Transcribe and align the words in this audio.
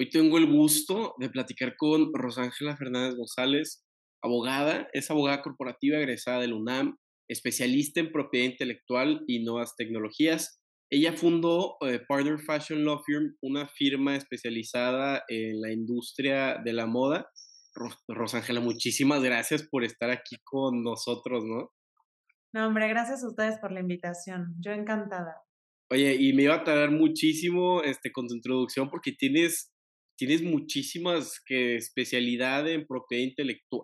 Hoy 0.00 0.10
tengo 0.10 0.38
el 0.38 0.46
gusto 0.46 1.16
de 1.18 1.28
platicar 1.28 1.76
con 1.76 2.14
Rosángela 2.14 2.76
Fernández 2.76 3.16
González, 3.16 3.84
abogada, 4.22 4.88
es 4.92 5.10
abogada 5.10 5.42
corporativa 5.42 5.98
egresada 5.98 6.40
del 6.40 6.52
UNAM, 6.52 6.96
especialista 7.28 7.98
en 7.98 8.12
propiedad 8.12 8.46
intelectual 8.46 9.24
y 9.26 9.42
nuevas 9.42 9.74
tecnologías. 9.74 10.62
Ella 10.88 11.14
fundó 11.14 11.78
eh, 11.80 12.00
Partner 12.06 12.38
Fashion 12.38 12.84
Law 12.84 13.02
Firm, 13.04 13.36
una 13.42 13.66
firma 13.66 14.14
especializada 14.14 15.24
en 15.26 15.60
la 15.60 15.72
industria 15.72 16.62
de 16.64 16.72
la 16.72 16.86
moda. 16.86 17.28
Rosángela, 18.06 18.60
muchísimas 18.60 19.20
gracias 19.22 19.64
por 19.64 19.82
estar 19.82 20.10
aquí 20.10 20.36
con 20.44 20.84
nosotros, 20.84 21.44
¿no? 21.44 21.72
No, 22.54 22.68
hombre, 22.68 22.88
gracias 22.88 23.24
a 23.24 23.28
ustedes 23.28 23.58
por 23.58 23.72
la 23.72 23.80
invitación. 23.80 24.54
Yo 24.60 24.70
encantada. 24.70 25.34
Oye, 25.90 26.14
y 26.14 26.32
me 26.34 26.44
iba 26.44 26.54
a 26.54 26.64
tardar 26.64 26.90
muchísimo 26.92 27.82
este, 27.82 28.12
con 28.12 28.28
tu 28.28 28.34
introducción 28.34 28.90
porque 28.90 29.12
tienes, 29.12 29.72
tienes 30.18 30.42
muchísimas 30.42 31.40
que 31.46 31.76
especialidad 31.76 32.68
en 32.68 32.86
propiedad, 32.86 33.32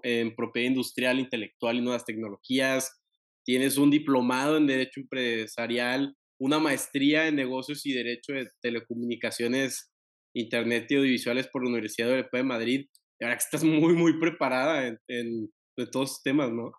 en 0.03 0.35
propiedad 0.35 0.69
industrial, 0.69 1.21
intelectual 1.21 1.77
y 1.77 1.81
nuevas 1.81 2.05
tecnologías. 2.05 3.01
Tienes 3.45 3.79
un 3.79 3.91
diplomado 3.91 4.57
en 4.57 4.67
Derecho 4.67 5.01
Empresarial, 5.01 6.17
una 6.41 6.59
maestría 6.59 7.29
en 7.29 7.37
Negocios 7.37 7.87
y 7.87 7.93
Derecho 7.93 8.33
de 8.33 8.49
Telecomunicaciones, 8.61 9.93
Internet 10.35 10.87
y 10.91 10.97
Audiovisuales 10.97 11.47
por 11.47 11.63
la 11.63 11.71
Universidad 11.71 12.11
Europea 12.11 12.41
de 12.41 12.49
Madrid. 12.49 12.87
Y 13.21 13.25
ahora 13.25 13.37
que 13.37 13.45
estás 13.45 13.63
muy, 13.63 13.95
muy 13.95 14.19
preparada 14.19 14.89
en, 14.89 14.99
todos 15.77 16.11
estos 16.11 16.23
temas, 16.25 16.51
¿no? 16.51 16.73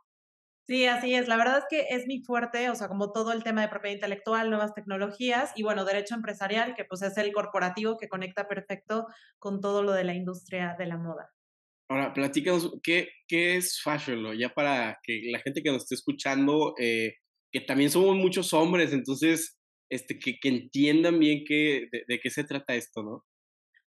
Sí, 0.68 0.86
así 0.88 1.14
es. 1.14 1.28
La 1.28 1.38
verdad 1.38 1.60
es 1.60 1.66
que 1.70 1.96
es 1.96 2.08
mi 2.08 2.24
fuerte, 2.24 2.72
o 2.72 2.76
sea, 2.76 2.88
como 2.88 3.12
todo 3.12 3.32
el 3.34 3.44
tema 3.44 3.62
de 3.62 3.68
propiedad 3.68 3.96
intelectual, 3.96 4.50
nuevas 4.50 4.74
tecnologías 4.74 5.52
y 5.56 5.62
bueno, 5.62 5.86
derecho 5.86 6.16
empresarial, 6.16 6.74
que 6.76 6.86
pues 6.86 7.04
es 7.04 7.18
el 7.18 7.32
corporativo 7.34 7.98
que 7.98 8.10
conecta 8.10 8.48
perfecto 8.48 9.06
con 9.38 9.62
todo 9.62 9.84
lo 9.84 9.92
de 9.92 10.04
la 10.04 10.16
industria 10.16 10.76
de 10.78 10.88
la 10.88 10.98
moda. 10.98 11.30
Ahora, 11.88 12.14
platícanos, 12.14 12.80
¿qué, 12.82 13.10
qué 13.28 13.58
es 13.58 13.80
Fashion? 13.80 14.36
Ya 14.40 14.50
para 14.50 14.98
que 15.04 15.22
la 15.26 15.40
gente 15.40 15.62
que 15.62 15.72
nos 15.72 15.84
esté 15.84 15.94
escuchando, 15.94 16.74
eh, 16.80 17.14
que 17.52 17.62
también 17.62 17.92
somos 17.92 18.16
muchos 18.16 18.52
hombres, 18.54 18.92
entonces, 18.92 19.60
este, 19.92 20.18
que, 20.18 20.40
que 20.42 20.50
entiendan 20.50 21.20
bien 21.20 21.44
qué, 21.48 21.88
de 21.92 22.20
qué 22.20 22.30
se 22.32 22.44
trata 22.44 22.74
esto, 22.74 23.04
¿no? 23.04 23.24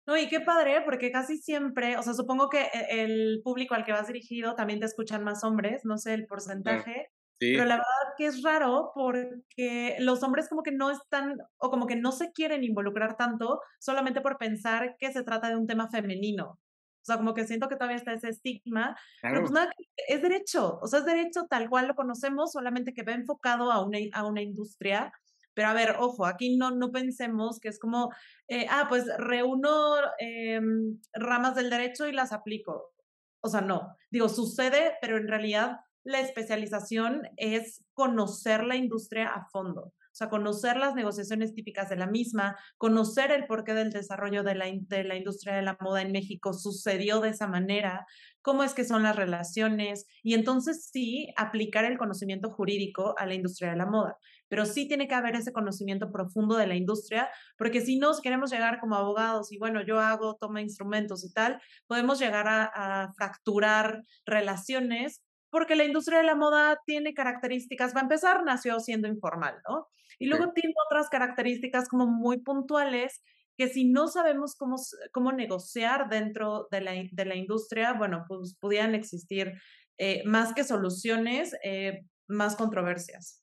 No, 0.08 0.16
y 0.16 0.26
qué 0.26 0.40
padre, 0.40 0.80
porque 0.86 1.12
casi 1.12 1.36
siempre, 1.36 1.98
o 1.98 2.02
sea, 2.02 2.14
supongo 2.14 2.48
que 2.48 2.62
e, 2.62 3.02
el 3.02 3.42
público 3.44 3.74
al 3.74 3.84
que 3.84 3.92
vas 3.92 4.06
dirigido 4.06 4.54
también 4.54 4.80
te 4.80 4.86
escuchan 4.86 5.22
más 5.22 5.44
hombres, 5.44 5.82
no 5.84 5.98
sé 5.98 6.14
el 6.14 6.26
porcentaje, 6.26 7.10
pero 7.38 7.66
la 7.66 7.76
verdad 7.76 8.14
que 8.16 8.24
es 8.24 8.42
raro 8.42 8.90
porque 8.94 9.96
los 9.98 10.22
hombres 10.22 10.48
como 10.48 10.62
que 10.62 10.72
no 10.72 10.90
están, 10.90 11.36
o 11.58 11.68
como 11.68 11.86
que 11.86 11.94
no 11.94 12.12
se 12.12 12.32
quieren 12.32 12.64
involucrar 12.64 13.18
tanto 13.18 13.60
solamente 13.80 14.22
por 14.22 14.38
pensar 14.38 14.96
que 14.98 15.12
se 15.12 15.24
trata 15.24 15.50
de 15.50 15.56
un 15.56 15.66
tema 15.66 15.90
femenino. 15.90 16.52
O 16.52 17.04
sea, 17.04 17.18
como 17.18 17.34
que 17.34 17.46
siento 17.46 17.68
que 17.68 17.76
todavía 17.76 17.98
está 17.98 18.14
ese 18.14 18.30
estigma, 18.30 18.96
pero 19.20 19.40
pues 19.40 19.52
nada, 19.52 19.70
es 20.08 20.22
derecho, 20.22 20.78
o 20.80 20.86
sea, 20.86 21.00
es 21.00 21.04
derecho 21.04 21.44
tal 21.50 21.68
cual 21.68 21.86
lo 21.86 21.94
conocemos, 21.94 22.52
solamente 22.52 22.94
que 22.94 23.02
va 23.02 23.12
enfocado 23.12 23.70
a 23.70 23.84
una, 23.84 23.98
a 24.14 24.24
una 24.24 24.40
industria 24.40 25.12
pero 25.58 25.70
a 25.70 25.74
ver, 25.74 25.96
ojo, 25.98 26.24
aquí 26.24 26.56
no, 26.56 26.70
no 26.70 26.92
pensemos 26.92 27.58
que 27.58 27.66
es 27.66 27.80
como, 27.80 28.12
eh, 28.46 28.68
ah, 28.70 28.86
pues 28.88 29.06
reúno 29.18 29.96
em, 30.20 31.00
ramas 31.12 31.56
del 31.56 31.68
derecho 31.68 32.06
y 32.06 32.12
las 32.12 32.32
aplico. 32.32 32.92
O 33.40 33.48
sea, 33.48 33.60
no. 33.60 33.96
Digo, 34.08 34.28
sucede, 34.28 34.92
pero 35.00 35.16
en 35.16 35.26
realidad 35.26 35.80
la 36.04 36.20
especialización 36.20 37.22
es 37.36 37.84
conocer 37.92 38.62
la 38.62 38.76
industria 38.76 39.30
a 39.30 39.46
fondo. 39.46 39.92
Sea, 40.18 40.28
conocer 40.28 40.76
las 40.78 40.96
negociaciones 40.96 41.54
típicas 41.54 41.88
de 41.88 41.94
la 41.94 42.08
misma, 42.08 42.56
conocer 42.76 43.30
el 43.30 43.46
porqué 43.46 43.72
del 43.72 43.92
desarrollo 43.92 44.42
de 44.42 44.56
la, 44.56 44.64
la 44.64 45.14
industria 45.14 45.54
de 45.54 45.62
la 45.62 45.78
moda 45.80 46.02
en 46.02 46.10
México 46.10 46.52
sucedió 46.52 47.20
de 47.20 47.28
esa 47.28 47.46
manera, 47.46 48.04
cómo 48.42 48.64
es 48.64 48.74
que 48.74 48.84
son 48.84 49.04
las 49.04 49.14
relaciones 49.14 50.08
y 50.24 50.34
entonces 50.34 50.88
sí 50.90 51.32
aplicar 51.36 51.84
el 51.84 51.98
conocimiento 51.98 52.50
jurídico 52.50 53.14
a 53.16 53.26
la 53.26 53.34
industria 53.34 53.70
de 53.70 53.76
la 53.76 53.86
moda. 53.86 54.16
Pero 54.48 54.66
sí 54.66 54.88
tiene 54.88 55.06
que 55.06 55.14
haber 55.14 55.36
ese 55.36 55.52
conocimiento 55.52 56.10
profundo 56.10 56.56
de 56.56 56.66
la 56.66 56.74
industria, 56.74 57.28
porque 57.56 57.80
si 57.80 57.96
no 57.96 58.10
queremos 58.20 58.50
llegar 58.50 58.80
como 58.80 58.96
abogados 58.96 59.52
y 59.52 59.58
bueno, 59.58 59.86
yo 59.86 60.00
hago, 60.00 60.34
toma 60.34 60.62
instrumentos 60.62 61.24
y 61.24 61.32
tal, 61.32 61.60
podemos 61.86 62.18
llegar 62.18 62.48
a, 62.48 63.12
fracturar 63.16 64.02
relaciones 64.26 65.22
porque 65.50 65.76
la 65.76 65.84
industria 65.84 66.18
de 66.18 66.24
la 66.24 66.34
moda 66.34 66.80
tiene 66.86 67.14
características, 67.14 67.94
va 67.94 68.00
a 68.00 68.04
empezar, 68.04 68.44
nació 68.44 68.80
siendo 68.80 69.08
informal, 69.08 69.56
¿no? 69.68 69.88
Y 70.18 70.26
luego 70.26 70.52
tiene 70.52 70.74
otras 70.86 71.08
características 71.08 71.88
como 71.88 72.06
muy 72.06 72.40
puntuales 72.40 73.22
que 73.58 73.68
si 73.68 73.84
no 73.84 74.06
sabemos 74.06 74.54
cómo, 74.56 74.76
cómo 75.12 75.32
negociar 75.32 76.08
dentro 76.08 76.68
de 76.70 76.80
la, 76.80 76.92
de 77.10 77.24
la 77.24 77.34
industria, 77.34 77.92
bueno, 77.92 78.24
pues 78.28 78.56
pudieran 78.60 78.94
existir 78.94 79.52
eh, 79.98 80.22
más 80.24 80.54
que 80.54 80.62
soluciones, 80.62 81.54
eh, 81.64 82.02
más 82.28 82.54
controversias. 82.54 83.42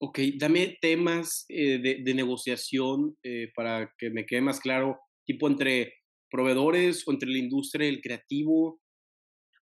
Ok, 0.00 0.18
dame 0.38 0.76
temas 0.80 1.46
eh, 1.48 1.78
de, 1.78 2.02
de, 2.04 2.14
negociación 2.14 3.16
para 3.54 3.92
que 3.98 4.10
me 4.10 4.26
quede 4.26 4.42
más 4.42 4.60
claro, 4.60 5.00
tipo 5.26 5.48
entre 5.48 5.94
proveedores 6.30 7.08
o 7.08 7.12
entre 7.12 7.30
la 7.30 7.38
industria 7.38 7.86
y 7.86 7.94
el 7.94 8.00
creativo. 8.02 8.80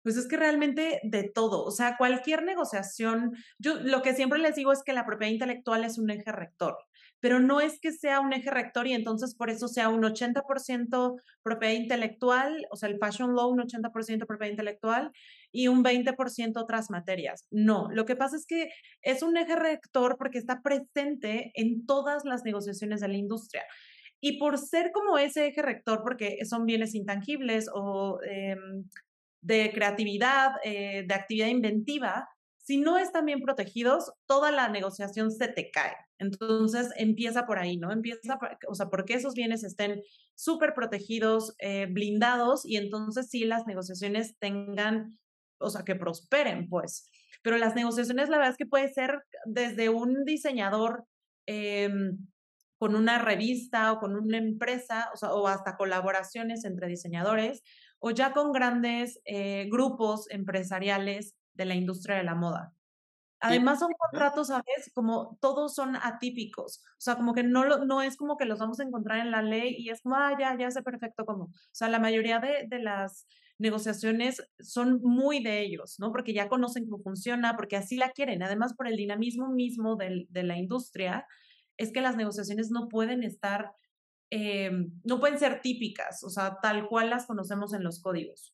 Pues 0.04 0.16
es 0.16 0.28
que 0.28 0.36
realmente 0.36 1.00
de 1.02 1.24
todo, 1.24 1.64
o 1.64 1.72
sea, 1.72 1.96
cualquier 1.96 2.44
negociación, 2.44 3.32
yo 3.58 3.74
lo 3.74 4.02
que 4.02 4.14
siempre 4.14 4.38
les 4.38 4.54
digo 4.54 4.72
es 4.72 4.84
que 4.84 4.92
la 4.92 5.04
propiedad 5.04 5.32
intelectual 5.32 5.82
es 5.82 5.98
un 5.98 6.10
eje 6.10 6.30
rector 6.30 6.76
pero 7.24 7.40
no 7.40 7.62
es 7.62 7.80
que 7.80 7.90
sea 7.90 8.20
un 8.20 8.34
eje 8.34 8.50
rector 8.50 8.86
y 8.86 8.92
entonces 8.92 9.34
por 9.34 9.48
eso 9.48 9.66
sea 9.66 9.88
un 9.88 10.02
80% 10.02 11.16
propiedad 11.42 11.72
intelectual, 11.72 12.66
o 12.70 12.76
sea, 12.76 12.90
el 12.90 12.98
fashion 12.98 13.34
law 13.34 13.48
un 13.48 13.60
80% 13.60 14.26
propiedad 14.26 14.50
intelectual 14.50 15.10
y 15.50 15.68
un 15.68 15.82
20% 15.82 16.60
otras 16.60 16.90
materias. 16.90 17.46
No, 17.50 17.88
lo 17.90 18.04
que 18.04 18.14
pasa 18.14 18.36
es 18.36 18.44
que 18.44 18.68
es 19.00 19.22
un 19.22 19.38
eje 19.38 19.56
rector 19.56 20.18
porque 20.18 20.36
está 20.36 20.60
presente 20.60 21.50
en 21.54 21.86
todas 21.86 22.26
las 22.26 22.44
negociaciones 22.44 23.00
de 23.00 23.08
la 23.08 23.16
industria. 23.16 23.64
Y 24.20 24.38
por 24.38 24.58
ser 24.58 24.92
como 24.92 25.16
ese 25.16 25.46
eje 25.46 25.62
rector, 25.62 26.02
porque 26.02 26.44
son 26.44 26.66
bienes 26.66 26.94
intangibles 26.94 27.70
o 27.72 28.20
em, 28.22 28.84
de 29.44 29.70
creatividad, 29.72 30.52
eh, 30.64 31.04
de 31.06 31.14
actividad 31.14 31.48
inventiva, 31.48 32.28
si 32.56 32.78
no 32.78 32.96
están 32.96 33.26
bien 33.26 33.40
protegidos, 33.40 34.10
toda 34.26 34.50
la 34.50 34.70
negociación 34.70 35.30
se 35.30 35.48
te 35.48 35.70
cae. 35.70 35.94
Entonces 36.18 36.88
empieza 36.96 37.44
por 37.44 37.58
ahí, 37.58 37.76
¿no? 37.76 37.92
Empieza, 37.92 38.38
o 38.68 38.74
sea, 38.74 38.88
porque 38.88 39.14
esos 39.14 39.34
bienes 39.34 39.64
estén 39.64 40.02
súper 40.34 40.72
protegidos, 40.72 41.54
eh, 41.58 41.86
blindados, 41.90 42.64
y 42.64 42.78
entonces 42.78 43.28
sí 43.28 43.44
las 43.44 43.66
negociaciones 43.66 44.38
tengan, 44.38 45.18
o 45.58 45.68
sea, 45.68 45.82
que 45.82 45.94
prosperen, 45.94 46.70
pues. 46.70 47.10
Pero 47.42 47.58
las 47.58 47.74
negociaciones, 47.74 48.30
la 48.30 48.38
verdad 48.38 48.52
es 48.52 48.56
que 48.56 48.66
puede 48.66 48.90
ser 48.90 49.22
desde 49.44 49.90
un 49.90 50.24
diseñador 50.24 51.04
em, 51.46 52.16
con 52.78 52.96
una 52.96 53.18
revista 53.18 53.92
o 53.92 53.98
con 53.98 54.16
una 54.16 54.38
empresa, 54.38 55.10
o, 55.20 55.48
hasta 55.48 55.76
colaboraciones 55.76 56.64
entre 56.64 56.88
diseñadores, 56.88 57.62
o 58.06 58.10
ya 58.10 58.34
con 58.34 58.52
grandes 58.52 59.18
eh, 59.24 59.66
grupos 59.70 60.30
empresariales 60.30 61.34
de 61.54 61.64
la 61.64 61.74
industria 61.74 62.16
de 62.16 62.24
la 62.24 62.34
moda. 62.34 62.74
Además 63.40 63.78
son 63.78 63.92
contratos, 63.96 64.48
¿sabes? 64.48 64.90
Como 64.92 65.38
todos 65.40 65.74
son 65.74 65.96
atípicos. 65.96 66.82
O 66.84 67.00
sea, 67.00 67.16
como 67.16 67.32
que 67.32 67.42
no, 67.42 67.64
no 67.86 68.02
es 68.02 68.18
como 68.18 68.36
que 68.36 68.44
los 68.44 68.58
vamos 68.58 68.78
a 68.78 68.82
encontrar 68.82 69.20
en 69.20 69.30
la 69.30 69.40
ley 69.40 69.74
y 69.78 69.88
es 69.88 70.02
como, 70.02 70.16
ah, 70.16 70.36
ya, 70.38 70.54
ya 70.58 70.70
sé 70.70 70.82
perfecto 70.82 71.24
cómo. 71.24 71.44
O 71.44 71.52
sea, 71.72 71.88
la 71.88 71.98
mayoría 71.98 72.40
de, 72.40 72.66
de 72.68 72.78
las 72.78 73.26
negociaciones 73.56 74.42
son 74.60 75.00
muy 75.02 75.42
de 75.42 75.62
ellos, 75.62 75.96
¿no? 75.98 76.12
Porque 76.12 76.34
ya 76.34 76.50
conocen 76.50 76.86
cómo 76.86 77.02
funciona, 77.02 77.56
porque 77.56 77.76
así 77.76 77.96
la 77.96 78.10
quieren. 78.10 78.42
Además, 78.42 78.74
por 78.74 78.86
el 78.86 78.96
dinamismo 78.96 79.48
mismo 79.48 79.96
del, 79.96 80.26
de 80.28 80.42
la 80.42 80.58
industria, 80.58 81.26
es 81.78 81.90
que 81.90 82.02
las 82.02 82.16
negociaciones 82.16 82.70
no 82.70 82.88
pueden 82.88 83.22
estar, 83.22 83.72
eh, 84.36 84.68
no 85.04 85.20
pueden 85.20 85.38
ser 85.38 85.60
típicas, 85.60 86.24
o 86.24 86.28
sea, 86.28 86.58
tal 86.60 86.88
cual 86.88 87.08
las 87.08 87.24
conocemos 87.24 87.72
en 87.72 87.84
los 87.84 88.02
códigos. 88.02 88.52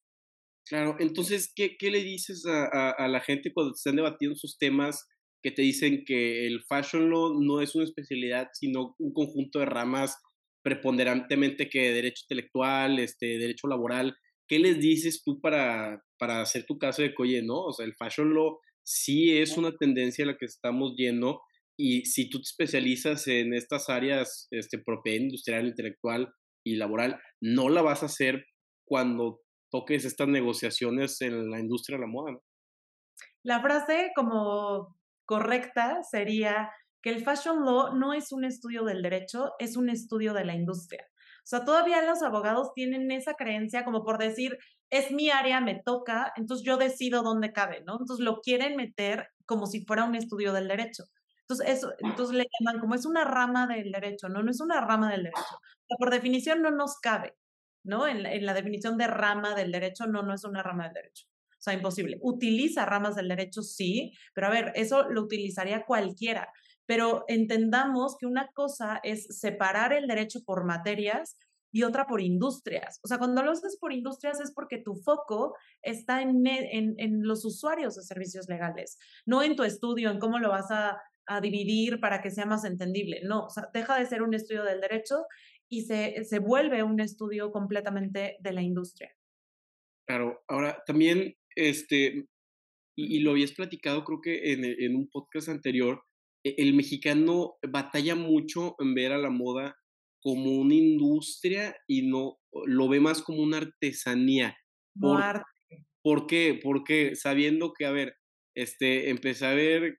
Claro, 0.66 0.96
entonces, 0.98 1.50
¿qué, 1.56 1.78
qué 1.78 1.90
le 1.90 2.04
dices 2.04 2.44
a, 2.44 2.90
a, 2.90 3.08
la 3.08 3.20
gente 3.20 3.50
cuando 3.54 3.72
están 3.72 3.96
debatiendo 3.96 4.36
sus 4.36 4.58
temas 4.58 5.08
que 5.42 5.50
te 5.50 5.62
dicen 5.62 6.04
que 6.04 6.46
el 6.46 6.62
fashion 6.64 7.08
law 7.08 7.32
no 7.40 7.62
es 7.62 7.74
una 7.74 7.84
especialidad, 7.84 8.50
sino 8.52 8.94
un 8.98 9.14
conjunto 9.14 9.58
de 9.58 9.64
ramas 9.64 10.18
preponderantemente 10.62 11.70
que 11.70 11.94
derecho 11.94 12.24
intelectual, 12.24 12.98
este, 12.98 13.38
derecho 13.38 13.66
laboral? 13.66 14.14
¿Qué 14.46 14.58
les 14.58 14.80
dices 14.80 15.22
tú 15.24 15.40
para, 15.40 16.04
para 16.18 16.42
hacer 16.42 16.66
tu 16.66 16.78
caso 16.78 17.00
de 17.00 17.14
que, 17.14 17.22
oye, 17.22 17.42
no? 17.42 17.58
O 17.58 17.72
sea, 17.72 17.86
el 17.86 17.94
fashion 17.94 18.34
law 18.34 18.58
sí 18.82 19.38
es 19.38 19.56
una 19.56 19.74
tendencia 19.74 20.24
a 20.24 20.28
la 20.28 20.36
que 20.36 20.44
estamos 20.44 20.92
yendo 20.94 21.40
y 21.80 22.04
si 22.04 22.28
tú 22.28 22.38
te 22.38 22.42
especializas 22.42 23.26
en 23.26 23.54
estas 23.54 23.88
áreas, 23.88 24.48
este, 24.50 24.78
propiedad 24.78 25.22
industrial, 25.22 25.66
intelectual 25.66 26.30
y 26.62 26.76
laboral, 26.76 27.18
no 27.40 27.70
la 27.70 27.80
vas 27.80 28.02
a 28.02 28.06
hacer 28.06 28.44
cuando 28.86 29.40
toques 29.70 30.04
estas 30.04 30.28
negociaciones 30.28 31.20
en 31.22 31.50
la 31.50 31.58
industria 31.58 31.96
de 31.96 32.02
la 32.02 32.10
moda. 32.10 32.38
La 33.42 33.62
frase 33.62 34.10
como 34.14 34.94
correcta 35.24 36.02
sería 36.02 36.70
que 37.02 37.10
el 37.10 37.24
fashion 37.24 37.64
law 37.64 37.96
no 37.96 38.12
es 38.12 38.30
un 38.30 38.44
estudio 38.44 38.84
del 38.84 39.00
derecho, 39.00 39.52
es 39.58 39.76
un 39.76 39.88
estudio 39.88 40.34
de 40.34 40.44
la 40.44 40.54
industria. 40.54 41.06
O 41.38 41.46
sea, 41.46 41.64
todavía 41.64 42.02
los 42.02 42.22
abogados 42.22 42.74
tienen 42.74 43.10
esa 43.10 43.34
creencia 43.34 43.86
como 43.86 44.04
por 44.04 44.18
decir, 44.18 44.58
es 44.90 45.10
mi 45.12 45.30
área, 45.30 45.62
me 45.62 45.80
toca, 45.82 46.30
entonces 46.36 46.66
yo 46.66 46.76
decido 46.76 47.22
dónde 47.22 47.52
cabe, 47.52 47.82
¿no? 47.86 47.96
Entonces 47.98 48.22
lo 48.22 48.40
quieren 48.40 48.76
meter 48.76 49.28
como 49.46 49.66
si 49.66 49.84
fuera 49.86 50.04
un 50.04 50.14
estudio 50.14 50.52
del 50.52 50.68
derecho. 50.68 51.04
Entonces, 51.50 51.78
eso, 51.78 51.92
entonces 51.98 52.36
le 52.36 52.46
llaman 52.60 52.80
como 52.80 52.94
es 52.94 53.04
una 53.04 53.24
rama 53.24 53.66
del 53.66 53.90
derecho, 53.90 54.28
no, 54.28 54.40
no 54.40 54.52
es 54.52 54.60
una 54.60 54.80
rama 54.80 55.10
del 55.10 55.24
derecho. 55.24 55.58
por 55.98 56.10
definición 56.10 56.62
no 56.62 56.70
nos 56.70 57.00
cabe, 57.00 57.34
¿no? 57.82 58.06
En 58.06 58.24
en 58.24 58.46
la 58.46 58.54
definición 58.54 58.96
de 58.96 59.08
rama 59.08 59.56
del 59.56 59.72
derecho, 59.72 60.06
no, 60.06 60.22
no 60.22 60.32
es 60.32 60.44
una 60.44 60.62
rama 60.62 60.84
del 60.84 60.94
derecho. 60.94 61.26
O 61.26 61.62
sea, 61.62 61.74
imposible. 61.74 62.18
Utiliza 62.22 62.86
ramas 62.86 63.16
del 63.16 63.26
derecho, 63.26 63.62
sí, 63.62 64.12
pero 64.32 64.46
a 64.46 64.50
ver, 64.50 64.72
eso 64.76 65.10
lo 65.10 65.22
utilizaría 65.22 65.84
cualquiera. 65.84 66.52
Pero 66.86 67.24
entendamos 67.26 68.16
que 68.16 68.26
una 68.26 68.48
cosa 68.52 69.00
es 69.02 69.40
separar 69.40 69.92
el 69.92 70.06
derecho 70.06 70.44
por 70.44 70.64
materias 70.64 71.36
y 71.72 71.82
otra 71.82 72.06
por 72.06 72.20
industrias. 72.20 73.00
O 73.02 73.08
sea, 73.08 73.18
cuando 73.18 73.42
lo 73.42 73.50
haces 73.50 73.76
por 73.76 73.92
industrias 73.92 74.40
es 74.40 74.52
porque 74.52 74.78
tu 74.78 74.94
foco 74.94 75.56
está 75.82 76.22
en, 76.22 76.46
en, 76.46 76.94
en, 76.98 77.26
los 77.26 77.44
usuarios 77.44 77.96
de 77.96 78.02
servicios 78.02 78.48
legales, 78.48 78.98
no 79.26 79.42
en 79.42 79.56
tu 79.56 79.64
estudio, 79.64 80.10
en 80.10 80.18
cómo 80.18 80.38
lo 80.38 80.50
vas 80.50 80.70
a, 80.70 81.00
a, 81.30 81.40
dividir 81.40 82.00
para 82.00 82.20
que 82.20 82.30
sea 82.30 82.46
más 82.46 82.64
entendible. 82.64 83.20
No, 83.24 83.46
o 83.46 83.50
sea, 83.50 83.68
deja 83.72 83.98
de 83.98 84.06
ser 84.06 84.22
un 84.22 84.34
estudio 84.34 84.64
del 84.64 84.80
derecho 84.80 85.24
y 85.68 85.82
se, 85.82 86.24
se 86.24 86.38
vuelve 86.38 86.82
un 86.82 87.00
estudio 87.00 87.52
completamente 87.52 88.36
de 88.40 88.52
la 88.52 88.62
industria. 88.62 89.14
Claro, 90.06 90.42
ahora 90.48 90.82
también 90.86 91.36
este, 91.54 92.26
y, 92.96 93.20
lo 93.20 93.32
habías 93.32 93.52
platicado 93.52 94.04
creo 94.04 94.20
que 94.20 94.52
en, 94.52 94.64
en, 94.64 94.96
un 94.96 95.08
podcast 95.08 95.48
anterior, 95.48 96.02
e, 96.44 96.54
el 96.58 96.74
mexicano 96.74 97.54
batalla 97.68 98.14
mucho 98.14 98.74
en 98.78 98.94
ver 98.94 99.12
a 99.12 99.18
la 99.18 99.30
moda 99.30 99.76
como 100.22 100.50
una 100.58 100.74
industria 100.74 101.74
y 101.86 102.08
no 102.08 102.38
lo 102.66 102.88
ve 102.88 103.00
más 103.00 103.22
como 103.22 103.42
una 103.42 103.58
artesanía. 103.58 104.56
Por. 104.98 105.42
¿Por 106.02 106.26
qué? 106.26 106.58
Porque 106.62 107.14
sabiendo 107.14 107.72
que, 107.72 107.84
a 107.84 107.90
ver, 107.90 108.16
este, 108.56 109.10
empecé 109.10 109.46
a 109.46 109.54
ver 109.54 109.98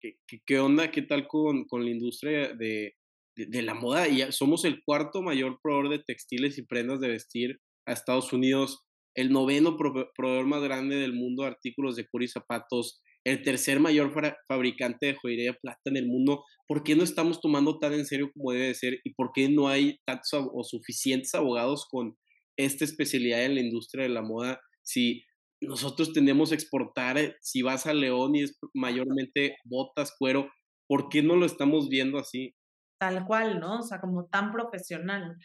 qué, 0.00 0.58
onda, 0.58 0.90
qué 0.90 1.02
tal 1.02 1.26
con, 1.26 1.64
con 1.64 1.84
la 1.84 1.90
industria 1.90 2.52
de, 2.54 2.94
de, 3.36 3.62
la 3.62 3.74
moda. 3.74 4.08
Y 4.08 4.30
somos 4.32 4.64
el 4.64 4.82
cuarto 4.82 5.22
mayor 5.22 5.58
proveedor 5.62 5.90
de 5.90 6.04
textiles 6.04 6.58
y 6.58 6.66
prendas 6.66 7.00
de 7.00 7.08
vestir 7.08 7.60
a 7.86 7.92
Estados 7.92 8.32
Unidos 8.32 8.84
el 9.14 9.30
noveno 9.32 9.76
proveedor 9.76 10.46
más 10.46 10.62
grande 10.62 10.96
del 10.96 11.12
mundo 11.12 11.42
de 11.42 11.48
artículos 11.48 11.96
de 11.96 12.06
cuero 12.06 12.24
y 12.24 12.28
zapatos, 12.28 13.00
el 13.24 13.42
tercer 13.42 13.80
mayor 13.80 14.12
fabricante 14.46 15.06
de 15.06 15.14
joyería 15.16 15.54
plata 15.54 15.80
en 15.86 15.96
el 15.96 16.06
mundo. 16.06 16.44
¿Por 16.68 16.84
qué 16.84 16.94
no 16.94 17.02
estamos 17.02 17.40
tomando 17.40 17.80
tan 17.80 17.94
en 17.94 18.06
serio 18.06 18.30
como 18.32 18.52
debe 18.52 18.68
de 18.68 18.74
ser 18.74 19.00
y 19.02 19.14
por 19.14 19.32
qué 19.34 19.48
no 19.48 19.68
hay 19.68 19.98
tantos 20.06 20.48
o 20.52 20.62
suficientes 20.62 21.34
abogados 21.34 21.86
con 21.90 22.16
esta 22.56 22.84
especialidad 22.84 23.44
en 23.44 23.56
la 23.56 23.60
industria 23.60 24.04
de 24.04 24.10
la 24.10 24.22
moda? 24.22 24.60
Si 24.82 25.24
nosotros 25.60 26.12
tenemos 26.12 26.50
que 26.50 26.54
exportar, 26.54 27.18
eh, 27.18 27.36
si 27.40 27.62
vas 27.62 27.86
a 27.86 27.94
León 27.94 28.34
y 28.34 28.42
es 28.42 28.58
mayormente 28.74 29.56
botas, 29.64 30.14
cuero, 30.18 30.48
¿por 30.86 31.08
qué 31.08 31.22
no 31.22 31.36
lo 31.36 31.46
estamos 31.46 31.88
viendo 31.88 32.18
así? 32.18 32.54
Tal 32.98 33.26
cual, 33.26 33.60
¿no? 33.60 33.80
O 33.80 33.82
sea, 33.82 34.00
como 34.00 34.26
tan 34.26 34.52
profesional. 34.52 35.36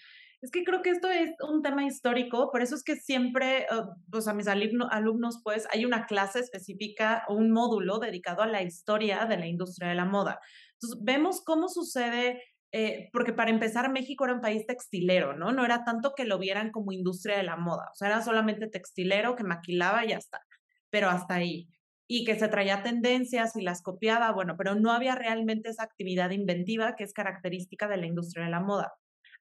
Es 0.42 0.52
que 0.52 0.66
creo 0.66 0.82
que 0.82 0.90
esto 0.90 1.10
es 1.10 1.32
un 1.50 1.62
tema 1.62 1.86
histórico, 1.86 2.52
por 2.52 2.62
eso 2.62 2.76
es 2.76 2.84
que 2.84 2.98
siempre, 2.98 3.66
pues 4.12 4.28
a 4.28 4.34
mis 4.34 4.48
alumnos, 4.48 5.40
pues 5.42 5.66
hay 5.72 5.86
una 5.86 6.06
clase 6.06 6.40
específica 6.40 7.24
o 7.30 7.36
un 7.36 7.52
módulo 7.52 7.98
dedicado 7.98 8.42
a 8.42 8.48
la 8.48 8.62
historia 8.62 9.26
de 9.26 9.38
la 9.38 9.48
industria 9.48 9.88
de 9.88 9.96
la 9.96 10.04
moda. 10.04 10.40
Entonces, 10.74 11.00
vemos 11.02 11.42
cómo 11.46 11.70
sucede, 11.70 12.44
eh, 12.74 13.10
porque 13.14 13.32
para 13.32 13.52
empezar, 13.52 13.92
México 13.92 14.26
era 14.26 14.34
un 14.34 14.42
país 14.42 14.66
textilero, 14.68 15.38
¿no? 15.38 15.54
No 15.54 15.64
era 15.64 15.86
tanto 15.86 16.14
que 16.16 16.26
lo 16.26 16.40
vieran 16.40 16.72
como 16.72 16.92
industria 16.92 17.38
de 17.38 17.44
la 17.44 17.56
moda, 17.56 17.90
o 17.92 17.96
sea, 17.96 18.10
era 18.10 18.22
solamente 18.22 18.68
textilero 18.68 19.36
que 19.36 19.46
maquilaba 19.46 20.04
y 20.04 20.10
ya 20.10 20.18
está, 20.18 20.42
pero 20.90 21.10
hasta 21.10 21.36
ahí. 21.36 21.70
Y 22.08 22.26
que 22.26 22.38
se 22.38 22.50
traía 22.50 22.84
tendencias 22.84 23.56
y 23.56 23.62
las 23.62 23.82
copiaba, 23.82 24.32
bueno, 24.34 24.56
pero 24.58 24.76
no 24.76 24.92
había 24.92 25.16
realmente 25.16 25.70
esa 25.70 25.84
actividad 25.84 26.32
inventiva 26.32 26.96
que 26.96 27.06
es 27.06 27.14
característica 27.14 27.88
de 27.88 27.98
la 27.98 28.08
industria 28.08 28.46
de 28.46 28.52
la 28.52 28.60
moda 28.60 28.94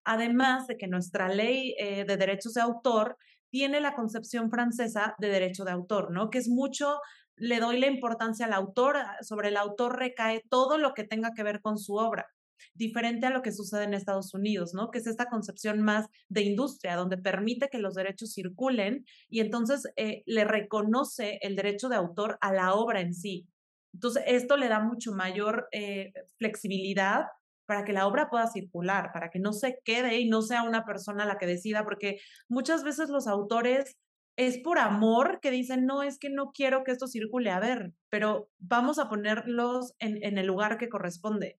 además 0.05 0.67
de 0.67 0.77
que 0.77 0.89
nuestra 0.89 1.29
ley 1.29 1.75
eh, 1.79 2.05
de 2.05 2.17
derechos 2.17 2.55
de 2.55 2.61
autor 2.61 3.17
tiene 3.51 3.81
la 3.81 3.95
concepción 3.95 4.51
francesa 4.51 5.15
de 5.19 5.29
derecho 5.29 5.65
de 5.65 5.73
autor, 5.73 6.11
¿no? 6.11 6.31
Que 6.31 6.39
es 6.39 6.49
mucho, 6.49 7.01
le 7.37 7.61
doy 7.61 7.79
la 7.79 7.87
importancia 7.87 8.47
al 8.47 8.53
autor, 8.53 8.97
sobre 9.21 9.49
el 9.49 9.57
autor 9.57 9.99
recae 9.99 10.43
todo 10.49 10.79
lo 10.79 10.95
que 10.95 11.05
tenga 11.05 11.33
que 11.35 11.43
ver 11.43 11.61
con 11.61 11.79
su 11.79 11.97
obra, 11.97 12.27
diferente 12.75 13.27
a 13.27 13.31
lo 13.31 13.43
que 13.43 13.53
sucede 13.53 13.85
en 13.85 13.95
Estados 13.95 14.35
Unidos, 14.35 14.75
¿no? 14.75 14.91
Que 14.91 14.99
es 14.99 15.07
esta 15.07 15.27
concepción 15.27 15.83
más 15.83 16.07
de 16.29 16.43
industria, 16.43 16.97
donde 16.97 17.19
permite 17.19 17.69
que 17.69 17.79
los 17.79 17.95
derechos 17.95 18.33
circulen 18.33 19.05
y 19.29 19.41
entonces 19.41 19.87
eh, 19.97 20.23
le 20.27 20.45
reconoce 20.45 21.39
el 21.43 21.57
derecho 21.57 21.89
de 21.89 21.97
autor 21.97 22.39
a 22.41 22.53
la 22.53 22.75
obra 22.75 23.01
en 23.01 23.15
sí. 23.15 23.47
Entonces, 23.95 24.25
esto 24.27 24.57
le 24.57 24.69
da 24.69 24.81
mucho 24.81 25.13
mayor 25.13 25.69
eh, 25.73 26.13
flexibilidad 26.39 27.27
para 27.67 27.85
que 27.85 27.93
la 27.93 28.07
obra 28.07 28.29
pueda 28.29 28.47
circular, 28.49 29.13
para 29.13 29.31
que 29.31 29.39
no 29.39 29.53
se 29.53 29.79
quede 29.85 30.19
y 30.19 30.29
no 30.29 30.43
sea 30.43 30.63
una 30.63 30.85
persona 30.85 31.27
la 31.27 31.39
que 31.39 31.47
decida, 31.47 31.85
porque 31.85 32.19
muchas 32.49 32.85
veces 32.85 33.09
los 33.09 33.27
autores 33.27 33.97
es 34.37 34.59
por 34.59 34.79
amor 34.79 35.41
que 35.41 35.51
dicen, 35.51 35.87
no, 35.87 36.03
es 36.03 36.19
que 36.19 36.31
no 36.31 36.53
quiero 36.53 36.85
que 36.85 36.93
esto 36.93 37.07
circule, 37.07 37.51
a 37.51 37.61
ver, 37.61 37.93
pero 38.09 38.49
vamos 38.59 38.99
a 38.99 39.09
ponerlos 39.09 39.95
en, 39.99 40.23
en 40.23 40.39
el 40.39 40.47
lugar 40.47 40.79
que 40.79 40.89
corresponde. 40.89 41.59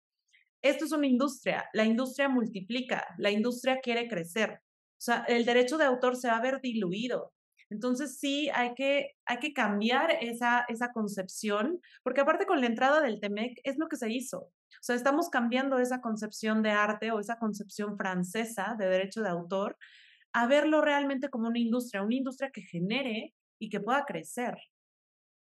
Esto 0.63 0.85
es 0.85 0.93
una 0.93 1.07
industria, 1.07 1.65
la 1.73 1.83
industria 1.83 2.29
multiplica, 2.29 3.05
la 3.17 3.29
industria 3.29 3.81
quiere 3.81 4.07
crecer. 4.07 4.51
O 4.51 5.05
sea, 5.05 5.25
el 5.27 5.43
derecho 5.43 5.77
de 5.77 5.83
autor 5.83 6.15
se 6.15 6.29
va 6.29 6.37
a 6.37 6.41
ver 6.41 6.61
diluido. 6.61 7.33
Entonces 7.69 8.17
sí 8.17 8.49
hay 8.53 8.73
que, 8.73 9.09
hay 9.25 9.39
que 9.39 9.51
cambiar 9.51 10.11
esa, 10.21 10.63
esa 10.69 10.93
concepción, 10.93 11.81
porque 12.01 12.21
aparte 12.21 12.45
con 12.45 12.61
la 12.61 12.67
entrada 12.67 13.01
del 13.01 13.19
TEMEC 13.19 13.59
es 13.65 13.77
lo 13.77 13.87
que 13.89 13.97
se 13.97 14.09
hizo. 14.09 14.39
O 14.39 14.85
sea, 14.85 14.95
estamos 14.95 15.29
cambiando 15.29 15.79
esa 15.79 15.99
concepción 15.99 16.63
de 16.63 16.71
arte 16.71 17.11
o 17.11 17.19
esa 17.19 17.37
concepción 17.39 17.97
francesa 17.97 18.75
de 18.79 18.85
derecho 18.85 19.21
de 19.21 19.29
autor 19.29 19.77
a 20.33 20.47
verlo 20.47 20.81
realmente 20.81 21.29
como 21.29 21.49
una 21.49 21.59
industria, 21.59 22.03
una 22.03 22.15
industria 22.15 22.51
que 22.51 22.61
genere 22.61 23.33
y 23.59 23.69
que 23.69 23.81
pueda 23.81 24.05
crecer. 24.05 24.55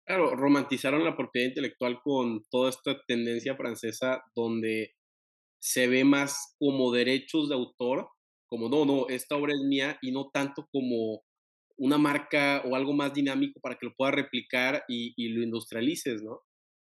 Claro, 0.07 0.35
romantizaron 0.35 1.05
la 1.05 1.17
propiedad 1.17 1.49
intelectual 1.49 2.01
con 2.03 2.43
toda 2.51 2.71
esta 2.71 2.97
tendencia 3.07 3.57
francesa 3.57 4.23
donde 4.35 4.95
se 5.63 5.87
ve 5.87 6.05
más 6.05 6.57
como 6.59 6.91
derechos 6.91 7.49
de 7.49 7.55
autor, 7.55 8.09
como 8.49 8.69
no, 8.69 8.85
no, 8.85 9.09
esta 9.09 9.37
obra 9.37 9.53
es 9.55 9.61
mía 9.61 9.97
y 10.03 10.11
no 10.11 10.29
tanto 10.31 10.67
como 10.73 11.23
una 11.79 11.99
marca 11.99 12.63
o 12.67 12.75
algo 12.75 12.93
más 12.93 13.15
dinámico 13.15 13.61
para 13.61 13.77
que 13.77 13.87
lo 13.87 13.95
pueda 13.95 14.11
replicar 14.11 14.85
y, 14.89 15.29
lo 15.29 15.43
industrialices, 15.43 16.23
¿no? 16.23 16.41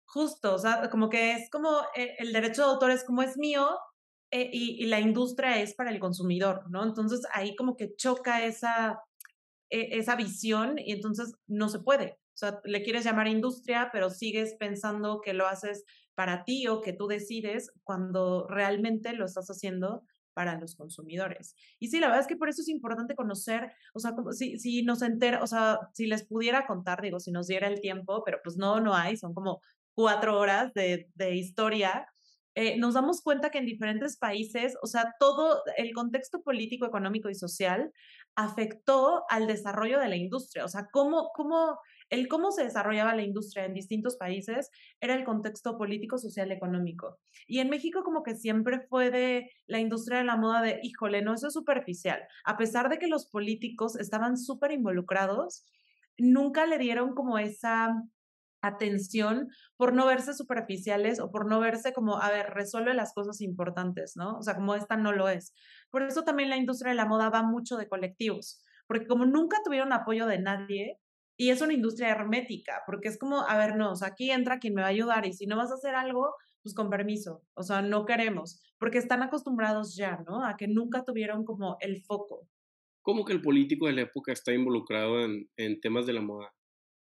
Justo, 0.06 0.54
o 0.54 0.58
sea, 0.58 0.88
como 0.90 1.08
que 1.08 1.32
es 1.32 1.50
como 1.50 1.80
eh, 1.96 2.14
el 2.18 2.32
derecho 2.32 2.62
de 2.62 2.68
autor 2.68 2.90
es 2.90 3.04
como 3.04 3.22
es 3.22 3.37
mío 3.37 3.68
eh, 4.30 4.48
y, 4.52 4.82
y, 4.82 4.87
la 4.87 5.00
industria 5.00 5.60
es 5.60 5.75
para 5.75 5.90
el 5.90 5.98
consumidor, 5.98 6.70
¿no? 6.70 6.84
Entonces 6.84 7.22
ahí 7.32 7.56
como 7.56 7.76
que 7.76 7.96
choca 7.96 8.44
esa, 8.44 9.02
e, 9.70 9.98
esa 9.98 10.14
visión 10.14 10.78
y 10.78 10.92
entonces 10.92 11.34
no 11.46 11.68
se 11.70 11.80
puede. 11.80 12.18
O 12.34 12.38
sea, 12.38 12.60
le 12.64 12.82
quieres 12.82 13.04
llamar 13.04 13.28
industria, 13.28 13.88
pero 13.92 14.10
sigues 14.10 14.54
pensando 14.58 15.20
que 15.22 15.32
lo 15.32 15.46
haces 15.46 15.84
para 16.18 16.42
ti 16.42 16.66
o 16.66 16.80
que 16.80 16.92
tú 16.92 17.06
decides 17.06 17.70
cuando 17.84 18.48
realmente 18.48 19.12
lo 19.12 19.25
estás 19.25 19.46
haciendo 19.50 20.02
para 20.34 20.58
los 20.58 20.75
consumidores. 20.75 21.54
Y 21.78 21.90
sí, 21.90 22.00
la 22.00 22.08
verdad 22.08 22.22
es 22.22 22.26
que 22.26 22.37
por 22.37 22.48
eso 22.48 22.60
es 22.60 22.68
importante 22.68 23.14
conocer, 23.14 23.70
o 23.94 24.00
sea, 24.00 24.16
si, 24.32 24.58
si 24.58 24.82
nos 24.82 25.02
entera, 25.02 25.40
o 25.44 25.46
sea, 25.46 25.78
si 25.94 26.08
les 26.08 26.26
pudiera 26.26 26.66
contar, 26.66 27.02
digo, 27.02 27.20
si 27.20 27.30
nos 27.30 27.46
diera 27.46 27.68
el 27.68 27.80
tiempo, 27.80 28.25
pero 28.25 28.40
pues 28.42 28.56
no, 28.56 28.80
no 28.80 28.96
hay, 28.96 29.16
son 29.16 29.32
como 29.32 29.60
cuatro 29.94 30.37
horas 30.40 30.75
de, 30.75 31.08
de 31.14 31.37
historia, 31.37 32.08
eh, 32.56 32.76
nos 32.76 32.94
damos 32.94 33.22
cuenta 33.22 33.50
que 33.50 33.58
en 33.58 33.66
diferentes 33.66 34.16
países, 34.16 34.76
o 34.82 34.88
sea, 34.88 35.14
todo 35.20 35.62
el 35.76 35.94
contexto 35.94 36.42
político, 36.42 36.84
económico 36.84 37.30
y 37.30 37.37
social 37.37 37.92
afectó 38.34 39.22
al 39.28 39.46
desarrollo 39.46 40.00
de 40.00 40.08
la 40.08 40.16
industria. 40.16 40.64
O 40.64 40.68
sea, 40.68 40.88
cómo, 40.90 41.30
cómo, 41.37 41.78
el 42.10 42.28
cómo 42.28 42.50
se 42.52 42.64
desarrollaba 42.64 43.14
la 43.14 43.22
industria 43.22 43.64
en 43.64 43.74
distintos 43.74 44.16
países 44.16 44.70
era 45.00 45.14
el 45.14 45.24
contexto 45.24 45.76
político, 45.76 46.18
social, 46.18 46.50
económico. 46.52 47.18
Y 47.46 47.58
en 47.60 47.70
México 47.70 48.02
como 48.02 48.22
que 48.22 48.36
siempre 48.36 48.80
fue 48.88 49.10
de 49.10 49.50
la 49.66 49.78
industria 49.78 50.18
de 50.18 50.24
la 50.24 50.36
moda 50.36 50.62
de, 50.62 50.80
híjole, 50.82 51.22
no, 51.22 51.34
eso 51.34 51.48
es 51.48 51.54
superficial. 51.54 52.20
A 52.44 52.56
pesar 52.56 52.88
de 52.88 52.98
que 52.98 53.08
los 53.08 53.26
políticos 53.26 53.96
estaban 53.96 54.36
súper 54.36 54.72
involucrados, 54.72 55.64
nunca 56.16 56.66
le 56.66 56.78
dieron 56.78 57.14
como 57.14 57.38
esa 57.38 57.94
atención 58.60 59.48
por 59.76 59.92
no 59.92 60.06
verse 60.06 60.34
superficiales 60.34 61.20
o 61.20 61.30
por 61.30 61.46
no 61.46 61.60
verse 61.60 61.92
como, 61.92 62.20
a 62.20 62.30
ver, 62.30 62.50
resuelve 62.50 62.94
las 62.94 63.14
cosas 63.14 63.40
importantes, 63.40 64.16
¿no? 64.16 64.36
O 64.38 64.42
sea, 64.42 64.56
como 64.56 64.74
esta 64.74 64.96
no 64.96 65.12
lo 65.12 65.28
es. 65.28 65.54
Por 65.90 66.02
eso 66.02 66.24
también 66.24 66.50
la 66.50 66.56
industria 66.56 66.90
de 66.90 66.96
la 66.96 67.06
moda 67.06 67.30
va 67.30 67.42
mucho 67.42 67.76
de 67.76 67.88
colectivos, 67.88 68.64
porque 68.86 69.06
como 69.06 69.26
nunca 69.26 69.58
tuvieron 69.64 69.92
apoyo 69.92 70.26
de 70.26 70.40
nadie, 70.40 70.98
y 71.38 71.50
es 71.50 71.62
una 71.62 71.73
industria 71.73 72.11
hermética, 72.11 72.83
porque 72.85 73.09
es 73.09 73.18
como, 73.18 73.40
a 73.40 73.57
ver, 73.57 73.76
no, 73.76 73.92
o 73.92 73.97
sea, 73.97 74.09
aquí 74.09 74.30
entra 74.30 74.59
quien 74.59 74.75
me 74.75 74.83
va 74.83 74.88
a 74.88 74.90
ayudar 74.90 75.25
y 75.25 75.33
si 75.33 75.47
no 75.47 75.57
vas 75.57 75.71
a 75.71 75.75
hacer 75.75 75.95
algo, 75.95 76.35
pues 76.62 76.75
con 76.75 76.90
permiso, 76.90 77.42
o 77.54 77.62
sea, 77.62 77.80
no 77.80 78.04
queremos, 78.04 78.61
porque 78.78 78.99
están 78.99 79.23
acostumbrados 79.23 79.97
ya, 79.97 80.23
¿no? 80.26 80.45
A 80.45 80.57
que 80.57 80.68
nunca 80.68 81.04
tuvieron 81.04 81.45
como 81.45 81.76
el 81.80 82.02
foco. 82.02 82.49
¿Cómo 83.02 83.25
que 83.25 83.33
el 83.33 83.40
político 83.40 83.87
de 83.87 83.92
la 83.92 84.02
época 84.02 84.33
está 84.33 84.52
involucrado 84.52 85.25
en, 85.25 85.49
en 85.57 85.80
temas 85.80 86.04
de 86.04 86.12
la 86.12 86.21
moda? 86.21 86.52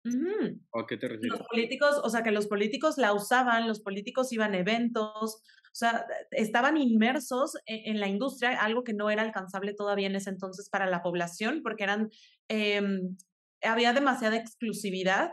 ¿A 0.07 0.87
qué 0.87 0.99
te 0.99 1.09
refieres? 1.09 1.39
Los 1.39 1.49
políticos, 1.49 2.01
o 2.03 2.11
sea, 2.11 2.23
que 2.23 2.31
los 2.31 2.47
políticos 2.47 2.99
la 2.99 3.15
usaban, 3.15 3.67
los 3.67 3.81
políticos 3.81 4.33
iban 4.33 4.53
a 4.53 4.59
eventos, 4.59 5.37
o 5.37 5.75
sea, 5.75 6.07
estaban 6.31 6.77
inmersos 6.77 7.57
e-, 7.67 7.91
en, 7.91 8.01
la 8.01 8.09
industria, 8.09 8.61
algo 8.63 8.85
que 8.85 8.93
no 8.93 9.09
era 9.09 9.23
alcanzable 9.23 9.73
todavía 9.73 10.07
en 10.07 10.17
ese 10.17 10.31
entonces 10.31 10.69
para 10.69 10.87
la 10.87 11.03
población, 11.03 11.63
porque 11.63 11.85
eran, 11.85 12.11
em, 12.49 13.17
había 13.65 13.93
demasiada 13.93 14.37
exclusividad 14.37 15.33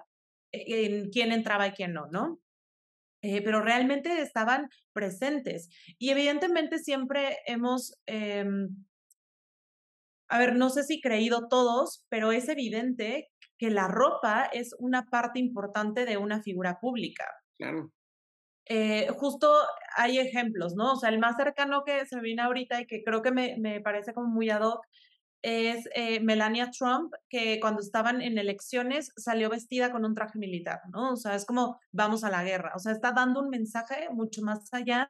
e-, 0.51 0.85
en 0.85 1.09
quién 1.09 1.31
entraba 1.31 1.67
y 1.67 1.71
quién 1.71 1.93
no, 1.93 2.07
¿no? 2.11 2.39
Eh, 3.23 3.41
pero 3.43 3.61
realmente 3.61 4.21
estaban 4.21 4.69
presentes. 4.93 5.69
Y 5.99 6.09
evidentemente 6.09 6.79
siempre 6.79 7.37
hemos, 7.45 7.93
em, 8.07 8.69
a 10.29 10.39
ver, 10.39 10.55
no 10.55 10.69
sé 10.69 10.83
si 10.83 11.01
creído 11.01 11.47
todos, 11.47 12.05
pero 12.09 12.31
es 12.31 12.49
evidente 12.49 13.29
que 13.59 13.69
la 13.69 13.87
ropa 13.87 14.49
es 14.51 14.73
una 14.79 15.05
parte 15.05 15.39
importante 15.39 16.05
de 16.05 16.17
una 16.17 16.41
figura 16.41 16.79
pública. 16.79 17.25
Claro. 17.59 17.91
Eh, 18.65 19.07
justo 19.17 19.51
hay 19.97 20.17
ejemplos, 20.19 20.73
¿no? 20.75 20.93
O 20.93 20.95
sea, 20.95 21.09
el 21.09 21.19
más 21.19 21.35
cercano 21.35 21.83
que 21.85 22.05
se 22.05 22.15
me 22.15 22.21
viene 22.23 22.41
ahorita 22.41 22.81
y 22.81 22.87
que 22.87 23.03
creo 23.03 23.21
que 23.21 23.31
me, 23.31 23.57
me 23.59 23.81
parece 23.81 24.13
como 24.13 24.27
muy 24.29 24.49
ad 24.49 24.61
hoc 24.61 24.85
es 25.41 25.87
eh, 25.95 26.19
Melania 26.19 26.71
Trump, 26.71 27.13
que 27.29 27.59
cuando 27.59 27.81
estaban 27.81 28.21
en 28.21 28.37
elecciones 28.37 29.11
salió 29.15 29.49
vestida 29.49 29.91
con 29.91 30.05
un 30.05 30.15
traje 30.15 30.37
militar, 30.37 30.81
¿no? 30.91 31.13
O 31.13 31.15
sea, 31.15 31.35
es 31.35 31.45
como 31.45 31.79
vamos 31.91 32.23
a 32.23 32.29
la 32.29 32.43
guerra, 32.43 32.73
o 32.75 32.79
sea, 32.79 32.91
está 32.91 33.11
dando 33.11 33.41
un 33.41 33.49
mensaje 33.49 34.09
mucho 34.11 34.41
más 34.41 34.73
allá 34.73 35.07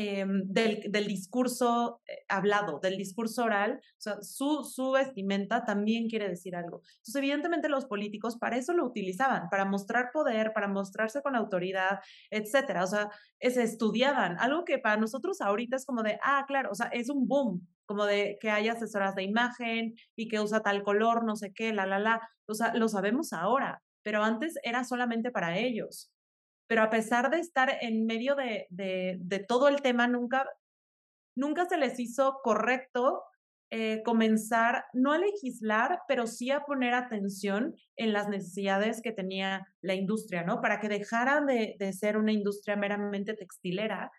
em, 0.00 0.44
del, 0.46 0.92
del, 0.92 1.08
discurso 1.08 2.00
eh, 2.06 2.24
hablado, 2.28 2.78
del 2.78 2.96
discurso 2.96 3.42
oral, 3.42 3.80
o 3.82 4.00
sea, 4.00 4.22
su, 4.22 4.62
su 4.62 4.92
vestimenta 4.92 5.64
también 5.64 6.08
quiere 6.08 6.28
decir 6.28 6.54
algo. 6.54 6.82
Entonces, 6.98 7.16
evidentemente 7.16 7.68
los 7.68 7.86
políticos 7.86 8.36
para 8.38 8.56
eso 8.56 8.72
lo 8.74 8.84
utilizaban, 8.84 9.48
para 9.50 9.64
mostrar 9.64 10.10
poder, 10.12 10.52
para 10.52 10.68
mostrarse 10.68 11.20
con 11.20 11.34
autoridad, 11.34 11.98
etcétera. 12.30 12.84
O 12.84 12.86
sea, 12.86 13.10
se 13.40 13.62
estudiaban, 13.64 14.36
algo 14.38 14.64
que 14.64 14.78
para 14.78 14.96
nosotros 14.98 15.40
ahorita 15.40 15.74
es 15.74 15.84
como 15.84 16.04
de, 16.04 16.20
ah, 16.22 16.44
claro, 16.46 16.70
o 16.70 16.76
sea, 16.76 16.86
es 16.92 17.10
un 17.10 17.26
boom, 17.26 17.66
como 17.84 18.04
de 18.04 18.38
que 18.40 18.50
hay 18.50 18.68
asesoras 18.68 19.16
de 19.16 19.24
imagen 19.24 19.94
y 20.14 20.28
que 20.28 20.38
usa 20.38 20.62
tal 20.62 20.84
color, 20.84 21.24
no 21.24 21.34
sé 21.34 21.52
qué, 21.52 21.72
la, 21.72 21.86
la, 21.86 21.98
la. 21.98 22.20
O 22.46 22.54
sea, 22.54 22.72
lo 22.74 22.86
sabemos 22.88 23.32
ahora, 23.32 23.82
pero 24.04 24.22
antes 24.22 24.54
era 24.62 24.84
solamente 24.84 25.32
para 25.32 25.58
ellos. 25.58 26.12
Pero 26.68 26.82
a 26.82 26.90
pesar 26.90 27.30
de 27.30 27.40
estar 27.40 27.78
en 27.80 28.06
medio 28.06 28.36
de, 28.36 29.44
todo 29.48 29.68
el 29.68 29.82
tema, 29.82 30.06
nunca, 30.06 30.46
nunca 31.34 31.66
se 31.66 31.76
les 31.76 31.98
hizo 31.98 32.38
correcto 32.44 33.22
eh, 33.70 34.02
comenzar, 34.04 34.84
no 34.92 35.12
a 35.12 35.18
legislar, 35.18 36.00
pero 36.06 36.26
sí 36.26 36.50
a 36.50 36.60
poner 36.60 36.94
atención 36.94 37.74
en 37.96 38.12
las 38.12 38.28
necesidades 38.28 39.02
que 39.02 39.12
tenía 39.12 39.66
la 39.82 39.94
industria, 39.94 40.42
¿no? 40.44 40.60
Para 40.60 40.78
que 40.80 40.88
dejara 40.88 41.40
de, 41.40 41.74
de 41.78 41.92
ser 41.92 42.16
una 42.16 42.32
industria 42.32 42.76
meramente 42.76 43.34
textilera 43.34 44.10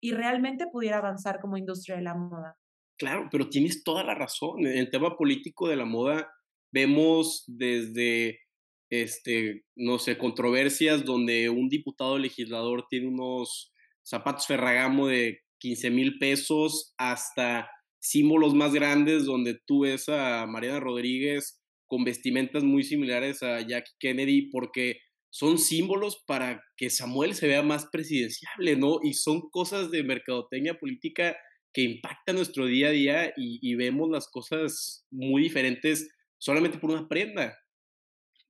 y 0.00 0.12
realmente 0.12 0.66
pudiera 0.66 0.98
avanzar 0.98 1.40
como 1.40 1.56
industria 1.56 1.96
de 1.96 2.02
la 2.02 2.14
moda. 2.14 2.56
Claro, 2.98 3.28
pero 3.30 3.48
tienes 3.48 3.84
toda 3.84 4.02
la 4.02 4.14
razón. 4.14 4.66
En 4.66 4.76
el 4.76 4.90
tema 4.90 5.16
político 5.16 5.68
de 5.68 5.76
la 5.76 5.84
moda 5.84 6.32
vemos 6.72 7.44
desde, 7.46 8.40
este, 8.90 9.64
no 9.76 9.98
sé, 9.98 10.18
controversias 10.18 11.04
donde 11.04 11.48
un 11.48 11.68
diputado 11.68 12.18
legislador 12.18 12.86
tiene 12.88 13.08
unos 13.08 13.72
zapatos 14.02 14.46
Ferragamo 14.46 15.08
de 15.08 15.40
15 15.58 15.90
mil 15.90 16.18
pesos 16.18 16.94
hasta 16.96 17.70
símbolos 18.00 18.54
más 18.54 18.72
grandes 18.72 19.24
donde 19.24 19.58
tú 19.66 19.80
ves 19.80 20.08
a 20.08 20.46
Mariana 20.46 20.80
Rodríguez 20.80 21.60
con 21.86 22.04
vestimentas 22.04 22.62
muy 22.62 22.84
similares 22.84 23.42
a 23.42 23.60
Jackie 23.60 23.92
Kennedy 23.98 24.50
porque 24.50 25.00
son 25.30 25.58
símbolos 25.58 26.22
para 26.26 26.62
que 26.76 26.90
Samuel 26.90 27.34
se 27.34 27.48
vea 27.48 27.62
más 27.62 27.86
presidenciable, 27.86 28.76
¿no? 28.76 29.00
Y 29.02 29.14
son 29.14 29.50
cosas 29.50 29.90
de 29.90 30.02
mercadotecnia 30.02 30.78
política 30.78 31.36
que 31.72 31.82
impacta 31.82 32.32
nuestro 32.32 32.66
día 32.66 32.88
a 32.88 32.92
día 32.92 33.32
y, 33.36 33.74
vemos 33.74 34.08
las 34.10 34.28
cosas 34.28 35.06
muy 35.10 35.42
diferentes 35.42 36.08
solamente 36.38 36.78
por 36.78 36.90
una 36.90 37.08
prenda. 37.08 37.58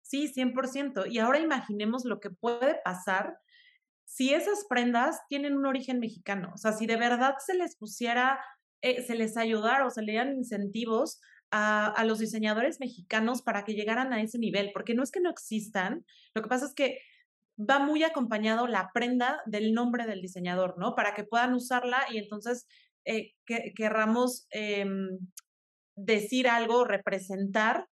Sí, 0.08 0.32
100%. 0.32 1.04
Y 1.10 1.18
ahora 1.18 1.38
imaginemos 1.38 2.06
lo 2.06 2.18
que 2.18 2.30
puede 2.30 2.80
pasar 2.82 3.38
si 4.06 4.32
esas 4.32 4.64
prendas 4.66 5.20
tienen 5.28 5.54
un 5.54 5.66
origen 5.66 6.00
mexicano. 6.00 6.50
O 6.54 6.56
sea, 6.56 6.72
si 6.72 6.86
de 6.86 6.96
verdad 6.96 7.34
se 7.44 7.52
les 7.52 7.76
pusiera, 7.76 8.40
eh, 8.80 9.02
se 9.02 9.14
les 9.14 9.36
ayudara 9.36 9.86
o 9.86 9.90
se 9.90 10.00
le 10.00 10.12
dieran 10.12 10.34
incentivos 10.34 11.20
a, 11.50 11.88
a, 11.88 12.04
los 12.06 12.20
diseñadores 12.20 12.80
mexicanos 12.80 13.42
para 13.42 13.64
que 13.64 13.74
llegaran 13.74 14.14
a 14.14 14.22
ese 14.22 14.38
nivel, 14.38 14.70
porque 14.72 14.94
no 14.94 15.02
es 15.02 15.10
que 15.10 15.20
no 15.20 15.28
existan, 15.28 16.06
lo 16.34 16.40
que 16.42 16.48
pasa 16.48 16.64
es 16.64 16.74
que 16.74 17.00
va 17.58 17.78
muy 17.78 18.02
acompañado 18.02 18.66
la 18.66 18.90
prenda 18.94 19.42
del 19.44 19.74
nombre 19.74 20.06
del 20.06 20.22
diseñador, 20.22 20.78
¿no? 20.78 20.94
Para 20.94 21.12
que 21.12 21.24
puedan 21.24 21.52
usarla 21.52 22.06
y 22.10 22.16
entonces 22.16 22.66
eh, 23.04 23.34
que, 23.44 23.74
querramos 23.76 24.46
em, 24.52 25.18
decir 25.96 26.48
algo, 26.48 26.84
representar 26.84 27.88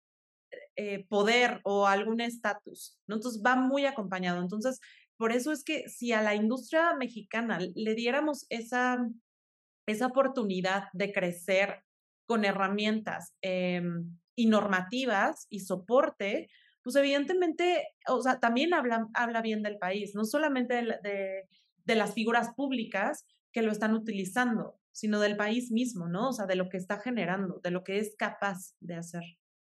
eh, 0.84 1.06
poder 1.10 1.62
o 1.64 1.86
algún 1.86 2.22
estatus, 2.22 2.98
¿no? 3.06 3.18
Entonces 3.18 3.44
va 3.46 3.56
muy 3.56 3.86
acompañado. 3.86 4.42
Entonces, 4.42 4.80
por 5.16 5.32
eso 5.32 5.52
es 5.52 5.64
que 5.64 5.88
si 5.88 6.12
a 6.12 6.24
la 6.24 6.34
industria 6.34 6.96
mexicana 6.96 7.60
le 7.76 7.94
diéramos 7.94 8.48
esa, 8.50 8.98
esa 9.86 10.08
oportunidad 10.08 10.86
de 10.94 11.14
crecer 11.14 11.84
con 12.26 12.46
herramientas 12.46 13.36
em, 13.42 14.18
y 14.36 14.48
normativas 14.48 15.46
y 15.52 15.60
soporte, 15.60 16.50
pues 16.82 16.96
evidentemente, 16.96 17.90
o 18.08 18.24
sea, 18.24 18.40
también 18.40 18.74
habla, 18.74 19.08
habla 19.14 19.44
bien 19.44 19.62
del 19.62 19.78
país, 19.78 20.16
no 20.16 20.26
solamente 20.26 20.74
de, 21.04 21.48
de 21.86 21.96
las 21.96 22.16
figuras 22.16 22.56
públicas 22.56 23.28
que 23.52 23.62
lo 23.62 23.72
están 23.72 23.94
utilizando, 23.94 24.80
sino 24.92 25.20
del 25.20 25.38
país 25.38 25.70
mismo, 25.70 26.08
¿no? 26.08 26.30
O 26.30 26.34
sea, 26.34 26.48
de 26.48 26.56
lo 26.56 26.70
que 26.70 26.78
está 26.78 27.00
generando, 27.00 27.60
de 27.64 27.70
lo 27.70 27.84
que 27.84 28.00
es 28.00 28.16
capaz 28.18 28.74
de 28.80 28.96
hacer. 28.96 29.24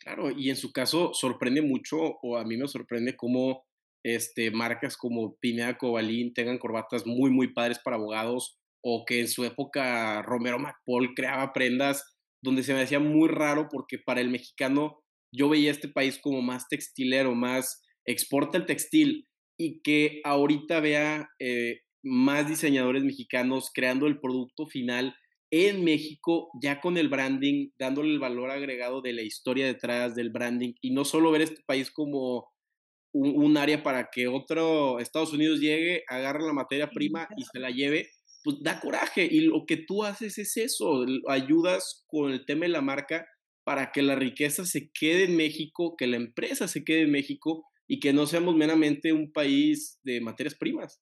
Claro, 0.06 0.30
y 0.30 0.50
en 0.50 0.56
su 0.56 0.70
caso 0.72 1.12
sorprende 1.14 1.62
mucho, 1.62 1.96
o 2.22 2.36
a 2.36 2.44
mí 2.44 2.56
me 2.56 2.68
sorprende 2.68 3.16
cómo 3.16 3.64
este, 4.04 4.52
marcas 4.52 4.96
como 4.96 5.34
Pineda 5.40 5.76
Cobalín 5.78 6.32
tengan 6.32 6.58
corbatas 6.58 7.04
muy, 7.06 7.28
muy 7.32 7.52
padres 7.52 7.80
para 7.82 7.96
abogados, 7.96 8.56
o 8.84 9.04
que 9.04 9.18
en 9.18 9.26
su 9.26 9.44
época 9.44 10.22
Romero 10.22 10.60
MacPaul 10.60 11.12
creaba 11.16 11.52
prendas 11.52 12.16
donde 12.40 12.62
se 12.62 12.72
me 12.72 12.82
hacía 12.82 13.00
muy 13.00 13.28
raro 13.28 13.66
porque 13.68 13.98
para 13.98 14.20
el 14.20 14.30
mexicano 14.30 15.02
yo 15.34 15.48
veía 15.48 15.72
este 15.72 15.88
país 15.88 16.20
como 16.22 16.40
más 16.40 16.68
textilero, 16.68 17.34
más 17.34 17.82
exporta 18.04 18.58
el 18.58 18.66
textil, 18.66 19.26
y 19.58 19.80
que 19.80 20.20
ahorita 20.22 20.78
vea 20.78 21.30
eh, 21.40 21.80
más 22.04 22.48
diseñadores 22.48 23.02
mexicanos 23.02 23.72
creando 23.74 24.06
el 24.06 24.20
producto 24.20 24.68
final 24.68 25.16
en 25.64 25.84
México, 25.84 26.50
ya 26.60 26.80
con 26.80 26.96
el 26.96 27.08
branding, 27.08 27.70
dándole 27.78 28.10
el 28.10 28.18
valor 28.18 28.50
agregado 28.50 29.00
de 29.00 29.12
la 29.12 29.22
historia 29.22 29.66
detrás 29.66 30.14
del 30.14 30.30
branding 30.30 30.74
y 30.80 30.90
no 30.90 31.04
solo 31.04 31.30
ver 31.30 31.42
este 31.42 31.62
país 31.66 31.90
como 31.90 32.48
un, 33.12 33.56
área 33.56 33.82
para 33.82 34.10
que 34.12 34.28
otro 34.28 34.98
Estados 34.98 35.32
Unidos 35.32 35.60
llegue, 35.60 36.04
agarre 36.08 36.44
la 36.44 36.52
materia 36.52 36.90
prima 36.90 37.28
y 37.36 37.44
se 37.44 37.58
la 37.58 37.70
lleve, 37.70 38.10
pues 38.44 38.58
da 38.60 38.80
coraje 38.80 39.26
y 39.30 39.40
lo 39.40 39.64
que 39.66 39.76
tú 39.76 40.04
haces 40.04 40.38
es 40.38 40.56
eso, 40.56 41.06
ayudas 41.28 42.04
con 42.08 42.32
el 42.32 42.44
tema 42.44 42.66
de 42.66 42.72
la 42.72 42.82
marca 42.82 43.26
para 43.64 43.90
que 43.90 44.02
la 44.02 44.14
riqueza 44.14 44.64
se 44.64 44.90
quede 44.92 45.24
en 45.24 45.36
México, 45.36 45.96
que 45.96 46.06
la 46.06 46.16
empresa 46.16 46.68
se 46.68 46.84
quede 46.84 47.02
en 47.02 47.10
México 47.10 47.64
y 47.88 48.00
que 48.00 48.12
no 48.12 48.26
seamos 48.26 48.54
meramente 48.54 49.12
un 49.12 49.32
país 49.32 49.98
de 50.02 50.20
materias 50.20 50.54
primas. 50.54 51.00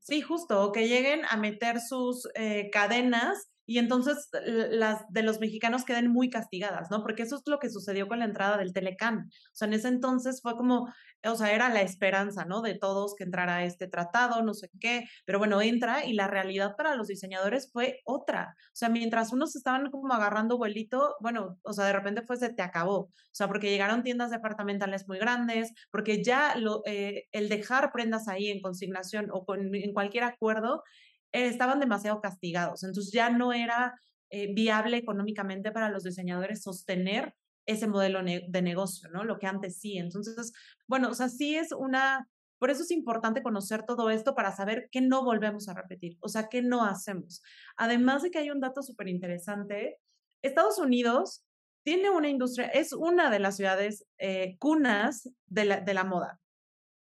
Sí, 0.00 0.20
justo, 0.20 0.72
que 0.72 0.88
lleguen 0.88 1.22
a 1.28 1.36
meter 1.36 1.80
sus 1.80 2.28
eh, 2.34 2.70
cadenas 2.70 3.50
y 3.68 3.76
entonces 3.76 4.30
las 4.70 5.02
de 5.10 5.22
los 5.22 5.40
mexicanos 5.40 5.84
queden 5.84 6.10
muy 6.10 6.30
castigadas, 6.30 6.90
¿no? 6.90 7.02
Porque 7.02 7.24
eso 7.24 7.36
es 7.36 7.42
lo 7.44 7.58
que 7.58 7.68
sucedió 7.68 8.08
con 8.08 8.20
la 8.20 8.24
entrada 8.24 8.56
del 8.56 8.72
Telecán. 8.72 9.28
O 9.28 9.50
sea, 9.52 9.68
en 9.68 9.74
ese 9.74 9.88
entonces 9.88 10.40
fue 10.40 10.56
como, 10.56 10.88
o 11.22 11.34
sea, 11.34 11.52
era 11.52 11.68
la 11.68 11.82
esperanza, 11.82 12.46
¿no? 12.46 12.62
De 12.62 12.78
todos 12.78 13.14
que 13.14 13.24
entrara 13.24 13.64
este 13.64 13.86
tratado, 13.86 14.40
no 14.42 14.54
sé 14.54 14.70
qué, 14.80 15.04
pero 15.26 15.38
bueno, 15.38 15.60
entra 15.60 16.06
y 16.06 16.14
la 16.14 16.28
realidad 16.28 16.76
para 16.78 16.94
los 16.94 17.08
diseñadores 17.08 17.70
fue 17.70 18.00
otra. 18.06 18.56
O 18.58 18.70
sea, 18.76 18.88
mientras 18.88 19.34
unos 19.34 19.54
estaban 19.54 19.90
como 19.90 20.14
agarrando 20.14 20.56
vuelito, 20.56 21.16
bueno, 21.20 21.58
o 21.60 21.74
sea, 21.74 21.84
de 21.84 21.92
repente 21.92 22.22
fue 22.22 22.38
se 22.38 22.48
te 22.54 22.62
acabó. 22.62 23.00
O 23.00 23.12
sea, 23.32 23.48
porque 23.48 23.68
llegaron 23.68 24.02
tiendas 24.02 24.30
departamentales 24.30 25.06
muy 25.06 25.18
grandes, 25.18 25.74
porque 25.90 26.24
ya 26.24 26.56
lo, 26.56 26.80
eh, 26.86 27.26
el 27.32 27.50
dejar 27.50 27.92
prendas 27.92 28.28
ahí 28.28 28.48
en 28.48 28.62
consignación 28.62 29.28
o 29.30 29.44
con, 29.44 29.74
en 29.74 29.92
cualquier 29.92 30.24
acuerdo 30.24 30.84
estaban 31.32 31.80
demasiado 31.80 32.20
castigados. 32.20 32.84
Entonces 32.84 33.12
ya 33.12 33.30
no 33.30 33.52
era 33.52 34.00
eh, 34.30 34.52
viable 34.52 34.96
económicamente 34.96 35.70
para 35.72 35.90
los 35.90 36.04
diseñadores 36.04 36.62
sostener 36.62 37.34
ese 37.68 37.86
modelo 37.86 38.22
de 38.22 38.62
negocio, 38.62 39.10
¿no? 39.10 39.24
Lo 39.24 39.38
que 39.38 39.46
antes 39.46 39.78
sí. 39.78 39.98
Entonces, 39.98 40.52
bueno, 40.86 41.10
o 41.10 41.14
sea, 41.14 41.28
sí 41.28 41.54
es 41.54 41.72
una, 41.72 42.26
Por 42.58 42.70
eso 42.70 42.82
es 42.82 42.90
importante 42.90 43.42
conocer 43.42 43.84
todo 43.84 44.08
esto 44.08 44.34
para 44.34 44.56
saber 44.56 44.88
qué 44.90 45.02
no 45.02 45.22
volvemos 45.22 45.68
a 45.68 45.74
repetir, 45.74 46.16
o 46.20 46.28
sea, 46.28 46.48
qué 46.48 46.62
no 46.62 46.84
hacemos. 46.84 47.42
Además 47.76 48.22
de 48.22 48.30
que 48.30 48.38
hay 48.38 48.50
un 48.50 48.60
dato 48.60 48.82
súper 48.82 49.08
interesante, 49.08 49.98
Estados 50.42 50.78
Unidos 50.78 51.44
tiene 51.82 52.10
una 52.10 52.28
industria, 52.28 52.68
es 52.68 52.92
una 52.92 53.30
de 53.30 53.38
las 53.38 53.56
ciudades 53.56 54.06
eh, 54.18 54.56
cunas 54.58 55.30
de 55.46 55.64
la, 55.66 55.80
de 55.80 55.94
la 55.94 56.04
moda, 56.04 56.40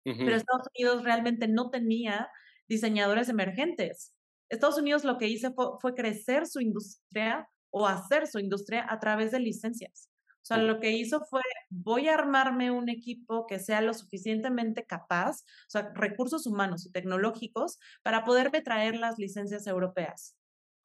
pero 0.03 0.35
Estados 0.35 0.67
Unidos 0.75 1.03
realmente 1.03 1.47
no 1.47 1.69
tenía 1.69 2.29
diseñadores 2.69 3.27
emergentes. 3.27 4.13
Estados 4.47 4.77
Unidos 4.77 5.03
lo 5.03 5.17
que 5.17 5.27
hizo 5.27 5.53
fue, 5.81 5.93
crecer 5.93 6.47
su 6.47 6.61
industria 6.61 7.49
o 7.71 7.85
hacer 7.85 8.27
su 8.27 8.39
industria 8.39 8.85
a 8.89 8.99
través 8.99 9.31
de 9.31 9.39
licencias. 9.39 10.09
O 10.41 10.45
sea, 10.49 10.57
lo 10.57 10.79
que 10.79 10.91
hizo 10.91 11.21
fue, 11.25 11.41
voy 11.69 12.07
a 12.07 12.13
armarme 12.13 12.71
un 12.71 12.89
equipo 12.89 13.45
que 13.45 13.59
sea 13.59 13.81
lo 13.81 13.93
suficientemente 13.93 14.85
capaz, 14.85 15.41
o 15.41 15.69
sea, 15.69 15.91
recursos 15.93 16.47
humanos 16.47 16.85
y 16.85 16.91
tecnológicos, 16.91 17.77
para 18.01 18.23
poderme 18.23 18.61
traer 18.61 18.95
las 18.95 19.19
licencias 19.19 19.67
europeas. 19.67 20.35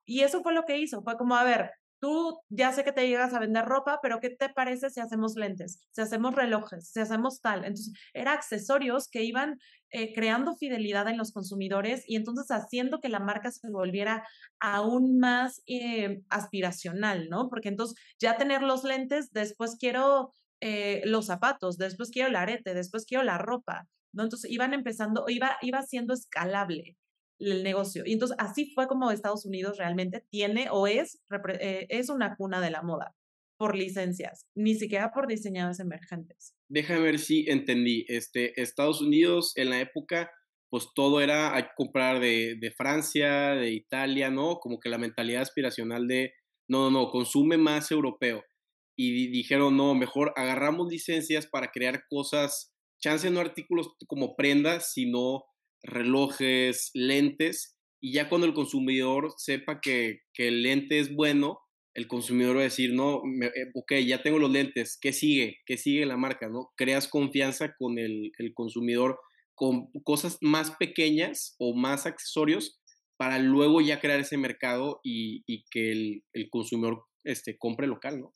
Y 0.05 0.21
eso 0.21 0.43
fue 0.43 0.53
lo 0.53 0.65
que 0.65 0.79
hizo, 0.79 1.03
fue 1.03 1.17
como, 1.17 1.37
a 1.37 1.45
ver, 1.45 1.71
tú 2.05 2.39
ya 2.51 2.71
sé 2.73 2.85
que 2.85 2.93
te 2.93 3.09
llegas 3.09 3.33
a 3.33 3.39
vender 3.39 3.65
ropa, 3.65 4.01
pero 4.03 4.21
¿qué 4.21 4.29
te 4.29 4.51
parece 4.51 4.91
si 4.91 5.01
hacemos 5.01 5.37
lentes, 5.37 5.81
si 5.93 6.03
hacemos 6.03 6.35
relojes, 6.35 6.91
si 6.91 7.01
hacemos 7.01 7.41
tal? 7.41 7.65
Entonces, 7.65 7.95
eran 8.13 8.37
accesorios 8.37 9.09
que 9.09 9.23
iban 9.23 9.59
eh, 9.97 10.13
creando 10.13 10.57
fidelidad 10.57 11.07
en 11.07 11.17
los 11.17 11.31
consumidores 11.31 12.03
y 12.09 12.17
entonces 12.17 12.51
haciendo 12.51 13.01
que 13.01 13.09
la 13.09 13.21
marca 13.21 13.53
se 13.53 13.71
volviera 13.71 14.27
aún 14.59 15.21
más 15.21 15.63
eh, 15.69 16.25
aspiracional, 16.31 17.29
¿no? 17.31 17.49
Porque 17.49 17.69
entonces 17.69 17.97
ya 18.19 18.37
tener 18.37 18.65
los 18.65 18.83
lentes, 18.83 19.31
después 19.31 19.77
quiero 19.79 20.33
eh, 20.61 21.03
los 21.05 21.27
zapatos, 21.27 21.79
después 21.79 22.11
quiero 22.11 22.29
el 22.29 22.35
arete, 22.35 22.75
después 22.75 23.07
quiero 23.07 23.23
la 23.23 23.39
ropa, 23.39 23.87
¿no? 24.13 24.25
Entonces 24.25 24.51
iban 24.51 24.75
empezando, 24.75 25.27
iba, 25.29 25.59
iba 25.63 25.81
siendo 25.83 26.13
escalable 26.13 26.97
el 27.39 27.63
negocio. 27.63 28.03
Y 28.05 28.15
entonces 28.15 28.37
así 28.41 28.73
fue 28.75 28.89
como 28.89 29.13
Estados 29.13 29.47
Unidos 29.47 29.79
realmente 29.79 30.27
tiene 30.29 30.71
o 30.73 30.89
es, 30.89 31.23
es 31.61 32.09
una 32.09 32.35
cuna 32.35 32.61
de 32.61 32.73
la 32.73 32.83
moda 32.83 33.15
por 33.57 33.77
licencias, 33.77 34.49
ni 34.57 34.75
siquiera 34.75 35.13
por 35.13 35.29
diseñadores 35.29 35.79
emergentes. 35.79 36.57
Déjame 36.75 37.03
ver 37.03 37.21
si 37.21 37.49
entendí. 37.49 38.05
Este, 38.09 38.61
Estados 38.61 39.01
Unidos 39.01 39.53
en 39.55 39.71
la 39.71 39.81
época, 39.81 40.33
pues 40.69 40.89
todo 40.93 41.21
era, 41.21 41.55
hay 41.55 41.67
comprar 41.77 42.19
de, 42.19 42.57
de 42.61 42.73
Francia, 42.73 43.51
de 43.51 43.71
Italia, 43.71 44.29
¿no? 44.29 44.57
Como 44.57 44.81
que 44.81 44.89
la 44.89 44.99
mentalidad 44.99 45.43
aspiracional 45.43 46.09
de, 46.09 46.33
no, 46.69 46.91
no, 46.91 47.03
no, 47.03 47.11
consume 47.13 47.59
más 47.59 47.93
europeo. 47.93 48.43
Y 48.99 49.29
dijeron, 49.29 49.77
no, 49.77 49.95
mejor 49.95 50.33
agarramos 50.35 50.91
licencias 50.91 51.47
para 51.47 51.71
crear 51.71 52.03
cosas, 52.11 52.75
chance 53.01 53.31
no 53.31 53.39
artículos 53.39 53.95
como 54.09 54.35
prendas, 54.35 54.93
sino 54.93 55.45
relojes, 55.81 56.91
lentes, 56.93 57.79
y 58.03 58.15
ya 58.15 58.29
cuando 58.29 58.49
el 58.49 58.55
consumidor 58.55 59.33
sepa 59.37 59.81
que, 59.81 60.23
el 60.39 60.65
lente 60.65 60.99
es 60.99 61.15
bueno, 61.15 61.61
el 61.95 62.09
consumidor 62.09 62.57
va 62.57 62.61
a 62.61 62.65
decir, 62.65 62.93
no, 62.93 63.23
eh, 63.43 63.71
ok, 63.75 63.95
ya 64.07 64.23
tengo 64.23 64.39
los 64.39 64.51
lentes, 64.51 64.99
¿qué 65.01 65.13
sigue? 65.13 65.59
¿Qué 65.65 65.77
sigue 65.77 66.05
la 66.07 66.17
marca? 66.17 66.49
¿no? 66.49 66.73
Creas 66.77 67.09
confianza 67.09 67.75
con 67.77 67.99
el, 67.99 68.33
consumidor 68.55 69.19
con 69.55 69.91
cosas 70.03 70.39
más 70.41 70.73
pequeñas 70.73 71.55
o 71.59 71.77
más 71.77 72.07
accesorios 72.07 72.81
para 73.17 73.39
luego 73.39 73.81
ya 73.81 74.01
crear 74.01 74.19
ese 74.19 74.37
mercado 74.37 75.01
y, 75.05 75.45
que 75.71 75.93
el, 75.93 76.25
el, 76.33 76.51
consumidor 76.51 77.05
este, 77.23 77.57
compre 77.57 77.87
local, 77.87 78.21
¿no? 78.21 78.33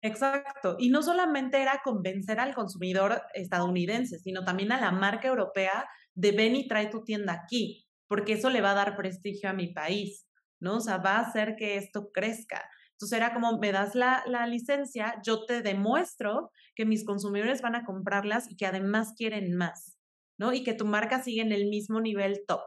Exacto. 0.00 0.76
Y 0.78 0.90
no 0.90 1.02
solamente 1.02 1.60
era 1.60 1.80
convencer 1.82 2.38
al 2.38 2.54
consumidor 2.54 3.22
estadounidense, 3.32 4.18
sino 4.18 4.44
también 4.44 4.70
a 4.70 4.80
la 4.80 4.92
marca 4.92 5.28
europea 5.28 5.88
de 6.14 6.32
ven 6.32 6.54
y 6.54 6.68
trae 6.68 6.88
tu 6.88 7.02
tienda 7.04 7.32
aquí, 7.32 7.88
porque 8.06 8.34
eso 8.34 8.50
le 8.50 8.60
va 8.60 8.72
a 8.72 8.74
dar 8.74 8.96
prestigio 8.96 9.48
a 9.48 9.54
mi 9.54 9.72
país, 9.72 10.28
¿no? 10.60 10.76
O 10.76 10.80
sea, 10.80 10.98
va 10.98 11.16
a 11.16 11.20
hacer 11.20 11.56
que 11.56 11.76
esto 11.76 12.10
crezca. 12.12 12.68
Entonces 13.04 13.18
era 13.18 13.34
como, 13.34 13.58
me 13.58 13.70
das 13.70 13.94
la, 13.94 14.24
licencia, 14.46 15.20
yo 15.22 15.44
te 15.44 15.60
demuestro 15.60 16.50
que 16.74 16.86
mis 16.86 17.04
consumidores 17.04 17.60
van 17.60 17.74
a 17.74 17.84
comprarlas 17.84 18.50
y 18.50 18.56
que 18.56 18.64
además 18.64 19.12
quieren 19.14 19.54
más, 19.54 19.98
¿no? 20.38 20.54
Y 20.54 20.64
que 20.64 20.72
tu 20.72 20.86
marca 20.86 21.22
sigue 21.22 21.42
en 21.42 21.52
el 21.52 21.68
mismo 21.68 22.00
nivel 22.00 22.44
top. 22.48 22.62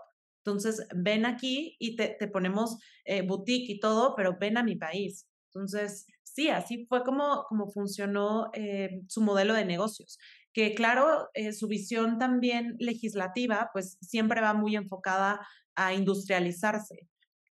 Entonces, 0.45 0.87
ven 0.95 1.25
aquí 1.25 1.75
y 1.79 1.95
te, 1.95 2.15
te 2.19 2.27
ponemos 2.27 2.77
eh, 3.05 3.23
boutique 3.23 3.71
y 3.73 3.79
todo, 3.79 4.13
pero 4.15 4.37
ven 4.39 4.57
a 4.57 4.63
mi 4.63 4.75
país. 4.75 5.27
Entonces, 5.51 6.05
sí, 6.21 6.49
así 6.49 6.85
fue 6.85 7.03
como, 7.03 7.45
como 7.49 7.67
funcionó 7.71 8.51
eh, 8.53 9.01
su 9.07 9.21
modelo 9.21 9.55
de 9.55 9.65
negocios 9.65 10.19
que 10.53 10.73
claro, 10.73 11.29
eh, 11.35 11.53
su 11.53 11.67
visión 11.67 12.17
también 12.17 12.75
legislativa, 12.79 13.69
pues 13.73 13.97
siempre 14.01 14.41
va 14.41 14.55
muy 14.55 14.75
enfocada 14.75 15.47
a 15.75 15.93
industrializarse. 15.93 17.07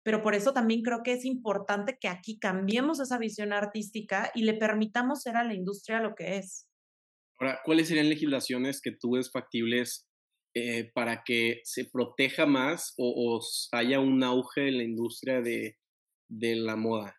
Pero 0.07 0.23
por 0.23 0.37
eso 0.37 0.53
también 0.53 0.83
creo 0.83 1.03
que 1.03 1.15
es 1.15 1.25
importante 1.25 1.99
que 2.01 2.07
aquí 2.07 2.39
cambiemos 2.39 3.01
esa 3.01 3.19
visión 3.19 3.53
artística 3.53 4.31
y 4.37 4.45
le 4.45 4.55
permitamos 4.55 5.23
ser 5.23 5.37
a 5.37 5.43
la 5.43 5.53
industria 5.53 6.01
lo 6.01 6.15
que 6.15 6.37
es. 6.37 6.69
Ahora, 7.41 7.59
¿cuáles 7.65 7.89
serían 7.89 8.09
legislaciones 8.09 8.81
que 8.81 8.93
tú 8.93 9.17
ves 9.17 9.33
factibles 9.33 10.07
eh, 10.55 10.93
para 10.95 11.25
que 11.25 11.61
se 11.65 11.87
proteja 11.87 12.47
más 12.47 12.95
o, 12.97 13.41
haya 13.73 13.99
un 13.99 14.23
auge 14.23 14.69
en 14.69 14.77
la 14.77 14.85
industria 14.85 15.43
de 15.43 15.75
la 16.29 16.77
moda? 16.77 17.17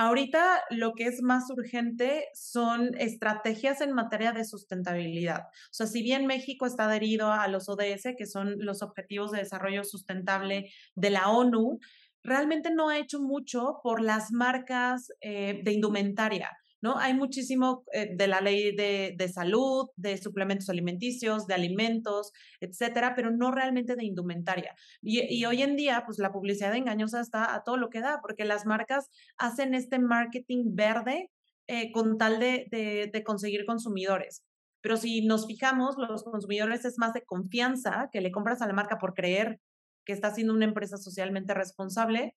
Ahorita 0.00 0.62
lo 0.70 0.92
que 0.94 1.06
es 1.06 1.22
más 1.22 1.50
urgente 1.50 2.28
son 2.32 2.94
estrategias 2.98 3.80
en 3.80 3.92
materia 3.92 4.30
de 4.30 4.44
sustentabilidad. 4.44 5.48
O 5.48 5.72
sea, 5.72 5.88
si 5.88 6.04
bien 6.04 6.24
México 6.24 6.66
está 6.66 6.84
adherido 6.84 7.32
a 7.32 7.48
los 7.48 7.68
ODS, 7.68 8.14
que 8.16 8.26
son 8.26 8.64
los 8.64 8.82
Objetivos 8.82 9.32
de 9.32 9.38
Desarrollo 9.38 9.82
Sustentable 9.82 10.70
de 10.94 11.10
la 11.10 11.28
ONU, 11.30 11.80
realmente 12.22 12.70
no 12.70 12.90
ha 12.90 12.98
hecho 12.98 13.18
mucho 13.20 13.80
por 13.82 14.00
las 14.00 14.30
marcas 14.30 15.10
eh, 15.20 15.62
de 15.64 15.72
indumentaria. 15.72 16.56
¿No? 16.80 16.98
Hay 16.98 17.14
muchísimo 17.14 17.84
eh, 17.92 18.14
de 18.14 18.26
la 18.28 18.40
ley 18.40 18.74
de, 18.74 19.14
de, 19.16 19.28
salud, 19.28 19.88
de 19.96 20.16
suplementos 20.18 20.68
alimenticios, 20.68 21.46
de 21.46 21.54
alimentos, 21.54 22.32
etcétera, 22.60 23.14
pero 23.14 23.30
no 23.30 23.50
realmente 23.50 23.96
de 23.96 24.04
indumentaria. 24.04 24.74
Y, 25.02 25.22
y, 25.34 25.44
hoy 25.44 25.62
en 25.62 25.76
día, 25.76 26.02
pues 26.06 26.18
la 26.18 26.32
publicidad 26.32 26.74
engañosa 26.74 27.20
está 27.20 27.54
a 27.54 27.62
todo 27.64 27.76
lo 27.76 27.90
que 27.90 28.00
da, 28.00 28.20
porque 28.20 28.44
las 28.44 28.66
marcas 28.66 29.10
hacen 29.36 29.74
este 29.74 29.98
marketing 29.98 30.74
verde 30.74 31.30
eh, 31.66 31.92
con 31.92 32.18
tal 32.18 32.38
de, 32.38 32.66
de, 32.70 33.10
de 33.12 33.24
conseguir 33.24 33.66
consumidores. 33.66 34.44
Pero 34.80 34.96
si 34.96 35.26
nos 35.26 35.46
fijamos, 35.46 35.96
los 35.98 36.22
consumidores 36.22 36.84
es 36.84 36.98
más 36.98 37.12
de 37.12 37.22
confianza 37.22 38.08
que 38.12 38.20
le 38.20 38.30
compras 38.30 38.62
a 38.62 38.66
la 38.66 38.72
marca 38.72 38.98
por 38.98 39.14
creer 39.14 39.60
que 40.04 40.12
está 40.12 40.32
siendo 40.32 40.54
una 40.54 40.64
empresa 40.64 40.96
socialmente 40.96 41.52
responsable 41.52 42.34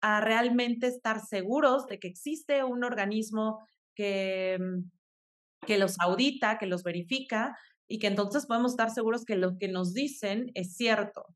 a 0.00 0.20
realmente 0.20 0.86
estar 0.86 1.20
seguros 1.20 1.86
de 1.86 1.98
que 1.98 2.08
existe 2.08 2.64
un 2.64 2.84
organismo 2.84 3.66
que, 3.94 4.58
mm, 4.60 5.66
que 5.66 5.78
los 5.78 5.96
audita, 6.00 6.58
que 6.58 6.66
los 6.66 6.82
verifica 6.82 7.56
y 7.88 7.98
que 7.98 8.06
entonces 8.06 8.46
podemos 8.46 8.72
estar 8.72 8.90
seguros 8.90 9.24
que 9.24 9.36
lo 9.36 9.58
que 9.58 9.68
nos 9.68 9.94
dicen 9.94 10.50
es 10.54 10.76
cierto. 10.76 11.26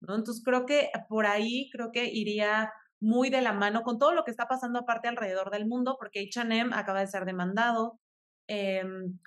¿no? 0.00 0.16
Entonces 0.16 0.42
creo 0.44 0.66
que 0.66 0.90
por 1.08 1.26
ahí 1.26 1.70
creo 1.72 1.92
que 1.92 2.06
iría 2.06 2.72
muy 3.00 3.30
de 3.30 3.42
la 3.42 3.52
mano 3.52 3.82
con 3.82 3.98
todo 3.98 4.14
lo 4.14 4.24
que 4.24 4.30
está 4.30 4.46
pasando 4.48 4.78
aparte 4.80 5.08
alrededor 5.08 5.50
del 5.50 5.66
mundo, 5.66 5.96
porque 5.98 6.28
HM 6.34 6.72
acaba 6.72 7.00
de 7.00 7.06
ser 7.06 7.24
demandado 7.26 8.00
eh, 8.48 8.82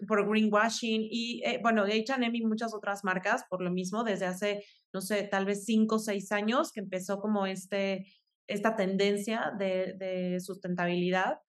por 0.08 0.28
greenwashing 0.30 1.08
y, 1.10 1.42
eh, 1.44 1.60
bueno, 1.62 1.86
HM 1.86 2.36
y 2.36 2.46
muchas 2.46 2.74
otras 2.74 3.04
marcas 3.04 3.44
por 3.50 3.62
lo 3.62 3.72
mismo 3.72 4.04
desde 4.04 4.26
hace, 4.26 4.64
no 4.94 5.02
sé, 5.02 5.24
tal 5.24 5.46
vez 5.46 5.66
cinco 5.66 5.96
o 5.96 6.00
seis 6.00 6.32
años 6.32 6.72
que 6.72 6.82
empezó 6.82 7.20
como 7.20 7.46
este 7.46 8.06
esta 8.48 8.76
tendencia 8.76 9.52
de, 9.58 10.38
sustentabilidad. 10.40 11.40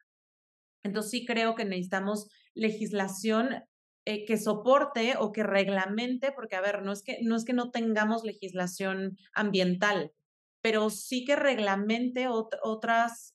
Entonces 0.82 1.10
sí 1.10 1.26
creo 1.26 1.54
que 1.54 1.64
necesitamos 1.64 2.28
legislación 2.54 3.64
eh, 4.04 4.24
que 4.24 4.36
soporte 4.36 5.14
o 5.18 5.32
que 5.32 5.42
reglamente, 5.42 6.32
porque 6.32 6.56
a 6.56 6.60
ver, 6.60 6.82
no 6.82 6.92
es 6.92 7.02
que 7.02 7.18
no, 7.22 7.36
es 7.36 7.44
que 7.44 7.52
no 7.52 7.70
tengamos 7.70 8.24
legislación 8.24 9.16
ambiental, 9.34 10.12
pero 10.60 10.90
sí 10.90 11.24
que 11.24 11.36
reglamente 11.36 12.26
otras, 12.28 13.34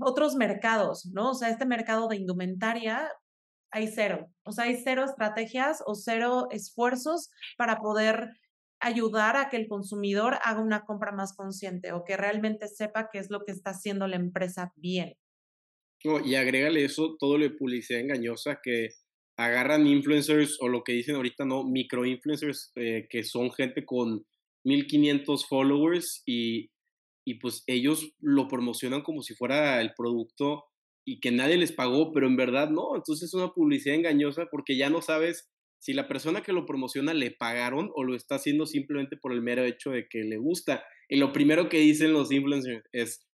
otros 0.00 0.36
mercados, 0.36 1.06
¿no? 1.12 1.30
O 1.30 1.34
sea, 1.34 1.48
este 1.48 1.66
mercado 1.66 2.08
de 2.08 2.16
indumentaria 2.16 3.10
hay 3.70 3.88
cero, 3.88 4.30
o 4.44 4.52
sea, 4.52 4.64
hay 4.64 4.76
cero 4.76 5.04
estrategias 5.04 5.82
o 5.84 5.94
cero 5.94 6.48
esfuerzos 6.50 7.30
para 7.56 7.80
poder 7.80 8.30
ayudar 8.80 9.36
a 9.36 9.48
que 9.50 9.56
el 9.56 9.68
consumidor 9.68 10.38
haga 10.44 10.60
una 10.60 10.84
compra 10.84 11.12
más 11.12 11.34
consciente 11.34 11.92
o 11.92 12.04
que 12.04 12.16
realmente 12.16 12.68
sepa 12.68 13.10
qué 13.12 13.18
es 13.18 13.30
lo 13.30 13.44
que 13.44 13.52
está 13.52 13.70
haciendo 13.70 14.06
la 14.06 14.16
empresa 14.16 14.72
bien. 14.76 15.14
y 16.24 16.34
agrégale 16.36 16.84
eso, 16.84 17.16
todo 17.18 17.38
lo 17.38 17.44
de 17.44 17.50
publicidad 17.50 18.00
engañosa 18.00 18.60
que 18.62 18.90
agarran 19.36 19.86
influencers 19.86 20.58
o 20.60 20.68
lo 20.68 20.82
que 20.82 20.92
dicen 20.92 21.16
ahorita, 21.16 21.44
¿no? 21.44 21.64
Micro-influencers, 21.64 22.72
eh, 22.76 23.06
que 23.08 23.24
son 23.24 23.52
gente 23.52 23.84
con 23.84 24.26
1500 24.64 25.46
followers 25.46 26.22
y, 26.26 26.70
y 27.24 27.34
pues 27.34 27.62
ellos 27.66 28.12
lo 28.20 28.48
promocionan 28.48 29.02
como 29.02 29.22
si 29.22 29.34
fuera 29.34 29.80
el 29.80 29.92
producto 29.96 30.64
y 31.04 31.20
que 31.20 31.30
nadie 31.30 31.56
les 31.56 31.72
pagó, 31.72 32.12
pero 32.12 32.26
en 32.26 32.36
verdad 32.36 32.68
no, 32.68 32.94
entonces 32.94 33.28
es 33.28 33.34
una 33.34 33.52
publicidad 33.52 33.96
engañosa 33.96 34.46
porque 34.50 34.76
ya 34.76 34.90
no 34.90 35.02
sabes 35.02 35.48
si 35.78 35.92
la 35.92 36.08
persona 36.08 36.42
que 36.42 36.52
lo 36.52 36.66
promociona 36.66 37.14
le 37.14 37.30
pagaron 37.30 37.90
o 37.94 38.04
lo 38.04 38.14
está 38.14 38.36
haciendo 38.36 38.66
simplemente 38.66 39.16
por 39.16 39.32
el 39.32 39.42
mero 39.42 39.64
hecho 39.64 39.90
de 39.90 40.08
que 40.08 40.24
le 40.24 40.36
gusta. 40.36 40.84
Y 41.08 41.16
lo 41.16 41.32
primero 41.32 41.68
que 41.68 41.78
dicen 41.78 42.12
los 42.12 42.32
influencers 42.32 42.84
es, 42.92 43.28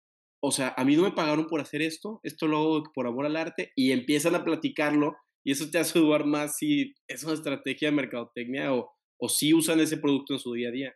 o 0.43 0.51
sea, 0.51 0.75
a 0.77 0.85
mí 0.85 0.97
no 0.97 1.03
me 1.03 1.13
pagaron 1.13 1.47
por 1.47 1.61
hacer 1.61 1.83
esto, 1.83 2.21
esto 2.23 2.47
lo 2.47 2.59
hago 2.59 2.83
por 2.95 3.07
amor 3.07 3.27
al 3.27 3.37
arte, 3.37 3.73
y 3.77 3.93
empiezan 3.93 4.35
a 4.35 4.45
platicarlo, 4.45 5.17
y 5.45 5.53
eso 5.53 5.71
te 5.71 5.79
hace 5.79 5.99
dudar 5.99 6.25
más 6.25 6.57
si 6.57 6.95
es 7.09 7.25
una 7.25 7.35
estrategia 7.35 7.91
de 7.91 7.97
mercadotecnia 7.97 8.75
o, 8.75 8.91
o 9.19 9.29
si 9.29 9.55
usan 9.55 9.81
ese 9.81 9.99
producto 9.99 10.35
en 10.35 10.39
su 10.39 10.53
día 10.55 10.69
a 10.69 10.73
día. 10.73 10.95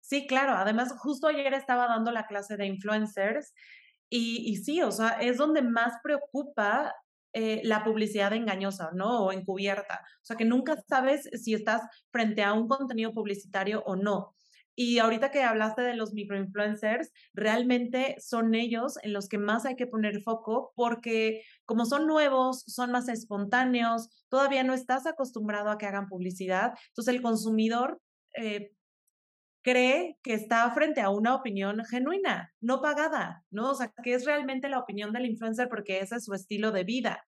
Sí, 0.00 0.26
claro. 0.26 0.52
Además, 0.52 0.94
justo 0.98 1.28
ayer 1.28 1.54
estaba 1.54 1.86
dando 1.86 2.10
la 2.10 2.26
clase 2.26 2.56
de 2.56 2.66
influencers 2.66 3.54
y, 4.10 4.44
y 4.46 4.56
sí, 4.56 4.82
o 4.82 4.90
sea, 4.90 5.10
es 5.20 5.38
donde 5.38 5.62
más 5.62 5.94
preocupa 6.02 6.92
eh, 7.34 7.60
la 7.64 7.84
publicidad 7.84 8.32
engañosa, 8.32 8.90
¿no? 8.94 9.26
O 9.26 9.32
encubierta. 9.32 10.02
O 10.22 10.24
sea, 10.24 10.36
que 10.36 10.44
nunca 10.44 10.76
sabes 10.88 11.28
si 11.34 11.52
estás 11.52 11.82
frente 12.10 12.42
a 12.42 12.52
un 12.52 12.68
contenido 12.68 13.12
publicitario 13.12 13.82
o 13.86 13.96
no. 13.96 14.34
Y 14.76 14.98
ahorita 14.98 15.30
que 15.30 15.42
hablaste 15.42 15.82
de 15.82 15.94
los 15.94 16.12
microinfluencers, 16.14 17.12
realmente 17.32 18.16
son 18.20 18.54
ellos 18.54 18.98
en 19.02 19.12
los 19.12 19.28
que 19.28 19.38
más 19.38 19.66
hay 19.66 19.76
que 19.76 19.86
poner 19.86 20.20
foco 20.22 20.72
porque 20.74 21.42
como 21.64 21.84
son 21.86 22.06
nuevos, 22.06 22.62
son 22.66 22.90
más 22.90 23.08
espontáneos, 23.08 24.08
todavía 24.28 24.64
no 24.64 24.74
estás 24.74 25.06
acostumbrado 25.06 25.70
a 25.70 25.78
que 25.78 25.86
hagan 25.86 26.08
publicidad, 26.08 26.74
entonces 26.88 27.14
el 27.14 27.22
consumidor 27.22 28.00
eh, 28.36 28.72
cree 29.64 30.18
que 30.22 30.34
está 30.34 30.70
frente 30.72 31.00
a 31.00 31.08
una 31.10 31.34
opinión 31.34 31.82
genuina, 31.86 32.52
no 32.60 32.82
pagada, 32.82 33.42
¿no? 33.50 33.70
O 33.70 33.74
sea, 33.74 33.92
que 34.02 34.12
es 34.14 34.26
realmente 34.26 34.68
la 34.68 34.78
opinión 34.78 35.12
del 35.12 35.24
influencer 35.26 35.68
porque 35.68 36.00
ese 36.00 36.16
es 36.16 36.24
su 36.26 36.34
estilo 36.34 36.70
de 36.70 36.84
vida. 36.84 37.26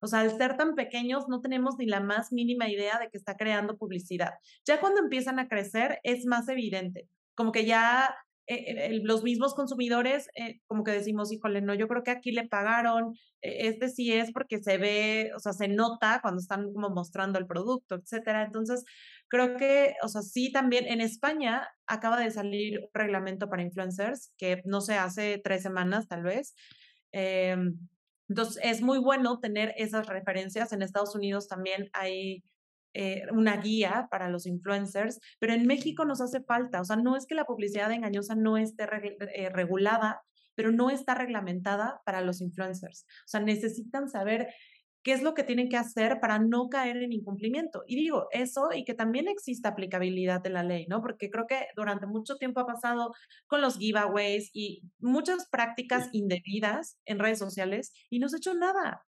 O 0.00 0.08
sea, 0.08 0.20
al 0.20 0.36
ser 0.36 0.56
tan 0.56 0.74
pequeños 0.74 1.28
no 1.28 1.40
tenemos 1.40 1.76
ni 1.78 1.86
la 1.86 2.00
más 2.00 2.32
mínima 2.32 2.68
idea 2.68 2.98
de 2.98 3.08
que 3.08 3.16
está 3.16 3.36
creando 3.36 3.78
publicidad. 3.78 4.34
Ya 4.66 4.80
cuando 4.80 5.00
empiezan 5.00 5.38
a 5.38 5.48
crecer 5.48 6.00
es 6.02 6.26
más 6.26 6.48
evidente, 6.48 7.08
como 7.34 7.52
que 7.52 7.64
ya 7.64 8.14
eh, 8.50 9.00
los 9.02 9.22
mismos 9.22 9.54
consumidores, 9.54 10.28
eh, 10.34 10.60
como 10.66 10.82
que 10.82 10.90
decimos, 10.92 11.30
híjole, 11.30 11.60
no, 11.60 11.74
yo 11.74 11.86
creo 11.86 12.02
que 12.02 12.10
aquí 12.10 12.32
le 12.32 12.48
pagaron, 12.48 13.14
eh, 13.42 13.68
este 13.68 13.90
sí 13.90 14.10
es 14.12 14.32
porque 14.32 14.58
se 14.62 14.78
ve, 14.78 15.32
o 15.36 15.38
sea, 15.38 15.52
se 15.52 15.68
nota 15.68 16.20
cuando 16.22 16.40
están 16.40 16.72
como 16.72 16.88
mostrando 16.88 17.38
el 17.38 17.46
producto, 17.46 17.96
etcétera. 17.96 18.44
Entonces, 18.44 18.84
creo 19.28 19.56
que, 19.56 19.94
o 20.02 20.08
sea, 20.08 20.22
sí 20.22 20.52
también 20.52 20.86
en 20.86 21.00
España 21.00 21.68
acaba 21.86 22.18
de 22.20 22.30
salir 22.30 22.80
un 22.80 22.90
reglamento 22.92 23.48
para 23.48 23.62
influencers, 23.62 24.32
que 24.36 24.62
no 24.64 24.80
sé, 24.80 24.94
hace 24.94 25.40
tres 25.42 25.62
semanas 25.62 26.08
tal 26.08 26.22
vez. 26.22 26.54
Em, 27.12 27.78
entonces, 28.28 28.60
es 28.62 28.82
muy 28.82 28.98
bueno 28.98 29.40
tener 29.40 29.74
esas 29.76 30.06
referencias. 30.06 30.72
En 30.72 30.82
Estados 30.82 31.14
Unidos 31.14 31.48
también 31.48 31.88
hay 31.92 32.42
eh, 32.94 33.22
una 33.32 33.56
guía 33.58 34.08
para 34.10 34.28
los 34.28 34.46
influencers, 34.46 35.20
pero 35.38 35.52
en 35.52 35.66
México 35.66 36.04
nos 36.04 36.20
hace 36.20 36.40
falta, 36.42 36.80
o 36.80 36.84
sea, 36.84 36.96
no 36.96 37.16
es 37.16 37.26
que 37.26 37.34
la 37.34 37.44
publicidad 37.44 37.92
engañosa 37.92 38.34
no 38.34 38.56
esté 38.56 38.88
eh, 39.34 39.50
regulada, 39.50 40.22
pero 40.54 40.72
no 40.72 40.90
está 40.90 41.14
reglamentada 41.14 42.00
para 42.04 42.22
los 42.22 42.40
influencers. 42.40 43.04
O 43.26 43.28
sea, 43.28 43.40
necesitan 43.40 44.08
saber 44.08 44.48
qué 45.02 45.12
es 45.12 45.22
lo 45.22 45.34
que 45.34 45.44
tienen 45.44 45.68
que 45.68 45.76
hacer 45.76 46.18
para 46.20 46.38
no 46.38 46.68
caer 46.68 46.98
en 46.98 47.12
incumplimiento. 47.12 47.82
Y 47.86 47.96
digo 47.96 48.26
eso 48.32 48.68
y 48.74 48.84
que 48.84 48.94
también 48.94 49.28
exista 49.28 49.70
aplicabilidad 49.70 50.42
de 50.42 50.50
la 50.50 50.62
ley, 50.62 50.86
¿no? 50.88 51.00
Porque 51.00 51.30
creo 51.30 51.46
que 51.48 51.66
durante 51.76 52.06
mucho 52.06 52.36
tiempo 52.36 52.60
ha 52.60 52.66
pasado 52.66 53.12
con 53.46 53.60
los 53.60 53.78
giveaways 53.78 54.50
y 54.52 54.82
muchas 54.98 55.48
prácticas 55.50 56.08
indebidas 56.12 56.98
en 57.06 57.18
redes 57.18 57.38
sociales 57.38 57.92
y 58.10 58.18
no 58.18 58.28
se 58.28 58.36
ha 58.36 58.38
hecho 58.38 58.54
nada. 58.54 59.04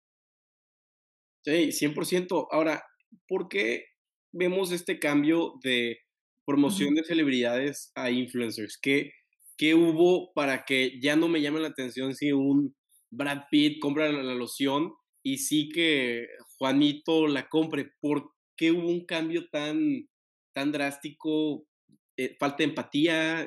Sí, 1.45 1.73
100%. 1.73 2.49
Ahora, 2.51 2.83
¿por 3.27 3.49
qué 3.49 3.85
vemos 4.33 4.73
este 4.73 4.99
cambio 4.99 5.55
de 5.63 5.99
promoción 6.45 6.95
de 6.95 7.05
celebridades 7.05 7.91
a 7.95 8.11
influencers? 8.11 8.79
¿Qué, 8.81 9.13
¿Qué 9.57 9.75
hubo 9.75 10.33
para 10.35 10.65
que 10.65 11.01
ya 11.01 11.17
no 11.17 11.29
me 11.29 11.41
llame 11.41 11.61
la 11.61 11.69
atención 11.69 12.15
si 12.15 12.33
un 12.33 12.75
Brad 13.11 13.45
Pitt 13.51 13.81
compra 13.81 14.13
la, 14.13 14.35
loción 14.35 14.93
y 15.33 15.39
sí 15.39 15.69
que 15.69 16.27
Juanito 16.57 17.27
la 17.27 17.49
compre? 17.49 17.93
¿Por 18.01 18.33
qué 18.57 18.73
hubo 18.73 18.89
un 18.89 19.05
cambio 19.05 19.49
tan, 19.51 20.09
tan 20.55 20.73
drástico? 20.73 21.67
Eh, 22.17 22.35
¿Falta 22.41 22.59
de 22.59 22.65
empatía? 22.65 23.47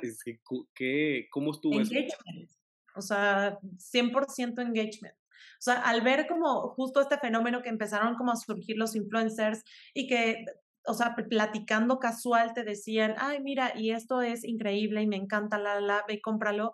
¿Qué, 0.76 1.28
¿Cómo 1.32 1.52
estuvo 1.52 1.74
engagement. 1.74 2.10
eso? 2.44 2.58
O 2.96 3.02
sea, 3.02 3.58
100% 3.62 4.62
engagement. 4.62 5.16
O 5.16 5.64
sea, 5.64 5.82
al 5.82 6.02
ver 6.02 6.28
como 6.28 6.70
justo 6.70 7.02
este 7.02 7.18
fenómeno 7.18 7.64
que 7.64 7.70
empezaron 7.70 8.16
como 8.16 8.32
a 8.32 8.36
surgir 8.36 8.78
los 8.78 8.96
influencers 8.96 9.64
y 9.96 10.08
que 10.08 10.46
o 10.86 10.94
sea, 10.96 11.16
platicando 11.16 12.00
casual 12.00 12.54
te 12.54 12.64
decían, 12.64 13.14
ay, 13.20 13.40
mira, 13.40 13.74
y 13.76 13.92
esto 13.92 14.22
es 14.22 14.44
increíble 14.44 15.04
y 15.04 15.08
me 15.08 15.16
encanta, 15.16 15.60
la, 15.60 15.80
la, 15.80 16.04
ve 16.08 16.20
cómpralo, 16.22 16.74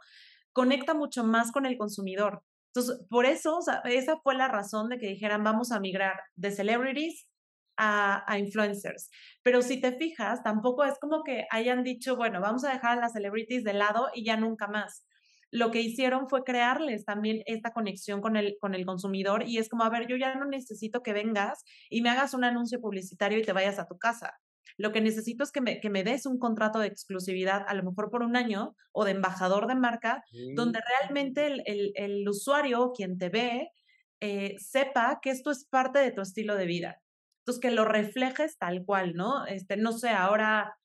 conecta 0.54 0.94
mucho 0.94 1.26
más 1.26 1.52
con 1.52 1.66
el 1.66 1.78
consumidor. 1.78 2.42
Entonces, 2.78 3.08
por 3.10 3.26
eso, 3.26 3.60
esa 3.86 4.18
fue 4.18 4.36
la 4.36 4.48
razón 4.48 4.90
de 4.90 5.00
que 5.00 5.08
dijeran, 5.08 5.44
vamos 5.44 5.72
a 5.72 5.80
migrar 5.80 6.22
de 6.36 6.52
celebrities 6.52 7.28
a, 7.76 8.24
a, 8.32 8.38
influencers. 8.38 9.10
Pero 9.42 9.64
si 9.64 9.82
te 9.82 9.94
fijas, 9.94 10.44
tampoco 10.44 10.84
es 10.84 11.00
como 11.00 11.24
que 11.24 11.48
hayan 11.50 11.84
dicho, 11.84 12.16
bueno, 12.16 12.40
vamos 12.40 12.64
a 12.66 12.72
dejar 12.72 12.98
a 12.98 13.02
las 13.02 13.14
celebrities 13.14 13.64
de 13.64 13.74
lado 13.74 14.10
y 14.14 14.26
ya 14.26 14.38
nunca 14.38 14.68
más 14.68 15.06
lo 15.50 15.72
que 15.72 15.82
hicieron 15.82 16.28
fue 16.30 16.44
crearles 16.44 17.06
también 17.06 17.42
esta 17.46 17.72
conexión 17.72 18.22
con 18.22 18.36
el, 18.36 18.58
con 18.60 18.76
el 18.76 18.86
consumidor 18.86 19.44
y 19.48 19.58
es 19.58 19.70
como, 19.70 19.84
a 19.84 19.90
ver, 19.90 20.08
yo 20.08 20.18
ya 20.18 20.36
no 20.36 20.46
necesito 20.46 21.02
que 21.02 21.14
vengas 21.14 21.64
y 21.90 22.02
me 22.02 22.10
hagas 22.10 22.34
un 22.34 22.44
anuncio 22.44 22.82
publicitario 22.82 23.40
y 23.40 23.44
te 23.44 23.54
vayas 23.54 23.80
a 23.80 23.88
tu 23.88 23.98
casa. 23.98 24.38
Lo 24.78 24.92
que 24.92 25.02
necesito 25.02 25.44
es 25.44 25.52
que 25.52 25.62
me, 25.62 25.80
que 25.80 25.90
me 25.90 26.04
des 26.04 26.26
un 26.26 26.38
contrato 26.38 26.80
de 26.80 26.88
exclusividad, 26.88 27.64
a 27.68 27.74
lo 27.74 27.84
mejor 27.84 28.10
por 28.10 28.24
un 28.24 28.36
año, 28.36 28.76
o 28.92 29.06
de 29.06 29.12
embajador 29.12 29.68
de 29.68 29.76
marca, 29.76 30.24
donde 30.56 30.80
realmente 31.00 31.48
el, 31.48 31.64
el, 31.66 31.92
el, 31.96 32.30
usuario, 32.30 32.92
quien 32.96 33.18
te 33.18 33.30
ve, 33.30 33.72
eh, 34.20 34.56
sepa 34.60 35.20
que 35.22 35.32
esto 35.32 35.52
es 35.52 35.66
parte 35.66 36.00
de 36.00 36.12
tu 36.12 36.22
estilo 36.22 36.56
de 36.56 36.66
vida. 36.66 37.02
Entonces, 37.42 37.62
que 37.62 37.72
lo 37.72 37.86
reflejes 37.86 38.58
tal 38.58 38.84
cual, 38.86 39.14
¿no? 39.16 39.46
Este, 39.46 39.78
no 39.78 39.94
sé, 39.94 40.10
ahora 40.10 40.78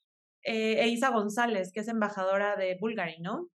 eh, 0.42 0.83
Eisa 0.83 1.11
González, 1.11 1.72
que 1.72 1.81
es 1.81 1.88
embajadora 1.88 2.57
de 2.57 2.76
Bulgari, 2.81 3.20
¿no? 3.20 3.48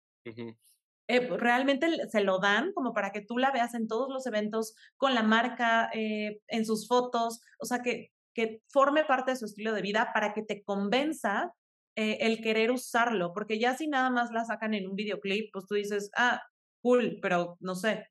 Eh, 1.07 1.27
pues, 1.29 1.39
realmente 1.39 1.87
se 2.11 2.23
lo 2.23 2.39
dan 2.39 2.73
como 2.73 2.95
para 2.95 3.13
que 3.13 3.21
tú 3.21 3.37
la 3.37 3.51
veas 3.51 3.75
en 3.75 3.89
todos 3.89 4.09
los 4.11 4.27
eventos 4.27 4.75
con 4.97 5.15
la 5.15 5.23
marca, 5.23 5.91
eh, 5.93 6.41
en 6.49 6.65
sus 6.65 6.89
fotos, 6.89 7.41
o 7.59 7.67
sea, 7.67 7.81
que, 7.83 8.14
que 8.35 8.61
forme 8.69 9.05
parte 9.05 9.33
de 9.33 9.37
su 9.37 9.47
estilo 9.47 9.73
de 9.73 9.83
vida 9.83 10.11
para 10.13 10.35
que 10.35 10.43
te 10.43 10.63
convenza 10.63 11.53
eh, 11.97 12.19
el 12.21 12.41
querer 12.41 12.71
usarlo, 12.71 13.33
porque 13.33 13.59
ya 13.59 13.77
si 13.77 13.87
nada 13.87 14.11
más 14.11 14.31
la 14.33 14.45
sacan 14.45 14.75
en 14.75 14.89
un 14.89 14.97
videoclip, 14.97 15.51
pues 15.53 15.67
tú 15.67 15.77
dices, 15.77 16.11
ah, 16.17 16.43
cool, 16.83 17.19
pero 17.23 17.57
no 17.61 17.75
sé, 17.75 18.09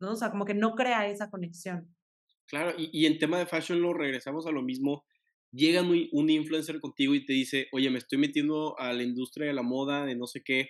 ¿no? 0.00 0.12
O 0.12 0.16
sea, 0.16 0.30
como 0.30 0.44
que 0.44 0.54
no 0.54 0.74
crea 0.74 1.08
esa 1.08 1.30
conexión. 1.30 1.94
Claro, 2.46 2.72
y, 2.78 2.88
y 2.92 3.06
en 3.06 3.18
tema 3.18 3.38
de 3.38 3.46
fashion 3.46 3.82
lo 3.82 3.92
regresamos 3.92 4.46
a 4.46 4.50
lo 4.50 4.62
mismo. 4.62 5.04
Llega 5.52 5.82
un, 5.82 6.08
un 6.12 6.30
influencer 6.30 6.80
contigo 6.80 7.14
y 7.14 7.26
te 7.26 7.34
dice, 7.34 7.68
oye, 7.72 7.90
me 7.90 7.98
estoy 7.98 8.18
metiendo 8.18 8.78
a 8.78 8.92
la 8.92 9.02
industria 9.02 9.46
de 9.46 9.52
la 9.52 9.62
moda, 9.62 10.06
de 10.06 10.16
no 10.16 10.26
sé 10.26 10.42
qué, 10.42 10.68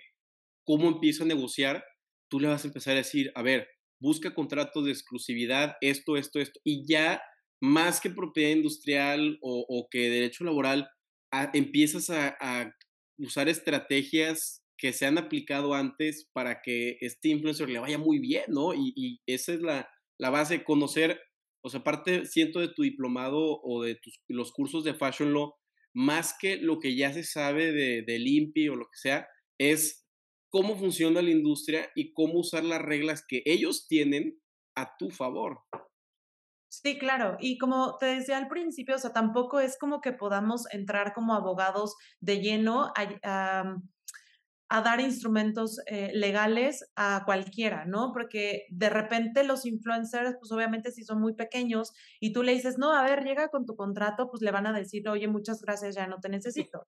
cómo 0.65 0.89
empiezo 0.89 1.23
a 1.23 1.27
negociar, 1.27 1.83
tú 2.29 2.39
le 2.39 2.47
vas 2.47 2.63
a 2.63 2.67
empezar 2.67 2.93
a 2.93 2.97
decir, 2.97 3.31
a 3.35 3.41
ver, 3.41 3.67
busca 3.99 4.33
contratos 4.33 4.85
de 4.85 4.91
exclusividad, 4.91 5.75
esto, 5.81 6.15
esto, 6.15 6.39
esto, 6.39 6.59
y 6.63 6.85
ya 6.87 7.21
más 7.61 7.99
que 7.99 8.09
propiedad 8.09 8.55
industrial 8.55 9.37
o, 9.41 9.87
que 9.91 10.09
derecho 10.09 10.43
laboral, 10.43 10.89
empiezas 11.53 12.09
a, 12.09 12.73
usar 13.21 13.49
estrategias 13.49 14.63
que 14.77 14.93
se 14.93 15.05
han 15.05 15.17
aplicado 15.17 15.73
antes 15.73 16.29
para 16.31 16.61
que 16.61 16.97
este 17.01 17.27
influencer 17.27 17.69
le 17.69 17.79
vaya 17.79 17.97
muy 17.97 18.19
bien, 18.19 18.45
¿no? 18.47 18.73
Y, 18.73 19.19
esa 19.25 19.53
es 19.53 19.61
la, 19.61 19.89
la, 20.17 20.29
base, 20.29 20.63
conocer, 20.63 21.19
o 21.61 21.69
sea, 21.69 21.81
aparte, 21.81 22.25
siento 22.25 22.61
de 22.61 22.69
tu 22.69 22.83
diplomado 22.83 23.59
o 23.61 23.83
de 23.83 23.99
los 24.29 24.53
cursos 24.53 24.85
de 24.85 24.93
Fashion 24.93 25.33
Law, 25.33 25.53
más 25.93 26.33
que 26.39 26.55
lo 26.55 26.79
que 26.79 26.95
ya 26.95 27.11
se 27.11 27.23
sabe 27.23 27.73
de, 27.73 28.03
de 28.03 28.19
Limpi 28.19 28.69
o 28.69 28.75
lo 28.75 28.85
que 28.85 28.97
sea, 28.97 29.27
es 29.59 30.05
cómo 30.49 30.77
funciona 30.77 31.21
la 31.21 31.31
industria 31.31 31.91
y 31.95 32.13
cómo 32.13 32.39
usar 32.39 32.63
las 32.63 32.81
reglas 32.81 33.25
que 33.27 33.41
ellos 33.45 33.87
tienen 33.87 34.39
a 34.75 34.95
tu 34.97 35.09
favor. 35.09 35.59
Sí, 36.69 36.99
claro. 36.99 37.35
Y 37.39 37.57
como 37.57 37.97
te 37.97 38.05
decía 38.05 38.37
al 38.37 38.47
principio, 38.47 38.95
o 38.95 38.99
sea, 38.99 39.11
tampoco 39.11 39.59
es 39.59 39.77
como 39.77 40.01
que 40.01 40.13
podamos 40.13 40.71
entrar 40.71 41.13
como 41.13 41.33
abogados 41.33 41.95
de 42.19 42.41
lleno 42.41 42.93
a, 42.95 43.75
dar 44.69 44.99
instrumentos 45.01 45.79
eh, 45.87 46.11
legales 46.13 46.87
a 46.95 47.23
cualquiera, 47.25 47.85
¿no? 47.85 48.11
Porque 48.13 48.67
de 48.69 48.89
repente 48.89 49.43
los 49.43 49.65
influencers, 49.65 50.35
pues 50.39 50.51
obviamente 50.51 50.91
si 50.91 51.03
son 51.03 51.19
muy 51.19 51.33
pequeños 51.33 51.91
y 52.19 52.33
tú 52.33 52.43
le 52.43 52.53
dices, 52.53 52.77
no, 52.77 52.93
a 52.93 53.03
ver, 53.03 53.23
llega 53.23 53.49
con 53.49 53.65
tu 53.65 53.75
contrato, 53.75 54.29
pues 54.29 54.43
le 54.43 54.51
van 54.51 54.67
a 54.67 54.73
decir, 54.73 55.09
oye, 55.09 55.27
muchas 55.27 55.61
gracias, 55.61 55.95
ya 55.95 56.05
no 56.05 56.19
te 56.19 56.29
necesito. 56.29 56.87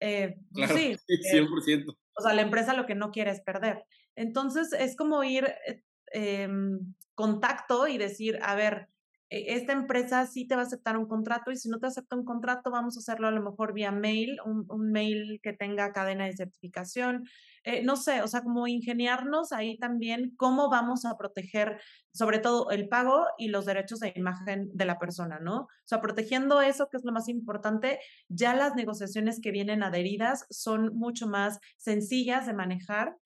Eh, 0.00 0.36
pues 0.52 0.70
claro, 0.70 0.78
sí, 0.78 0.96
100%. 1.32 1.96
O 2.14 2.22
sea, 2.22 2.34
la 2.34 2.42
empresa 2.42 2.72
lo 2.74 2.86
que 2.86 2.94
no 2.94 3.10
quiere 3.10 3.32
es 3.32 3.40
perder. 3.40 3.84
Entonces, 4.14 4.72
es 4.72 4.94
como 4.96 5.24
ir, 5.24 5.52
eh, 5.66 5.82
em, 6.12 6.94
contacto 7.16 7.88
y 7.88 7.98
decir, 7.98 8.38
a 8.42 8.54
ver, 8.54 8.88
esta 9.30 9.72
empresa 9.72 10.26
sí 10.26 10.46
te 10.46 10.54
va 10.54 10.62
a 10.62 10.64
aceptar 10.64 10.96
un 10.96 11.06
contrato 11.06 11.50
y 11.50 11.56
si 11.56 11.68
no 11.68 11.78
te 11.78 11.86
acepta 11.86 12.16
un 12.16 12.24
contrato, 12.24 12.70
vamos 12.70 12.96
a 12.96 13.00
hacerlo 13.00 13.28
a 13.28 13.30
lo 13.30 13.42
mejor 13.42 13.74
vía 13.74 13.92
mail, 13.92 14.38
un, 14.44 14.66
mail 14.90 15.40
que 15.42 15.52
tenga 15.52 15.92
cadena 15.92 16.24
de 16.24 16.36
certificación. 16.36 17.24
Eh, 17.64 17.82
no 17.82 17.96
sé, 17.96 18.22
o 18.22 18.28
sea, 18.28 18.42
como 18.42 18.66
ingeniarnos 18.66 19.52
ahí 19.52 19.78
también 19.78 20.32
cómo 20.36 20.70
vamos 20.70 21.04
a 21.04 21.16
proteger 21.18 21.78
sobre 22.12 22.38
todo 22.38 22.70
el 22.70 22.88
pago 22.88 23.26
y 23.36 23.48
los 23.48 23.66
derechos 23.66 24.00
de 24.00 24.12
imagen 24.16 24.70
de 24.72 24.84
la 24.86 24.98
persona, 24.98 25.38
¿no? 25.40 25.62
O 25.62 25.68
sea, 25.84 26.00
protegiendo 26.00 26.62
eso, 26.62 26.88
que 26.88 26.96
es 26.96 27.04
lo 27.04 27.12
más 27.12 27.28
importante, 27.28 27.98
ya 28.28 28.54
las 28.54 28.74
negociaciones 28.74 29.40
que 29.42 29.50
vienen 29.50 29.82
adheridas 29.82 30.46
son 30.48 30.96
mucho 30.96 31.26
más 31.26 31.58
sencillas 31.76 32.46
de 32.46 32.54
manejar 32.54 33.16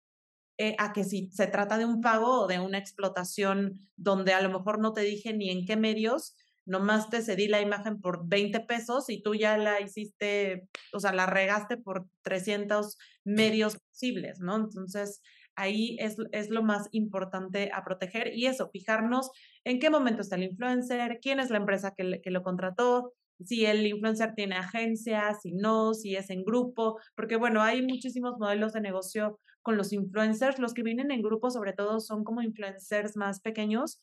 eh, 0.59 0.77
a 0.79 0.93
que 0.93 1.05
si 1.05 1.31
se 1.33 1.47
trata 1.47 1.79
de 1.79 1.87
un 1.87 2.01
pago 2.01 2.43
o 2.43 2.47
de 2.47 2.61
una 2.61 2.79
explotación 2.79 3.79
donde 3.97 4.33
a 4.33 4.43
lo 4.43 4.51
mejor 4.51 4.81
no 4.81 4.93
te 4.93 5.01
dije 5.03 5.33
ni 5.33 5.51
en 5.51 5.65
qué 5.67 5.77
medios, 5.77 6.37
nomás 6.65 7.11
te 7.11 7.23
cedí 7.23 7.49
la 7.49 7.61
imagen 7.61 8.01
por 8.01 8.29
20 8.29 8.61
pesos 8.61 9.09
y 9.09 9.23
tú 9.23 9.35
ya 9.35 9.57
la 9.57 9.81
hiciste, 9.81 10.69
o 10.93 11.01
sea, 11.01 11.13
la 11.13 11.27
regaste 11.27 11.77
por 11.77 12.07
300 12.23 12.99
medios 13.25 13.79
posibles, 13.79 14.41
¿no? 14.41 14.57
Entonces, 14.57 15.21
ahí 15.57 15.97
es, 15.99 16.17
es 16.33 16.51
lo 16.51 16.63
más 16.63 16.89
importante 16.93 17.71
a 17.73 17.85
proteger 17.85 18.33
y 18.35 18.47
eso, 18.47 18.71
fijarnos 18.71 19.31
en 19.65 19.81
qué 19.81 19.91
momento 19.91 20.23
está 20.23 20.37
el 20.37 20.45
influencer, 20.45 21.19
quién 21.21 21.41
es 21.41 21.51
la 21.51 21.59
empresa 21.59 21.95
que, 21.97 22.21
que 22.23 22.31
lo 22.31 22.43
contrató, 22.43 23.13
si 23.45 23.67
el 23.67 23.87
influencer 23.87 24.35
tiene 24.35 24.57
agencia, 24.57 25.35
si 25.41 25.53
no, 25.53 25.95
si 25.95 26.17
es 26.17 26.31
en 26.31 26.45
grupo, 26.45 26.99
porque 27.17 27.37
bueno, 27.37 27.63
hay 27.63 27.83
muchísimos 27.83 28.39
modelos 28.39 28.73
de 28.73 28.81
negocio 28.81 29.41
con 29.63 29.77
los 29.77 29.93
influencers. 29.93 30.59
Los 30.59 30.75
que 30.75 30.83
vienen 30.83 31.11
en 31.11 31.23
grupo 31.23 31.51
sobre 31.51 31.73
todo 31.73 32.01
son 32.01 32.25
como 32.25 32.43
influencers 32.43 33.17
más 33.17 33.41
pequeños, 33.41 34.03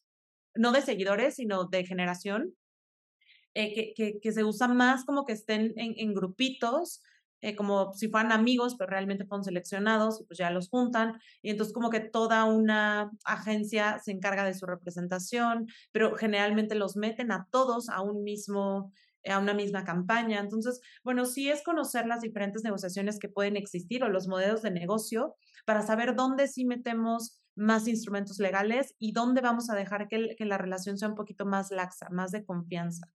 no 0.55 0.71
de 0.71 0.81
seguidores, 0.81 1.35
sino 1.35 1.65
de 1.65 1.85
generación, 1.85 2.55
eh, 3.53 3.93
que, 3.95 4.19
que, 4.19 4.31
se 4.31 4.43
usa 4.43 4.67
más 4.67 5.05
como 5.05 5.25
que 5.25 5.33
estén 5.33 5.73
en, 5.75 5.93
en 5.97 6.13
grupitos. 6.13 7.01
Eh, 7.41 7.55
como 7.55 7.93
si 7.93 8.09
fueran 8.09 8.33
amigos, 8.33 8.75
pero 8.77 8.89
realmente 8.89 9.23
fueron 9.25 9.45
seleccionados 9.45 10.19
y 10.19 10.25
pues 10.25 10.37
ya 10.37 10.51
los 10.51 10.67
juntan. 10.67 11.21
Y 11.41 11.51
entonces 11.51 11.73
como 11.73 11.89
que 11.89 12.01
toda 12.01 12.43
una 12.43 13.11
agencia 13.23 13.97
se 13.99 14.11
encarga 14.11 14.43
de 14.43 14.53
su 14.53 14.65
representación, 14.65 15.67
pero 15.93 16.17
generalmente 16.17 16.75
los 16.75 16.97
meten 16.97 17.31
a 17.31 17.47
todos 17.49 17.87
a 17.87 18.01
un 18.01 18.23
mismo, 18.23 18.91
a 19.25 19.39
una 19.39 19.53
misma 19.53 19.85
campaña. 19.85 20.39
Entonces, 20.41 20.81
bueno, 21.01 21.25
sí 21.25 21.49
es 21.49 21.63
conocer 21.63 22.07
las 22.07 22.21
diferentes 22.21 22.63
negociaciones 22.65 23.19
que 23.19 23.29
pueden 23.29 23.55
existir 23.55 24.03
o 24.03 24.09
los 24.09 24.27
modelos 24.27 24.61
de 24.61 24.71
negocio 24.71 25.37
para 25.65 25.81
saber 25.81 26.15
dónde 26.15 26.47
sí 26.47 26.65
metemos 26.65 27.41
más 27.55 27.87
instrumentos 27.87 28.39
legales 28.39 28.95
y 28.99 29.11
dónde 29.11 29.41
vamos 29.41 29.69
a 29.69 29.75
dejar 29.75 30.07
que, 30.07 30.35
que 30.37 30.45
la 30.45 30.57
relación 30.57 30.97
sea 30.97 31.09
un 31.09 31.15
poquito 31.15 31.45
más 31.45 31.71
laxa, 31.71 32.07
más 32.09 32.31
de 32.31 32.45
confianza. 32.45 33.11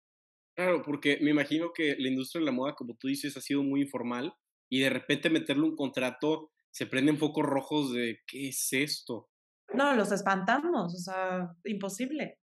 Claro, 0.56 0.82
porque 0.82 1.18
me 1.20 1.30
imagino 1.30 1.72
que 1.74 1.96
la 1.98 2.08
industria 2.08 2.40
de 2.40 2.46
la 2.46 2.52
moda, 2.52 2.74
como 2.74 2.94
tú 2.96 3.08
dices, 3.08 3.36
ha 3.36 3.40
sido 3.40 3.62
muy 3.62 3.82
informal 3.82 4.34
y 4.70 4.80
de 4.80 4.90
repente 4.90 5.30
meterle 5.30 5.64
un 5.64 5.76
contrato 5.76 6.52
se 6.74 6.86
prenden 6.86 7.18
focos 7.18 7.44
rojos 7.44 7.92
de 7.92 8.18
¿qué 8.26 8.48
es 8.48 8.72
esto? 8.72 9.30
No, 9.72 9.94
los 9.94 10.10
espantamos, 10.10 10.94
o 10.94 10.98
sea, 10.98 11.54
imposible. 11.64 12.40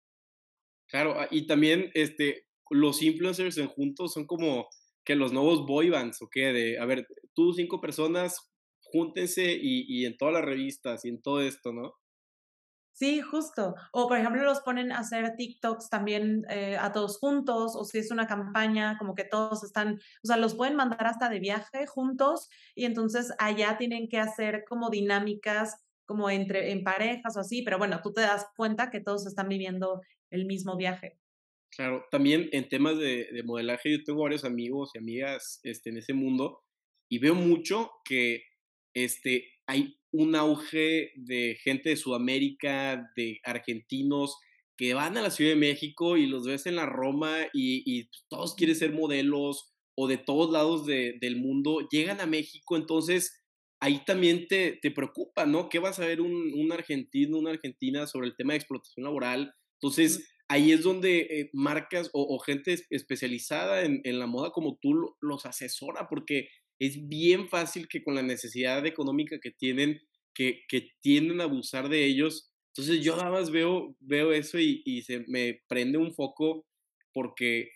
Claro, 0.88 1.14
ah, 1.18 1.28
y 1.30 1.46
también 1.46 1.90
este, 1.94 2.48
los 2.70 3.02
influencers 3.02 3.56
en 3.58 3.68
juntos 3.68 4.12
son 4.12 4.26
como 4.26 4.68
que 5.04 5.14
los 5.14 5.32
nuevos 5.32 5.64
boy 5.64 5.90
bands, 5.90 6.20
¿o 6.22 6.28
qué? 6.28 6.52
De, 6.52 6.78
a 6.78 6.84
ver, 6.84 7.06
tú 7.34 7.52
cinco 7.52 7.80
personas, 7.80 8.52
júntense 8.92 9.52
y, 9.52 9.84
y 9.88 10.06
en 10.06 10.16
todas 10.16 10.34
las 10.34 10.44
revistas 10.44 11.04
y 11.04 11.08
en 11.08 11.22
todo 11.22 11.40
esto, 11.40 11.72
¿no? 11.72 11.94
Sí, 12.96 13.20
justo. 13.20 13.74
O 13.92 14.08
por 14.08 14.16
ejemplo 14.16 14.42
los 14.42 14.60
ponen 14.60 14.90
a 14.90 15.00
hacer 15.00 15.36
TikToks 15.36 15.90
también 15.90 16.46
eh, 16.48 16.78
a 16.80 16.92
todos 16.92 17.18
juntos, 17.18 17.76
o 17.76 17.84
si 17.84 17.98
es 17.98 18.10
una 18.10 18.26
campaña, 18.26 18.96
como 18.98 19.14
que 19.14 19.24
todos 19.24 19.62
están, 19.64 20.00
o 20.22 20.26
sea, 20.26 20.38
los 20.38 20.54
pueden 20.54 20.76
mandar 20.76 21.06
hasta 21.06 21.28
de 21.28 21.38
viaje 21.38 21.86
juntos 21.86 22.48
y 22.74 22.86
entonces 22.86 23.34
allá 23.38 23.76
tienen 23.76 24.08
que 24.08 24.18
hacer 24.18 24.64
como 24.66 24.88
dinámicas 24.88 25.76
como 26.06 26.30
entre 26.30 26.72
en 26.72 26.84
parejas 26.84 27.36
o 27.36 27.40
así, 27.40 27.60
pero 27.60 27.76
bueno, 27.76 28.00
tú 28.02 28.14
te 28.14 28.22
das 28.22 28.46
cuenta 28.56 28.90
que 28.90 29.00
todos 29.00 29.26
están 29.26 29.48
viviendo 29.48 30.00
el 30.30 30.46
mismo 30.46 30.76
viaje. 30.76 31.18
Claro, 31.68 32.06
también 32.10 32.48
en 32.52 32.66
temas 32.70 32.96
de, 32.96 33.42
modelaje, 33.44 33.92
yo 33.92 34.04
tengo 34.04 34.22
varios 34.22 34.44
amigos 34.46 34.92
y 34.94 34.98
amigas 34.98 35.60
este, 35.64 35.90
en 35.90 35.98
ese 35.98 36.14
mundo 36.14 36.62
y 37.10 37.18
veo 37.18 37.34
mucho 37.34 37.90
que 38.04 38.44
este, 38.96 39.50
hay 39.66 39.98
un 40.10 40.34
auge 40.34 41.12
de 41.16 41.58
gente 41.62 41.90
de 41.90 41.96
Sudamérica, 41.96 43.12
de 43.14 43.40
argentinos, 43.44 44.36
que 44.78 44.94
van 44.94 45.16
a 45.16 45.22
la 45.22 45.30
Ciudad 45.30 45.52
de 45.52 45.60
México 45.60 46.16
y 46.16 46.26
los 46.26 46.46
ves 46.46 46.66
en 46.66 46.76
la 46.76 46.86
Roma 46.86 47.36
y, 47.52 48.08
todos 48.28 48.54
quieren 48.54 48.76
ser 48.76 48.92
modelos 48.92 49.72
o 49.94 50.08
de 50.08 50.18
todos 50.18 50.50
lados 50.50 50.86
del 50.86 51.36
mundo, 51.36 51.86
llegan 51.90 52.20
a 52.20 52.26
México, 52.26 52.76
entonces 52.76 53.42
ahí 53.80 54.02
también 54.04 54.46
te, 54.48 54.78
te 54.80 54.90
preocupa, 54.90 55.46
¿no? 55.46 55.68
¿Qué 55.68 55.78
vas 55.78 55.98
a 55.98 56.06
ver 56.06 56.20
un, 56.20 56.52
un 56.54 56.72
argentino, 56.72 57.38
una 57.38 57.50
argentina 57.50 58.06
sobre 58.06 58.28
el 58.28 58.36
tema 58.36 58.52
de 58.52 58.58
explotación 58.58 59.04
laboral? 59.04 59.54
Entonces, 59.80 60.26
ahí 60.48 60.72
es 60.72 60.82
donde 60.82 61.18
eh, 61.18 61.50
marcas 61.52 62.10
o, 62.12 62.38
gente 62.38 62.76
especializada 62.90 63.82
en, 63.82 64.18
la 64.18 64.26
moda 64.26 64.50
como 64.50 64.78
tú 64.80 65.16
los 65.20 65.46
asesora, 65.46 66.08
porque 66.08 66.48
es 66.78 67.08
bien 67.08 67.48
fácil 67.48 67.88
que 67.88 68.02
con 68.02 68.14
la 68.14 68.22
necesidad 68.22 68.84
económica 68.86 69.38
que 69.40 69.50
tienen, 69.50 70.00
que, 70.34 70.62
que 70.68 70.90
tienden 71.00 71.40
a 71.40 71.44
abusar 71.44 71.88
de 71.88 72.04
ellos. 72.04 72.50
Entonces 72.74 73.04
yo 73.04 73.16
nada 73.16 73.30
más 73.30 73.50
veo, 73.50 73.96
veo 74.00 74.32
eso 74.32 74.58
y, 74.58 74.82
y 74.84 75.02
se 75.02 75.24
me 75.28 75.62
prende 75.68 75.98
un 75.98 76.14
foco 76.14 76.66
porque 77.12 77.70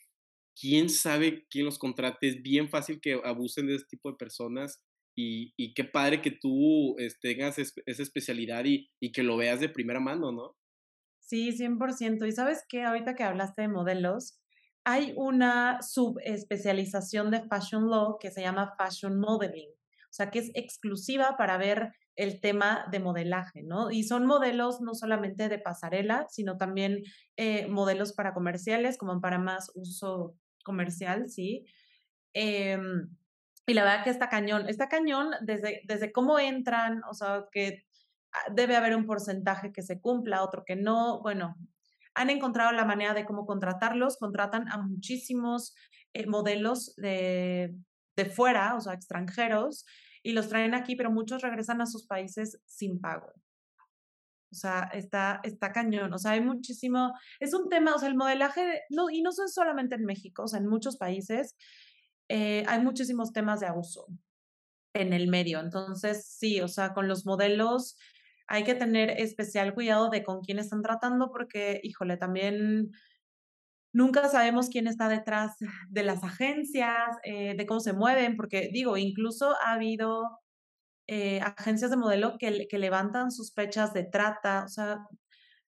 quién 0.58 0.90
sabe 0.90 1.46
quién 1.50 1.64
los 1.64 1.78
contrate. 1.78 2.28
Es 2.28 2.42
bien 2.42 2.68
fácil 2.68 3.00
que 3.00 3.20
abusen 3.24 3.66
de 3.66 3.76
ese 3.76 3.86
tipo 3.86 4.10
de 4.10 4.16
personas 4.16 4.82
y, 5.16 5.52
y 5.56 5.74
qué 5.74 5.84
padre 5.84 6.20
que 6.20 6.30
tú 6.30 6.96
este, 6.98 7.34
tengas 7.34 7.58
esa 7.58 8.02
especialidad 8.02 8.64
y, 8.64 8.90
y 9.00 9.12
que 9.12 9.22
lo 9.22 9.36
veas 9.36 9.60
de 9.60 9.68
primera 9.68 10.00
mano, 10.00 10.32
¿no? 10.32 10.56
Sí, 11.20 11.52
100%. 11.52 12.26
Y 12.26 12.32
sabes 12.32 12.64
qué, 12.68 12.82
ahorita 12.82 13.14
que 13.14 13.22
hablaste 13.22 13.62
de 13.62 13.68
modelos, 13.68 14.39
hay 14.84 15.12
una 15.16 15.82
subespecialización 15.82 17.30
de 17.30 17.42
Fashion 17.42 17.88
Law 17.88 18.18
que 18.18 18.30
se 18.30 18.40
llama 18.40 18.74
Fashion 18.76 19.18
Modeling, 19.18 19.70
o 19.70 20.12
sea, 20.12 20.30
que 20.30 20.40
es 20.40 20.50
exclusiva 20.54 21.36
para 21.36 21.58
ver 21.58 21.92
el 22.16 22.40
tema 22.40 22.86
de 22.90 23.00
modelaje, 23.00 23.62
¿no? 23.62 23.90
Y 23.90 24.02
son 24.04 24.26
modelos 24.26 24.80
no 24.80 24.94
solamente 24.94 25.48
de 25.48 25.58
pasarela, 25.58 26.26
sino 26.28 26.56
también 26.56 27.02
eh, 27.36 27.66
modelos 27.68 28.12
para 28.12 28.34
comerciales, 28.34 28.98
como 28.98 29.20
para 29.20 29.38
más 29.38 29.70
uso 29.74 30.34
comercial, 30.64 31.28
¿sí? 31.30 31.64
Em, 32.34 33.08
y 33.66 33.74
la 33.74 33.84
verdad 33.84 34.04
que 34.04 34.10
está 34.10 34.28
cañón, 34.28 34.68
está 34.68 34.88
cañón 34.88 35.30
desde, 35.42 35.82
desde 35.84 36.12
cómo 36.12 36.38
entran, 36.38 37.02
o 37.08 37.14
sea, 37.14 37.44
que 37.52 37.84
Ah, 38.32 38.52
debe 38.52 38.76
haber 38.76 38.94
un 38.94 39.06
porcentaje 39.06 39.72
que 39.72 39.82
se 39.82 40.00
cumpla, 40.00 40.44
otro 40.44 40.64
que 40.64 40.76
no. 40.76 41.20
Bueno, 41.20 41.56
han 42.14 42.30
encontrado 42.30 42.72
la 42.72 42.84
manera 42.84 43.14
de 43.14 43.24
cómo 43.24 43.46
contratarlos, 43.46 44.18
contratan 44.18 44.68
a 44.68 44.78
muchísimos 44.78 45.74
eh, 46.12 46.26
modelos 46.26 46.94
de, 46.96 47.74
de 48.16 48.24
fuera, 48.24 48.74
o 48.74 48.80
sea, 48.80 48.94
extranjeros, 48.94 49.86
y 50.22 50.32
los 50.32 50.48
traen 50.48 50.74
aquí, 50.74 50.96
pero 50.96 51.10
muchos 51.10 51.42
regresan 51.42 51.80
a 51.80 51.86
sus 51.86 52.06
países 52.06 52.60
sin 52.66 53.00
pago. 53.00 53.32
O 54.52 54.54
sea, 54.54 54.90
está, 54.92 55.40
está 55.44 55.72
cañón. 55.72 56.12
O 56.12 56.18
sea, 56.18 56.32
hay 56.32 56.40
muchísimo. 56.40 57.14
Es 57.38 57.54
un 57.54 57.68
tema, 57.68 57.94
o 57.94 57.98
sea, 57.98 58.08
el 58.08 58.16
modelaje, 58.16 58.82
no, 58.90 59.08
y 59.08 59.22
no 59.22 59.32
son 59.32 59.48
solamente 59.48 59.94
en 59.94 60.04
México, 60.04 60.42
o 60.42 60.48
sea, 60.48 60.58
en 60.58 60.66
muchos 60.66 60.96
países 60.96 61.56
eh, 62.28 62.64
hay 62.68 62.80
muchísimos 62.80 63.32
temas 63.32 63.60
de 63.60 63.66
abuso 63.66 64.06
en 64.94 65.12
el 65.12 65.28
medio. 65.28 65.60
Entonces, 65.60 66.26
sí, 66.26 66.60
o 66.60 66.68
sea, 66.68 66.92
con 66.94 67.08
los 67.08 67.24
modelos 67.26 67.96
hay 68.50 68.64
que 68.64 68.74
tener 68.74 69.10
especial 69.10 69.74
cuidado 69.74 70.10
de 70.10 70.24
con 70.24 70.40
quién 70.40 70.58
están 70.58 70.82
tratando 70.82 71.30
porque, 71.30 71.80
híjole, 71.84 72.16
también 72.16 72.90
nunca 73.92 74.28
sabemos 74.28 74.68
quién 74.68 74.88
está 74.88 75.08
detrás 75.08 75.56
de 75.88 76.02
las 76.02 76.24
agencias, 76.24 77.16
eh, 77.22 77.54
de 77.56 77.64
cómo 77.64 77.78
se 77.78 77.92
mueven, 77.92 78.36
porque 78.36 78.68
digo, 78.72 78.96
incluso 78.96 79.54
ha 79.62 79.74
habido 79.74 80.40
eh, 81.06 81.40
agencias 81.40 81.92
de 81.92 81.96
modelo 81.96 82.38
que, 82.40 82.66
que 82.68 82.78
levantan 82.78 83.30
sospechas 83.30 83.92
de 83.94 84.02
trata, 84.02 84.64
o 84.64 84.68
sea, 84.68 84.98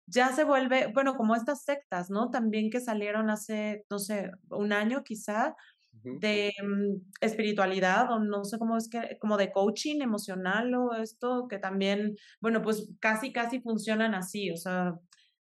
ya 0.07 0.33
se 0.33 0.43
vuelve, 0.43 0.89
bueno, 0.93 1.15
como 1.15 1.37
estas 1.37 1.63
sectas, 1.63 2.11
¿no? 2.11 2.31
También 2.31 2.69
que 2.69 2.81
salieron 2.81 3.31
hace, 3.31 3.85
no 3.89 4.01
sé, 4.01 4.33
un 4.51 4.73
año 4.73 5.05
quizá, 5.05 5.55
de 5.93 6.53
mm, 6.63 7.11
espiritualidad 7.21 8.11
o 8.11 8.19
no 8.19 8.45
sé 8.45 8.59
cómo 8.59 8.77
es 8.77 8.89
que, 8.89 9.19
como 9.21 9.37
de 9.37 9.53
coaching 9.53 10.01
emocional 10.01 10.75
o 10.75 10.95
esto, 10.95 11.47
que 11.49 11.59
también, 11.59 12.17
bueno, 12.41 12.63
pues 12.63 12.91
casi, 13.01 13.33
casi 13.33 13.61
funcionan 13.61 14.15
así, 14.15 14.51
o 14.51 14.57
sea, 14.57 14.95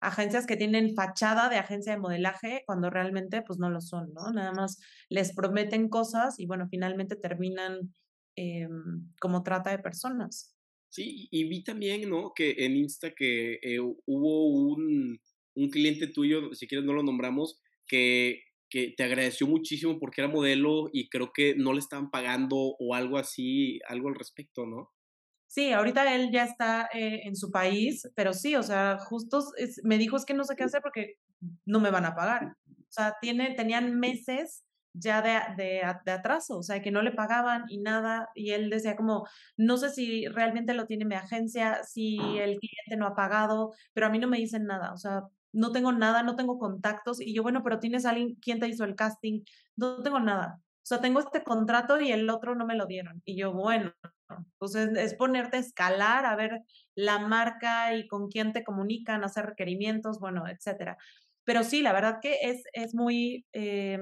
agencias 0.02 0.46
que 0.46 0.58
tienen 0.58 0.96
fachada 0.96 1.50
de 1.50 1.58
agencia 1.58 1.94
de 1.94 2.00
modelaje 2.00 2.64
cuando 2.66 2.90
realmente 2.90 3.42
pues 3.42 3.60
no 3.60 3.70
lo 3.70 3.82
son, 3.82 4.14
¿no? 4.14 4.32
Nada 4.32 4.52
más 4.54 4.80
les 5.10 5.34
prometen 5.34 5.90
cosas 5.90 6.40
y 6.40 6.46
bueno, 6.46 6.68
finalmente 6.70 7.16
terminan 7.16 7.94
em, 8.36 9.12
como 9.20 9.44
trata 9.44 9.72
de 9.72 9.80
personas. 9.80 10.56
Sí, 10.90 11.28
y 11.32 11.44
vi 11.48 11.64
también, 11.64 12.10
¿no? 12.10 12.32
Que 12.34 12.56
en 12.66 12.76
Insta 12.76 13.12
que 13.14 13.60
eh, 13.62 13.80
hubo 13.80 14.48
un, 14.48 15.20
un, 15.56 15.70
cliente 15.70 16.08
tuyo, 16.08 16.54
si 16.54 16.68
quieres 16.68 16.86
no 16.86 16.94
lo 16.94 17.04
nombramos, 17.04 17.62
que, 17.86 18.42
que 18.70 18.94
te 18.96 19.04
agradeció 19.04 19.48
muchísimo 19.48 20.00
porque 20.00 20.22
era 20.22 20.32
modelo 20.32 20.90
y 20.94 21.10
creo 21.10 21.32
que 21.34 21.56
no 21.56 21.74
le 21.74 21.80
estaban 21.80 22.10
pagando 22.12 22.56
o 22.80 22.96
algo 22.96 23.18
así, 23.18 23.80
algo 23.88 24.10
al 24.10 24.16
respecto, 24.16 24.66
¿no? 24.66 24.92
Sí, 25.48 25.74
ahorita 25.74 26.16
él 26.16 26.30
ya 26.32 26.44
está 26.44 26.90
eh, 26.94 27.22
en 27.24 27.36
su 27.36 27.50
país, 27.50 28.08
pero 28.16 28.34
sí, 28.34 28.56
o 28.56 28.62
sea, 28.62 29.00
justo 29.00 29.44
me 29.84 29.98
dijo 29.98 30.16
es 30.16 30.26
que 30.26 30.36
no 30.36 30.44
sé 30.44 30.56
qué 30.56 30.64
hacer 30.64 30.82
porque 30.82 31.16
no 31.66 31.80
me 31.80 31.90
van 31.90 32.06
a 32.06 32.16
pagar. 32.16 32.56
O 32.68 32.92
sea, 32.92 33.16
tiene, 33.20 33.56
tenían 33.56 34.00
meses 34.00 34.64
ya 34.94 35.22
de, 35.22 35.64
de, 35.64 35.82
de, 36.06 36.12
atraso, 36.12 36.58
o 36.58 36.64
sea, 36.64 36.82
que 36.82 36.92
no 36.92 37.02
le 37.02 37.12
pagaban 37.12 37.66
y 37.70 37.80
nada, 37.80 38.30
y 38.36 38.52
él 38.52 38.70
decía 38.70 38.96
como, 38.96 39.28
no 39.58 39.78
sé 39.78 39.92
si 39.92 40.28
realmente 40.28 40.74
lo 40.74 40.86
tiene 40.86 41.06
mi 41.06 41.16
agencia, 41.16 41.84
si 41.84 42.18
el 42.18 42.58
cliente 42.60 42.98
no 42.98 43.08
ha 43.08 43.16
pagado, 43.16 43.74
pero 43.94 44.08
a 44.08 44.10
mí 44.10 44.20
no 44.20 44.28
me 44.28 44.38
dicen 44.38 44.66
nada, 44.66 44.94
o 44.94 44.98
sea, 44.98 45.24
no 45.52 45.72
tengo 45.72 45.92
nada, 45.92 46.24
no 46.24 46.36
tengo 46.36 46.60
contactos, 46.60 47.22
y 47.22 47.34
yo, 47.34 47.44
bueno, 47.44 47.64
pero 47.64 47.80
tienes 47.80 48.06
alguien, 48.06 48.36
¿quién 48.42 48.60
te 48.60 48.68
hizo 48.68 48.84
el 48.84 48.96
casting? 48.96 49.44
No 49.76 50.02
tengo 50.02 50.20
nada, 50.20 50.60
o 50.60 50.86
sea, 50.86 51.02
tengo 51.02 51.20
este 51.20 51.44
contrato 51.44 52.00
y 52.00 52.12
el 52.12 52.30
otro 52.30 52.56
no 52.56 52.66
me 52.66 52.76
lo 52.76 52.86
dieron, 52.86 53.22
y 53.26 53.36
yo, 53.38 53.54
bueno, 53.54 53.94
entonces 54.30 54.90
es 54.98 55.16
ponerte 55.16 55.58
a 55.58 55.62
escalar, 55.62 56.26
a 56.26 56.36
ver 56.36 56.62
la 56.96 57.20
marca 57.20 57.96
y 57.96 58.08
con 58.08 58.28
quién 58.30 58.54
te 58.54 58.64
comunican, 58.64 59.24
hacer 59.24 59.46
requerimientos, 59.46 60.20
bueno, 60.20 60.48
etcétera. 60.48 60.98
Pero 61.46 61.64
sí, 61.64 61.82
la 61.82 61.94
verdad 61.94 62.20
que 62.22 62.38
es, 62.44 62.64
es 62.74 62.94
muy... 62.94 63.46
Eh, 63.54 64.00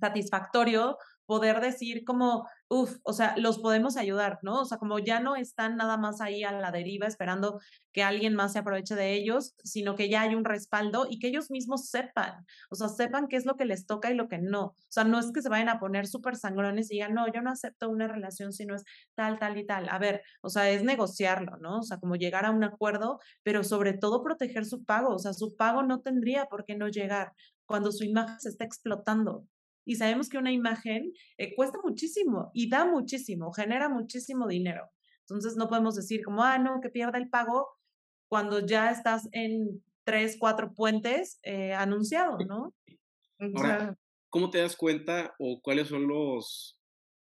satisfactorio 0.00 0.98
poder 1.26 1.60
decir 1.60 2.04
como, 2.04 2.48
uff, 2.68 2.98
o 3.04 3.12
sea, 3.12 3.34
los 3.36 3.58
podemos 3.58 3.96
ayudar, 3.96 4.38
¿no? 4.42 4.60
O 4.60 4.64
sea, 4.64 4.78
como 4.78 4.98
ya 4.98 5.20
no 5.20 5.36
están 5.36 5.76
nada 5.76 5.96
más 5.96 6.20
ahí 6.20 6.44
a 6.44 6.52
la 6.52 6.70
deriva 6.70 7.06
esperando 7.06 7.60
que 7.92 8.02
alguien 8.02 8.34
más 8.34 8.52
se 8.52 8.58
aproveche 8.60 8.94
de 8.94 9.14
ellos, 9.14 9.54
sino 9.62 9.94
que 9.94 10.08
ya 10.08 10.22
hay 10.22 10.34
un 10.34 10.44
respaldo 10.44 11.06
y 11.08 11.18
que 11.18 11.28
ellos 11.28 11.50
mismos 11.50 11.88
sepan, 11.88 12.46
o 12.70 12.74
sea, 12.74 12.88
sepan 12.88 13.28
qué 13.28 13.36
es 13.36 13.46
lo 13.46 13.56
que 13.56 13.64
les 13.64 13.86
toca 13.86 14.10
y 14.10 14.14
lo 14.14 14.28
que 14.28 14.38
no. 14.38 14.64
O 14.64 14.76
sea, 14.88 15.04
no 15.04 15.18
es 15.18 15.32
que 15.32 15.42
se 15.42 15.48
vayan 15.48 15.68
a 15.68 15.78
poner 15.80 16.06
súper 16.06 16.36
sangrones 16.36 16.90
y 16.90 16.94
digan, 16.94 17.14
no, 17.14 17.30
yo 17.32 17.42
no 17.42 17.50
acepto 17.50 17.88
una 17.90 18.08
relación 18.08 18.52
si 18.52 18.66
no 18.66 18.74
es 18.74 18.84
tal, 19.14 19.38
tal 19.38 19.56
y 19.58 19.66
tal. 19.66 19.88
A 19.88 19.98
ver, 19.98 20.22
o 20.40 20.48
sea, 20.48 20.70
es 20.70 20.82
negociarlo, 20.84 21.56
¿no? 21.58 21.78
O 21.80 21.82
sea, 21.82 21.98
como 21.98 22.16
llegar 22.16 22.46
a 22.46 22.50
un 22.50 22.64
acuerdo, 22.64 23.20
pero 23.42 23.64
sobre 23.64 23.92
todo 23.92 24.22
proteger 24.22 24.64
su 24.64 24.84
pago. 24.84 25.14
O 25.14 25.18
sea, 25.18 25.32
su 25.32 25.56
pago 25.56 25.82
no 25.82 26.00
tendría 26.00 26.46
por 26.46 26.64
qué 26.64 26.76
no 26.76 26.88
llegar 26.88 27.32
cuando 27.66 27.92
su 27.92 28.04
imagen 28.04 28.40
se 28.40 28.48
está 28.50 28.64
explotando 28.64 29.46
y 29.84 29.96
sabemos 29.96 30.28
que 30.28 30.38
una 30.38 30.52
imagen 30.52 31.12
eh, 31.38 31.54
cuesta 31.54 31.78
muchísimo 31.82 32.50
y 32.54 32.68
da 32.68 32.84
muchísimo, 32.84 33.52
genera 33.52 33.88
muchísimo 33.88 34.46
dinero. 34.46 34.90
Entonces 35.20 35.56
no 35.56 35.68
podemos 35.68 35.94
decir 35.94 36.22
como, 36.24 36.42
ah, 36.42 36.58
no, 36.58 36.80
que 36.80 36.90
pierda 36.90 37.18
el 37.18 37.28
pago 37.28 37.68
cuando 38.28 38.64
ya 38.64 38.90
estás 38.90 39.28
en 39.32 39.82
tres, 40.04 40.36
cuatro 40.38 40.72
puentes 40.74 41.38
eh, 41.42 41.72
anunciado, 41.72 42.38
¿no? 42.46 42.74
Ahora, 43.54 43.96
¿cómo 44.28 44.50
te 44.50 44.58
das 44.58 44.76
cuenta 44.76 45.34
o 45.38 45.60
cuáles 45.62 45.88
son 45.88 46.06
los... 46.06 46.78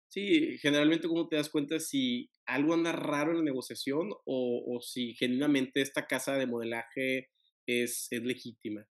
Sí, 0.07 0.57
generalmente 0.59 1.07
cómo 1.07 1.27
te 1.27 1.35
das 1.35 1.49
cuenta 1.49 1.79
si 1.79 2.29
algo 2.45 2.73
anda 2.73 2.93
raro 2.93 3.31
en 3.31 3.39
la 3.39 3.43
negociación 3.43 4.11
o, 4.25 4.63
o 4.65 4.81
si 4.81 5.13
genuinamente 5.15 5.81
esta 5.81 6.07
casa 6.07 6.35
de 6.35 6.47
modelaje 6.47 7.29
es, 7.65 8.07
es 8.11 8.23
legítima? 8.23 8.87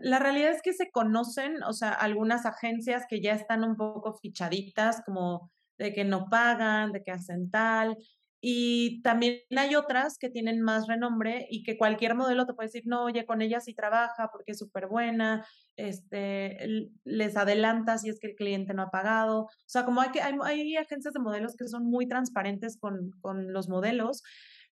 La 0.00 0.18
realidad 0.18 0.50
es 0.50 0.62
que 0.62 0.72
se 0.72 0.90
conocen, 0.90 1.62
o 1.62 1.72
sea, 1.72 1.92
algunas 1.92 2.46
agencias 2.46 3.04
que 3.08 3.20
ya 3.20 3.32
están 3.32 3.64
un 3.64 3.76
poco 3.76 4.14
fichaditas, 4.14 5.02
como 5.04 5.50
de 5.78 5.92
que 5.92 6.04
no 6.04 6.28
pagan, 6.28 6.92
de 6.92 7.02
que 7.02 7.10
hacen 7.10 7.50
tal. 7.50 7.96
Y 8.40 9.02
también 9.02 9.40
hay 9.56 9.74
otras 9.74 10.16
que 10.16 10.30
tienen 10.30 10.62
más 10.62 10.86
renombre 10.86 11.46
y 11.50 11.64
que 11.64 11.76
cualquier 11.76 12.14
modelo 12.14 12.46
te 12.46 12.54
puede 12.54 12.68
decir, 12.68 12.84
no, 12.86 13.04
oye, 13.04 13.26
con 13.26 13.42
ella 13.42 13.60
sí 13.60 13.74
trabaja 13.74 14.28
porque 14.30 14.52
es 14.52 14.58
súper 14.58 14.86
buena, 14.86 15.44
este, 15.76 16.88
les 17.04 17.36
adelanta 17.36 17.98
si 17.98 18.08
es 18.08 18.20
que 18.20 18.28
el 18.28 18.36
cliente 18.36 18.74
no 18.74 18.82
ha 18.82 18.90
pagado. 18.90 19.42
O 19.42 19.50
sea, 19.66 19.84
como 19.84 20.00
hay, 20.02 20.10
que, 20.10 20.22
hay, 20.22 20.36
hay 20.44 20.76
agencias 20.76 21.14
de 21.14 21.20
modelos 21.20 21.56
que 21.56 21.66
son 21.66 21.84
muy 21.84 22.06
transparentes 22.06 22.78
con, 22.78 23.10
con 23.20 23.52
los 23.52 23.68
modelos 23.68 24.22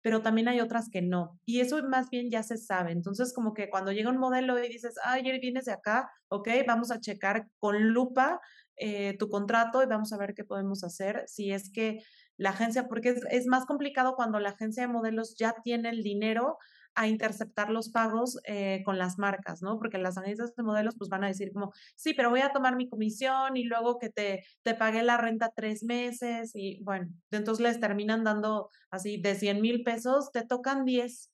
pero 0.05 0.21
también 0.21 0.49
hay 0.49 0.61
otras 0.61 0.91
que 0.91 1.01
no. 1.01 1.41
Y 1.47 1.61
eso 1.61 1.83
más 1.83 2.11
bien 2.11 2.31
ya 2.31 2.43
se 2.43 2.59
sabe. 2.59 2.93
Entonces, 2.93 3.33
como 3.33 3.55
que 3.55 3.71
cuando 3.71 3.91
llega 3.91 4.11
un 4.11 4.19
modelo 4.19 4.63
y 4.63 4.69
dices, 4.69 4.97
ay, 5.03 5.23
vienes 5.41 5.65
de 5.65 5.73
acá, 5.73 6.11
ok, 6.29 6.47
vamos 6.67 6.91
a 6.91 7.01
checar 7.01 7.49
con 7.59 7.89
lupa 7.89 8.39
eh, 8.77 9.17
tu 9.19 9.31
contrato 9.31 9.83
y 9.83 9.87
vamos 9.87 10.13
a 10.13 10.19
ver 10.19 10.35
qué 10.35 10.45
podemos 10.45 10.85
hacer. 10.85 11.25
Si 11.27 11.53
es 11.53 11.73
que 11.73 12.03
la 12.37 12.51
agencia, 12.51 12.87
porque 12.87 13.15
es 13.31 13.47
más 13.47 13.65
complicado 13.65 14.15
cuando 14.15 14.39
la 14.41 14.51
agencia 14.51 14.83
de 14.83 14.93
modelos 14.93 15.37
ya 15.39 15.55
tiene 15.65 15.89
el 15.89 16.03
dinero 16.03 16.59
a 16.95 17.09
interceptar 17.09 17.71
los 17.71 17.91
pagos 17.91 18.39
eh, 18.45 18.83
con 18.85 18.99
las 18.99 19.19
marcas, 19.19 19.63
¿no? 19.63 19.79
Porque 19.79 19.99
las 19.99 20.17
agencias 20.19 20.55
de 20.55 20.63
modelos 20.63 20.95
pues 20.97 21.11
van 21.11 21.25
a 21.25 21.29
decir 21.29 21.53
como, 21.53 21.73
sí, 21.97 22.15
pero 22.15 22.31
voy 22.31 22.41
a 22.41 22.53
tomar 22.53 22.77
mi 22.77 22.89
comisión 22.89 23.57
y 23.57 23.65
luego 23.65 23.99
que 23.99 24.11
te, 24.11 24.45
te 24.63 24.75
pagué 24.75 25.03
la 25.03 25.17
renta 25.17 25.53
tres 25.55 25.83
meses 25.83 26.53
y 26.55 26.83
bueno, 26.83 27.09
entonces 27.31 27.63
les 27.63 27.81
terminan 27.81 28.25
dando 28.25 28.71
así 28.91 29.21
de 29.21 29.35
100 29.35 29.61
mil 29.61 29.83
pesos, 29.83 30.31
te 30.33 30.45
tocan 30.45 30.85
10. 30.85 31.31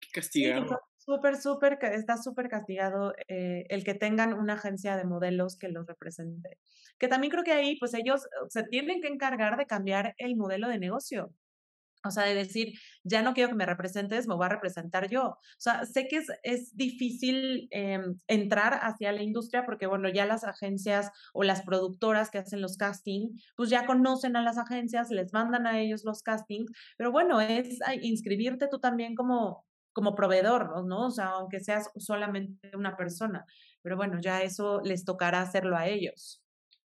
qué 0.00 0.08
castigado. 0.12 0.80
súper, 0.96 1.36
súper, 1.36 1.78
está 1.82 2.16
súper 2.16 2.48
castigado 2.48 3.14
eh, 3.28 3.66
el 3.68 3.84
que 3.84 3.94
tengan 3.94 4.32
una 4.32 4.54
agencia 4.54 4.96
de 4.96 5.04
modelos 5.04 5.56
que 5.56 5.68
los 5.68 5.86
represente. 5.86 6.58
Que 6.98 7.08
también 7.08 7.30
creo 7.30 7.44
que 7.44 7.52
ahí, 7.52 7.78
pues 7.78 7.94
ellos 7.94 8.26
se 8.48 8.64
tienen 8.64 9.00
que 9.00 9.08
encargar 9.08 9.56
de 9.56 9.66
cambiar 9.66 10.14
el 10.18 10.36
modelo 10.36 10.68
de 10.68 10.78
negocio. 10.78 11.32
O 12.04 12.10
sea, 12.10 12.24
de 12.24 12.34
decir, 12.34 12.74
ya 13.02 13.22
no 13.22 13.34
quiero 13.34 13.50
que 13.50 13.56
me 13.56 13.66
representes, 13.66 14.28
me 14.28 14.34
voy 14.34 14.46
a 14.46 14.50
representar 14.50 15.08
yo. 15.10 15.22
O 15.24 15.38
sea, 15.58 15.84
sé 15.84 16.06
que 16.08 16.18
es, 16.18 16.26
es 16.42 16.76
difícil 16.76 17.68
em, 17.70 18.16
entrar 18.28 18.78
hacia 18.82 19.12
la 19.12 19.22
industria 19.22 19.64
porque, 19.66 19.86
bueno, 19.86 20.08
ya 20.08 20.26
las 20.26 20.44
agencias 20.44 21.10
o 21.32 21.42
las 21.42 21.62
productoras 21.62 22.30
que 22.30 22.38
hacen 22.38 22.60
los 22.60 22.76
castings, 22.76 23.42
pues 23.56 23.70
ya 23.70 23.86
conocen 23.86 24.36
a 24.36 24.42
las 24.42 24.58
agencias, 24.58 25.10
les 25.10 25.32
mandan 25.32 25.66
a 25.66 25.80
ellos 25.80 26.04
los 26.04 26.22
castings, 26.22 26.70
pero 26.96 27.10
bueno, 27.10 27.40
es 27.40 27.78
inscribirte 28.02 28.68
tú 28.68 28.78
también 28.78 29.14
como, 29.14 29.66
como 29.92 30.14
proveedor, 30.14 30.84
¿no? 30.86 31.06
O 31.06 31.10
sea, 31.10 31.30
aunque 31.30 31.60
seas 31.60 31.90
solamente 31.96 32.70
una 32.76 32.96
persona. 32.96 33.44
Pero 33.82 33.96
bueno, 33.96 34.20
ya 34.20 34.42
eso 34.42 34.80
les 34.84 35.04
tocará 35.04 35.40
hacerlo 35.40 35.76
a 35.76 35.88
ellos. 35.88 36.42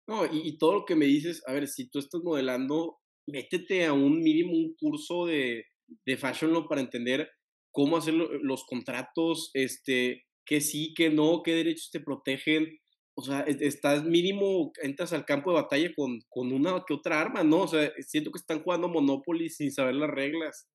No, 0.08 0.26
y, 0.26 0.48
y 0.48 0.58
todo 0.58 0.74
lo 0.74 0.86
que 0.86 0.96
me 0.96 1.06
dices, 1.06 1.42
a 1.48 1.54
ver, 1.54 1.68
si 1.68 1.90
tú 1.90 2.00
estás 2.00 2.22
modelando 2.24 3.03
métete 3.28 3.86
a 3.86 3.94
un 3.94 4.22
mínimo 4.22 4.54
un 4.54 4.76
curso 4.76 5.26
de, 5.26 5.66
de 6.06 6.18
Fashion 6.18 6.52
Law 6.52 6.68
para 6.68 6.82
entender 6.82 7.30
cómo 7.72 7.98
hacer 7.98 8.14
los 8.14 8.66
contratos, 8.66 9.50
este, 9.54 10.24
qué 10.46 10.62
sí, 10.62 10.94
qué 10.96 11.10
no, 11.10 11.42
qué 11.44 11.56
derechos 11.56 11.90
te 11.92 12.00
protegen. 12.00 12.68
O 13.16 13.22
sea, 13.22 13.42
estás 13.42 14.04
mínimo, 14.04 14.72
entras 14.82 15.14
al 15.14 15.26
campo 15.26 15.52
de 15.52 15.62
batalla 15.62 15.90
con, 15.96 16.20
con 16.30 16.52
una 16.52 16.84
que 16.88 16.96
otra 16.96 17.22
arma, 17.22 17.44
¿no? 17.44 17.62
O 17.62 17.68
sea, 17.68 17.92
siento 18.00 18.32
que 18.32 18.40
están 18.40 18.64
jugando 18.64 18.90
Monopoly 18.90 19.50
sin 19.50 19.72
saber 19.72 19.96
las 19.96 20.10
reglas. 20.10 20.68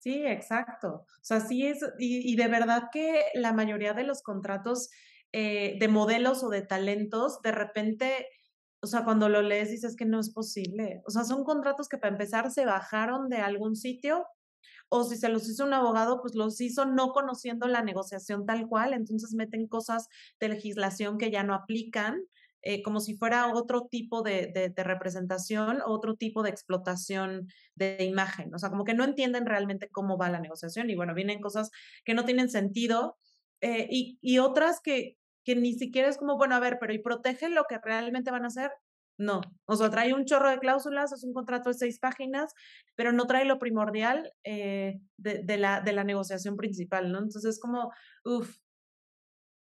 Sí, 0.00 0.22
exacto. 0.26 0.88
O 0.88 1.22
sea, 1.22 1.40
sí 1.40 1.66
es, 1.66 1.78
y, 1.98 2.36
de 2.36 2.48
verdad 2.48 2.84
que 2.92 3.22
la 3.34 3.52
mayoría 3.52 3.94
de 3.94 4.04
los 4.04 4.22
contratos 4.22 4.90
eh, 5.32 5.76
de 5.80 5.88
modelos 5.88 6.44
o 6.44 6.50
de 6.50 6.62
talentos, 6.62 7.40
de 7.42 7.52
repente 7.52 8.26
o 8.84 8.86
sea, 8.86 9.02
cuando 9.02 9.30
lo 9.30 9.40
lees 9.40 9.70
dices 9.70 9.96
que 9.96 10.04
no 10.04 10.20
es 10.20 10.30
posible. 10.30 11.00
O 11.06 11.10
sea, 11.10 11.24
son 11.24 11.42
contratos 11.42 11.88
que 11.88 11.96
para 11.96 12.12
empezar 12.12 12.50
se 12.50 12.66
bajaron 12.66 13.30
de 13.30 13.38
algún 13.38 13.76
sitio 13.76 14.26
o 14.90 15.04
si 15.04 15.16
se 15.16 15.30
los 15.30 15.48
hizo 15.48 15.64
un 15.64 15.72
abogado, 15.72 16.20
pues 16.20 16.34
los 16.34 16.60
hizo 16.60 16.84
no 16.84 17.12
conociendo 17.12 17.66
la 17.66 17.82
negociación 17.82 18.44
tal 18.44 18.68
cual, 18.68 18.92
entonces 18.92 19.32
meten 19.32 19.66
cosas 19.66 20.08
de 20.38 20.50
legislación 20.50 21.16
que 21.16 21.30
ya 21.30 21.42
no 21.42 21.54
aplican, 21.54 22.20
eh, 22.60 22.82
como 22.82 23.00
si 23.00 23.16
fuera 23.16 23.54
otro 23.54 23.88
tipo 23.90 24.22
de, 24.22 24.72
de, 24.74 24.84
representación, 24.84 25.78
otro 25.84 26.14
tipo 26.16 26.42
de 26.42 26.50
explotación 26.50 27.48
de 27.74 28.04
imagen. 28.04 28.54
O 28.54 28.58
sea, 28.58 28.68
como 28.68 28.84
que 28.84 28.94
no 28.94 29.04
entienden 29.04 29.46
realmente 29.46 29.88
cómo 29.88 30.18
va 30.18 30.28
la 30.28 30.40
negociación 30.40 30.90
y 30.90 30.94
bueno, 30.94 31.14
vienen 31.14 31.40
cosas 31.40 31.70
que 32.04 32.12
no 32.12 32.26
tienen 32.26 32.50
sentido 32.50 33.16
eh, 33.62 33.88
y, 33.90 34.18
y 34.20 34.38
otras 34.40 34.80
que, 34.82 35.16
que 35.44 35.56
ni 35.56 35.74
siquiera 35.74 36.08
es 36.08 36.16
como, 36.16 36.36
bueno, 36.36 36.54
a 36.54 36.60
ver, 36.60 36.78
pero 36.80 36.92
¿y 36.92 36.98
protegen 36.98 37.54
lo 37.54 37.64
que 37.64 37.78
realmente 37.78 38.30
van 38.30 38.44
a 38.44 38.48
hacer? 38.48 38.70
No, 39.16 39.40
o 39.66 39.76
sea, 39.76 39.90
trae 39.90 40.12
un 40.12 40.24
chorro 40.24 40.50
de 40.50 40.58
cláusulas, 40.58 41.12
es 41.12 41.22
un 41.22 41.32
contrato 41.32 41.70
de 41.70 41.74
seis 41.74 41.98
páginas, 42.00 42.52
pero 42.96 43.12
no 43.12 43.26
trae 43.26 43.44
lo 43.44 43.58
primordial 43.58 44.32
eh, 44.44 45.00
de, 45.16 45.56
la, 45.56 45.80
de 45.80 45.92
la 45.92 46.04
negociación 46.04 46.56
principal, 46.56 47.12
¿no? 47.12 47.18
Entonces 47.18 47.44
es 47.44 47.60
como, 47.60 47.92
uff, 48.24 48.58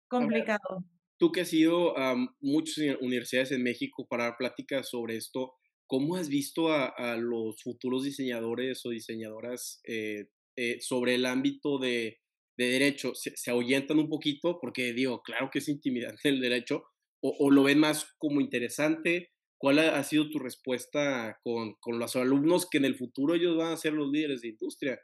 complicado. 0.09 0.85
tú 1.19 1.33
que 1.33 1.41
has 1.41 1.53
ido 1.53 1.99
a 1.99 2.15
muchas 2.41 2.97
universidades 3.01 3.51
en 3.53 3.65
México 3.65 4.07
para 4.09 4.25
dar 4.25 4.37
pláticas 4.39 4.89
sobre 4.89 5.17
esto, 5.17 5.55
¿cómo 5.87 6.15
has 6.15 6.29
visto 6.29 6.73
a, 6.73 7.17
los 7.17 7.61
futuros 7.63 8.05
diseñadores 8.05 8.87
o 8.87 8.91
diseñadoras 8.91 9.81
eh, 9.85 10.31
eh, 10.57 10.81
sobre 10.81 11.17
el 11.17 11.27
ámbito 11.27 11.79
de 11.79 12.21
de 12.61 12.69
derecho 12.69 13.15
se, 13.15 13.35
se, 13.39 13.51
ahuyentan 13.51 13.99
un 13.99 14.11
poquito 14.11 14.59
porque 14.61 14.93
digo, 14.93 15.23
claro 15.23 15.49
que 15.51 15.61
es 15.61 15.69
intimidante 15.69 16.29
el 16.29 16.41
derecho, 16.41 16.85
o, 17.23 17.35
o, 17.39 17.51
lo 17.51 17.63
ven 17.63 17.79
más 17.79 18.15
como 18.19 18.43
interesante, 18.43 19.33
¿cuál 19.61 19.79
ha, 19.79 20.03
sido 20.03 20.31
tu 20.31 20.39
respuesta 20.39 21.39
con, 21.45 21.75
con 21.75 21.99
los 21.99 22.17
alumnos 22.17 22.67
que 22.69 22.79
en 22.79 22.87
el 22.87 22.97
futuro 22.97 23.35
ellos 23.35 23.57
van 23.57 23.73
a 23.73 23.77
ser 23.77 23.93
los 23.93 24.11
líderes 24.11 24.41
de 24.41 24.49
industria? 24.49 24.99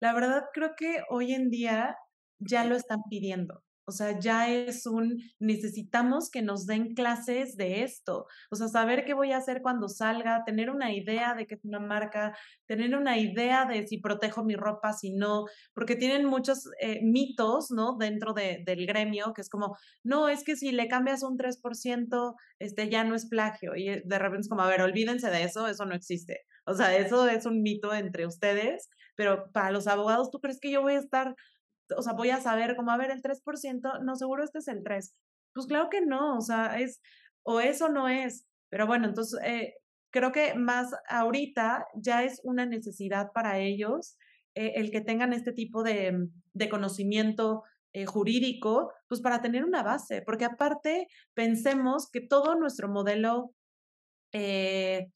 La 0.00 0.12
verdad 0.12 0.42
creo 0.52 0.72
que 0.76 1.02
hoy 1.08 1.32
en 1.32 1.48
día 1.48 1.96
ya 2.40 2.64
lo 2.64 2.74
están 2.74 3.02
pidiendo. 3.08 3.62
O 3.88 3.90
sea, 3.90 4.18
ya 4.20 4.50
es 4.50 4.84
un, 4.84 5.18
necesitamos 5.38 6.30
que 6.30 6.42
nos 6.42 6.66
den 6.66 6.94
clases 6.94 7.56
de 7.56 7.82
esto. 7.84 8.26
O 8.50 8.56
sea, 8.56 8.68
saber 8.68 9.06
qué 9.06 9.14
voy 9.14 9.32
a 9.32 9.38
hacer 9.38 9.62
cuando 9.62 9.88
salga, 9.88 10.44
tener 10.44 10.68
una 10.68 10.92
idea 10.92 11.34
de 11.34 11.46
qué 11.46 11.54
es 11.54 11.64
una 11.64 11.80
marca, 11.80 12.36
tener 12.66 12.94
una 12.94 13.16
idea 13.16 13.64
de 13.64 13.86
si 13.86 13.96
protejo 13.96 14.44
mi 14.44 14.56
ropa, 14.56 14.92
si 14.92 15.10
no, 15.10 15.46
porque 15.72 15.96
tienen 15.96 16.26
muchos 16.26 16.68
eh, 16.80 17.00
mitos, 17.02 17.70
¿no? 17.70 17.96
Dentro 17.96 18.34
de, 18.34 18.62
del 18.66 18.86
gremio, 18.86 19.32
que 19.32 19.40
es 19.40 19.48
como, 19.48 19.74
no, 20.04 20.28
es 20.28 20.44
que 20.44 20.54
si 20.54 20.70
le 20.70 20.86
cambias 20.86 21.22
un 21.22 21.38
3%, 21.38 22.34
este 22.58 22.90
ya 22.90 23.04
no 23.04 23.14
es 23.14 23.26
plagio. 23.26 23.74
Y 23.74 23.88
eh, 23.88 24.02
de 24.04 24.18
repente 24.18 24.42
es 24.42 24.48
como, 24.50 24.60
a 24.60 24.68
ver, 24.68 24.82
olvídense 24.82 25.30
de 25.30 25.44
eso, 25.44 25.66
eso 25.66 25.86
no 25.86 25.94
existe. 25.94 26.42
O 26.66 26.74
sea, 26.74 26.94
eso 26.94 27.26
es 27.26 27.46
un 27.46 27.62
mito 27.62 27.94
entre 27.94 28.26
ustedes, 28.26 28.90
pero 29.16 29.50
para 29.52 29.70
los 29.70 29.86
abogados, 29.86 30.30
¿tú 30.30 30.40
crees 30.40 30.60
que 30.60 30.70
yo 30.70 30.82
voy 30.82 30.92
a 30.92 30.98
estar 30.98 31.34
o 31.96 32.02
sea, 32.02 32.12
voy 32.12 32.30
a 32.30 32.40
saber 32.40 32.76
como, 32.76 32.90
a 32.90 32.96
ver, 32.96 33.10
el 33.10 33.22
3%, 33.22 34.02
no, 34.02 34.16
seguro 34.16 34.44
este 34.44 34.58
es 34.58 34.68
el 34.68 34.82
3. 34.82 35.14
Pues 35.54 35.66
claro 35.66 35.88
que 35.90 36.00
no, 36.00 36.36
o 36.36 36.40
sea, 36.40 36.78
es, 36.78 37.00
o 37.42 37.60
eso 37.60 37.88
no 37.88 38.08
es. 38.08 38.46
Pero 38.68 38.86
bueno, 38.86 39.06
entonces, 39.06 39.40
eh, 39.44 39.74
creo 40.10 40.32
que 40.32 40.54
más 40.54 40.90
ahorita 41.08 41.86
ya 41.94 42.24
es 42.24 42.40
una 42.44 42.66
necesidad 42.66 43.32
para 43.32 43.58
ellos 43.58 44.16
eh, 44.54 44.72
el 44.76 44.90
que 44.90 45.00
tengan 45.00 45.32
este 45.32 45.52
tipo 45.52 45.82
de, 45.82 46.28
conocimiento 46.68 47.62
eh, 47.92 48.06
jurídico, 48.06 48.92
pues 49.06 49.20
para 49.20 49.40
tener 49.40 49.64
una 49.64 49.84
base, 49.84 50.22
porque 50.22 50.44
aparte 50.44 51.06
pensemos 51.34 52.10
que 52.10 52.20
todo 52.20 52.56
nuestro 52.56 52.88
modelo 52.88 53.54
eh, 54.32 55.12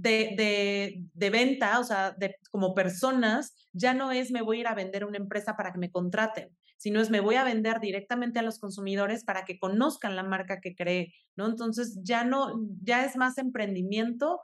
de, 0.00 0.34
de, 0.36 1.02
de, 1.12 1.30
venta, 1.30 1.80
o 1.80 1.84
sea, 1.84 2.12
de, 2.12 2.36
como 2.50 2.74
personas, 2.74 3.54
ya 3.72 3.94
no 3.94 4.12
es 4.12 4.30
me 4.30 4.42
voy 4.42 4.58
a 4.58 4.60
ir 4.60 4.66
a 4.68 4.74
vender 4.74 5.02
a 5.02 5.06
una 5.06 5.18
empresa 5.18 5.56
para 5.56 5.72
que 5.72 5.78
me 5.78 5.90
contraten, 5.90 6.56
sino 6.76 7.00
es 7.00 7.10
me 7.10 7.20
voy 7.20 7.34
a 7.34 7.44
vender 7.44 7.80
directamente 7.80 8.38
a 8.38 8.42
los 8.42 8.60
consumidores 8.60 9.24
para 9.24 9.44
que 9.44 9.58
conozcan 9.58 10.14
la 10.14 10.22
marca 10.22 10.60
que 10.60 10.76
cree, 10.76 11.14
¿no? 11.36 11.46
Entonces 11.46 11.98
ya 12.02 12.24
no, 12.24 12.60
ya 12.82 13.04
es 13.04 13.16
más 13.16 13.38
emprendimiento 13.38 14.40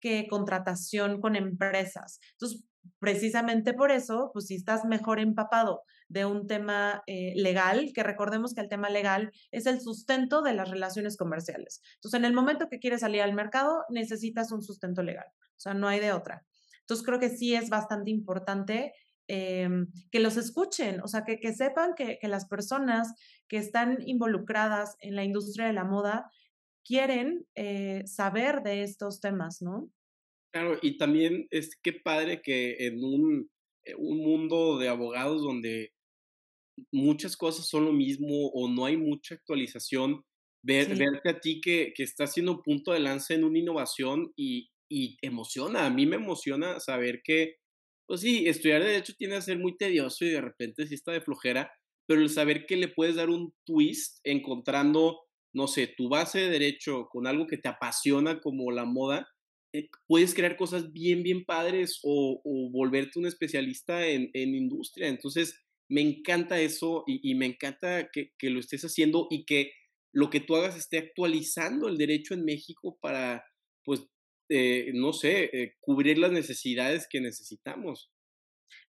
que 0.00 0.26
contratación 0.28 1.20
con 1.20 1.36
empresas. 1.36 2.20
Entonces, 2.32 2.64
precisamente 2.98 3.72
por 3.74 3.90
eso, 3.90 4.30
pues 4.32 4.46
si 4.46 4.54
estás 4.54 4.84
mejor 4.84 5.20
empapado 5.20 5.82
de 6.08 6.24
un 6.24 6.46
tema 6.46 7.02
eh, 7.06 7.32
legal, 7.36 7.92
que 7.94 8.02
recordemos 8.02 8.54
que 8.54 8.60
el 8.60 8.68
tema 8.68 8.90
legal 8.90 9.32
es 9.50 9.66
el 9.66 9.80
sustento 9.80 10.42
de 10.42 10.54
las 10.54 10.70
relaciones 10.70 11.16
comerciales. 11.16 11.82
Entonces, 11.94 12.18
en 12.18 12.24
el 12.24 12.32
momento 12.32 12.68
que 12.68 12.78
quieres 12.78 13.00
salir 13.00 13.22
al 13.22 13.34
mercado, 13.34 13.84
necesitas 13.88 14.52
un 14.52 14.62
sustento 14.62 15.02
legal. 15.02 15.26
O 15.28 15.60
sea, 15.60 15.74
no 15.74 15.88
hay 15.88 16.00
de 16.00 16.12
otra. 16.12 16.44
Entonces, 16.80 17.06
creo 17.06 17.20
que 17.20 17.30
sí 17.30 17.54
es 17.54 17.68
bastante 17.68 18.10
importante 18.10 18.92
em, 19.28 19.86
que 20.10 20.20
los 20.20 20.36
escuchen, 20.36 21.00
o 21.02 21.08
sea, 21.08 21.22
que, 21.22 21.38
que 21.38 21.54
sepan 21.54 21.94
que, 21.94 22.18
las 22.22 22.46
personas 22.46 23.14
que 23.46 23.58
están 23.58 23.98
involucradas 24.04 24.96
en 25.00 25.14
la 25.14 25.22
industria 25.22 25.66
de 25.66 25.72
la 25.72 25.84
moda 25.84 26.30
quieren 26.84 27.46
eh, 27.54 28.02
saber 28.06 28.62
de 28.62 28.82
estos 28.82 29.20
temas, 29.20 29.62
¿no? 29.62 29.88
Claro, 30.52 30.78
y 30.82 30.96
también 30.98 31.46
es 31.50 31.76
que 31.80 31.92
padre 31.92 32.42
que 32.42 32.86
en 32.86 33.04
un, 33.04 33.50
eh, 33.84 33.94
un 33.96 34.18
mundo 34.18 34.78
de 34.78 34.88
abogados 34.88 35.42
donde 35.42 35.92
muchas 36.92 37.36
cosas 37.36 37.66
son 37.68 37.84
lo 37.86 37.92
mismo 37.92 38.48
o 38.52 38.68
no 38.68 38.84
hay 38.86 38.96
mucha 38.96 39.34
actualización, 39.34 40.24
ver, 40.62 40.96
verte 40.96 41.28
a 41.30 41.40
ti 41.40 41.60
que, 41.60 41.92
que 41.94 42.02
estás 42.02 42.32
siendo 42.34 42.62
punto 42.62 42.92
de 42.92 43.00
lanza 43.00 43.34
en 43.34 43.44
una 43.44 43.58
innovación 43.58 44.32
y, 44.36 44.70
y 44.90 45.16
emociona, 45.22 45.86
a 45.86 45.90
mí 45.90 46.06
me 46.06 46.16
emociona 46.16 46.80
saber 46.80 47.22
que, 47.24 47.56
pues 48.06 48.22
sí, 48.22 48.46
estudiar 48.48 48.82
derecho 48.82 49.14
tiene 49.16 49.36
que 49.36 49.42
ser 49.42 49.58
muy 49.58 49.76
tedioso 49.76 50.24
y 50.24 50.30
de 50.30 50.40
repente 50.40 50.86
sí 50.86 50.94
está 50.94 51.12
de 51.12 51.20
flojera, 51.20 51.72
pero 52.06 52.20
el 52.22 52.30
saber 52.30 52.66
que 52.66 52.76
le 52.76 52.88
puedes 52.88 53.16
dar 53.16 53.30
un 53.30 53.54
twist 53.64 54.18
encontrando, 54.24 55.20
no 55.54 55.68
sé, 55.68 55.86
tu 55.96 56.08
base 56.08 56.40
de 56.40 56.50
derecho 56.50 57.08
con 57.10 57.26
algo 57.26 57.46
que 57.46 57.58
te 57.58 57.68
apasiona 57.68 58.40
como 58.40 58.72
la 58.72 58.84
moda, 58.84 59.28
puedes 60.06 60.34
crear 60.34 60.56
cosas 60.56 60.92
bien, 60.92 61.22
bien 61.22 61.44
padres 61.44 62.00
o, 62.02 62.40
volverte 62.72 63.18
un 63.18 63.26
especialista 63.26 64.06
en, 64.06 64.30
en 64.34 64.54
industria. 64.54 65.08
Entonces, 65.08 65.54
me 65.90 66.02
encanta 66.02 66.60
eso 66.60 67.02
y, 67.06 67.34
me 67.34 67.46
encanta 67.46 68.08
que, 68.12 68.30
lo 68.42 68.60
estés 68.60 68.82
haciendo 68.82 69.26
y 69.28 69.44
que 69.44 69.72
lo 70.12 70.30
que 70.30 70.38
tú 70.40 70.54
hagas 70.54 70.76
esté 70.76 70.98
actualizando 70.98 71.88
el 71.88 71.98
derecho 71.98 72.32
en 72.32 72.44
México 72.44 72.96
para, 73.00 73.44
pues, 73.84 74.06
eh, 74.48 74.92
no 74.94 75.12
sé, 75.12 75.50
eh, 75.52 75.74
cubrir 75.80 76.18
las 76.18 76.30
necesidades 76.30 77.08
que 77.10 77.20
necesitamos. 77.20 78.12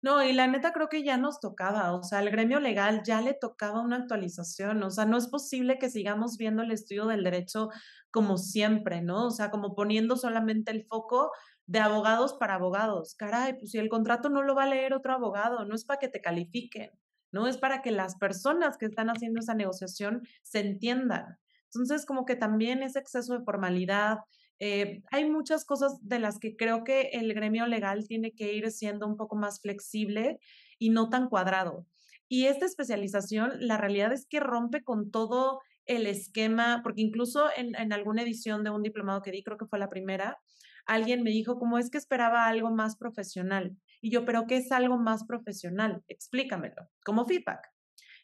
No, 0.01 0.23
y 0.23 0.33
la 0.33 0.47
neta 0.47 0.73
creo 0.73 0.89
que 0.89 1.03
ya 1.03 1.17
nos 1.17 1.39
tocaba, 1.39 1.93
o 1.93 2.03
sea, 2.03 2.19
al 2.19 2.29
gremio 2.29 2.59
legal 2.59 3.01
ya 3.03 3.21
le 3.21 3.33
tocaba 3.33 3.81
una 3.81 3.97
actualización, 3.97 4.81
o 4.83 4.89
sea, 4.89 5.05
no 5.05 5.17
es 5.17 5.27
posible 5.27 5.77
que 5.79 5.89
sigamos 5.89 6.37
viendo 6.37 6.63
el 6.63 6.71
estudio 6.71 7.05
del 7.05 7.23
derecho 7.23 7.69
como 8.11 8.37
siempre, 8.37 9.01
¿no? 9.01 9.27
O 9.27 9.31
sea, 9.31 9.51
como 9.51 9.75
poniendo 9.75 10.17
solamente 10.17 10.71
el 10.71 10.85
foco 10.85 11.31
de 11.65 11.79
abogados 11.79 12.33
para 12.33 12.55
abogados. 12.55 13.15
Caray, 13.15 13.53
pues 13.57 13.71
si 13.71 13.77
el 13.77 13.89
contrato 13.89 14.29
no 14.29 14.43
lo 14.43 14.55
va 14.55 14.63
a 14.63 14.67
leer 14.67 14.93
otro 14.93 15.13
abogado, 15.13 15.65
no 15.65 15.75
es 15.75 15.85
para 15.85 15.99
que 15.99 16.09
te 16.09 16.21
califiquen, 16.21 16.91
no 17.31 17.47
es 17.47 17.57
para 17.57 17.81
que 17.81 17.91
las 17.91 18.15
personas 18.17 18.77
que 18.77 18.87
están 18.87 19.09
haciendo 19.09 19.39
esa 19.39 19.53
negociación 19.53 20.21
se 20.43 20.59
entiendan. 20.59 21.37
Entonces, 21.73 22.05
como 22.05 22.25
que 22.25 22.35
también 22.35 22.83
ese 22.83 22.99
exceso 22.99 23.37
de 23.37 23.45
formalidad. 23.45 24.19
Eh, 24.63 25.01
hay 25.09 25.27
muchas 25.27 25.65
cosas 25.65 25.97
de 26.07 26.19
las 26.19 26.37
que 26.37 26.55
creo 26.55 26.83
que 26.83 27.09
el 27.13 27.33
gremio 27.33 27.65
legal 27.65 28.07
tiene 28.07 28.33
que 28.33 28.53
ir 28.53 28.69
siendo 28.69 29.07
un 29.07 29.17
poco 29.17 29.35
más 29.35 29.59
flexible 29.59 30.37
y 30.77 30.91
no 30.91 31.09
tan 31.09 31.29
cuadrado. 31.29 31.87
Y 32.27 32.45
esta 32.45 32.67
especialización, 32.67 33.53
la 33.57 33.77
realidad 33.77 34.13
es 34.13 34.27
que 34.27 34.39
rompe 34.39 34.83
con 34.83 35.09
todo 35.09 35.61
el 35.87 36.05
esquema, 36.05 36.81
porque 36.83 37.01
incluso 37.01 37.49
en, 37.57 37.75
en 37.75 37.91
alguna 37.91 38.21
edición 38.21 38.63
de 38.63 38.69
un 38.69 38.83
diplomado 38.83 39.23
que 39.23 39.31
di, 39.31 39.41
creo 39.41 39.57
que 39.57 39.65
fue 39.65 39.79
la 39.79 39.89
primera, 39.89 40.37
alguien 40.85 41.23
me 41.23 41.31
dijo, 41.31 41.57
¿cómo 41.57 41.79
es 41.79 41.89
que 41.89 41.97
esperaba 41.97 42.45
algo 42.45 42.69
más 42.69 42.97
profesional? 42.97 43.75
Y 43.99 44.11
yo, 44.11 44.25
¿pero 44.25 44.45
qué 44.45 44.57
es 44.57 44.71
algo 44.71 44.99
más 44.99 45.25
profesional? 45.25 46.03
Explícamelo, 46.07 46.87
como 47.03 47.25
feedback. 47.25 47.67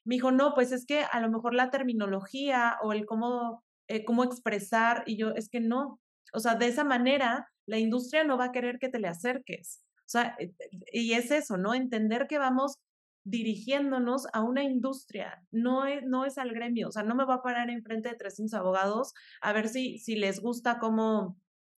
Me 0.06 0.16
dijo, 0.16 0.32
no, 0.32 0.54
pues 0.54 0.72
es 0.72 0.86
que 0.86 1.02
a 1.02 1.20
lo 1.20 1.32
mejor 1.32 1.56
la 1.56 1.72
terminología 1.72 2.78
o 2.84 2.94
el 2.94 3.08
cómo, 3.08 3.64
eh, 3.88 4.06
cómo 4.06 4.24
expresar, 4.24 5.04
y 5.08 5.18
yo, 5.18 5.32
es 5.32 5.50
que 5.50 5.62
no. 5.62 6.00
O 6.34 6.40
sea, 6.40 6.56
de 6.56 6.68
esa 6.68 6.84
manera, 6.84 7.48
la 7.66 7.80
industria 7.80 8.24
no 8.24 8.38
va 8.38 8.46
a 8.46 8.52
querer 8.52 8.80
que 8.80 8.90
te 8.90 9.00
le 9.00 9.08
acerques. 9.08 9.84
O 10.00 10.10
sea, 10.10 10.36
eh, 10.40 10.54
y 10.92 11.14
es 11.14 11.32
eso, 11.32 11.58
¿no? 11.58 11.74
Entender 11.74 12.28
que 12.28 12.40
vamos 12.40 12.76
dirigiéndonos 13.28 14.26
a 14.32 14.42
una 14.42 14.64
industria, 14.64 15.44
no 15.52 15.86
es, 15.86 16.02
no 16.06 16.24
es 16.24 16.38
al 16.38 16.54
gremio, 16.54 16.88
o 16.88 16.92
sea, 16.92 17.04
no 17.04 17.14
me 17.14 17.26
va 17.26 17.36
a 17.36 17.42
parar 17.42 17.70
enfrente 17.70 18.08
de 18.08 18.16
300 18.16 18.54
abogados 18.54 19.14
a 19.42 19.52
ver 19.52 19.68
si, 19.68 19.98
si 20.00 20.16
les 20.16 20.40
gusta 20.40 20.80
cómo, 20.80 21.38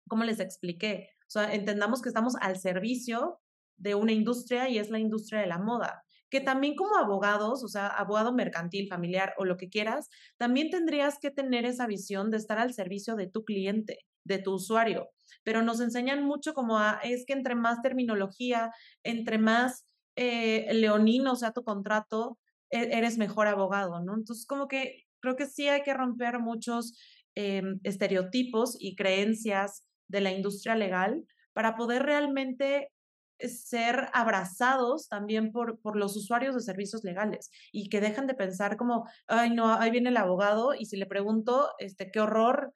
como 0.09 0.25
les 0.25 0.41
expliqué, 0.41 1.09
o 1.27 1.31
sea, 1.31 1.55
entendamos 1.55 2.03
que 2.03 2.11
estamos 2.11 2.35
al 2.43 2.59
servicio 2.59 3.41
de 3.79 3.95
una 3.95 4.13
industria 4.13 4.69
y 4.69 4.79
es 4.79 4.91
la 4.91 4.99
industria 4.99 5.41
de 5.41 5.47
la 5.47 5.59
moda, 5.59 6.05
que 6.29 6.43
también 6.43 6.75
como 6.75 6.97
abogados, 6.97 7.65
o 7.65 7.69
sea, 7.69 7.87
abogado 7.87 8.35
mercantil, 8.35 8.87
familiar 8.87 9.33
o 9.39 9.47
lo 9.47 9.57
que 9.57 9.71
quieras, 9.71 10.11
también 10.37 10.69
tendrías 10.69 11.19
que 11.19 11.31
tener 11.31 11.65
esa 11.65 11.87
visión 11.87 12.31
de 12.31 12.37
estar 12.37 12.59
al 12.59 12.75
servicio 12.75 13.17
de 13.17 13.29
tu 13.29 13.45
cliente, 13.45 14.01
de 14.29 14.39
tu 14.39 14.55
usuario. 14.55 15.11
Pero 15.43 15.63
nos 15.63 15.81
enseñan 15.81 16.25
mucho 16.25 16.55
como 16.55 16.79
es 17.03 17.25
que 17.27 17.33
entre 17.33 17.55
más 17.55 17.83
terminología, 17.83 18.71
entre 19.03 19.39
más 19.39 19.87
eh, 20.17 20.73
leonino 20.73 21.37
sea 21.37 21.53
tu 21.53 21.65
contrato, 21.65 22.39
e-, 22.71 22.97
eres 22.97 23.19
mejor 23.19 23.47
abogado, 23.49 24.01
¿no? 24.01 24.15
Entonces, 24.15 24.47
como 24.47 24.69
que 24.69 25.05
creo 25.21 25.37
que 25.37 25.47
sí 25.47 25.69
hay 25.69 25.83
que 25.83 25.95
romper 25.95 26.39
muchos 26.39 26.99
em, 27.35 27.81
estereotipos 27.83 28.77
y 28.79 28.95
creencias 28.95 29.85
de 30.09 30.21
la 30.21 30.33
industria 30.33 30.75
legal 30.75 31.25
para 31.53 31.77
poder 31.77 32.03
realmente 32.03 32.91
eh, 33.39 33.49
ser 33.49 34.09
abrazados 34.13 35.09
también 35.09 35.53
por, 35.53 35.81
por 35.81 35.97
los 35.97 36.17
usuarios 36.17 36.55
de 36.55 36.61
servicios 36.63 37.05
legales 37.05 37.51
y 37.73 37.89
que 37.89 38.01
dejan 38.01 38.27
de 38.27 38.35
pensar 38.35 38.77
como, 38.77 39.09
ay, 39.27 39.51
no, 39.51 39.73
ahí 39.73 39.91
viene 39.91 40.11
el 40.11 40.17
abogado 40.17 40.75
y 40.75 40.87
si 40.87 40.97
le 40.97 41.07
pregunto, 41.07 41.71
este, 41.79 42.11
qué 42.11 42.21
horror, 42.21 42.73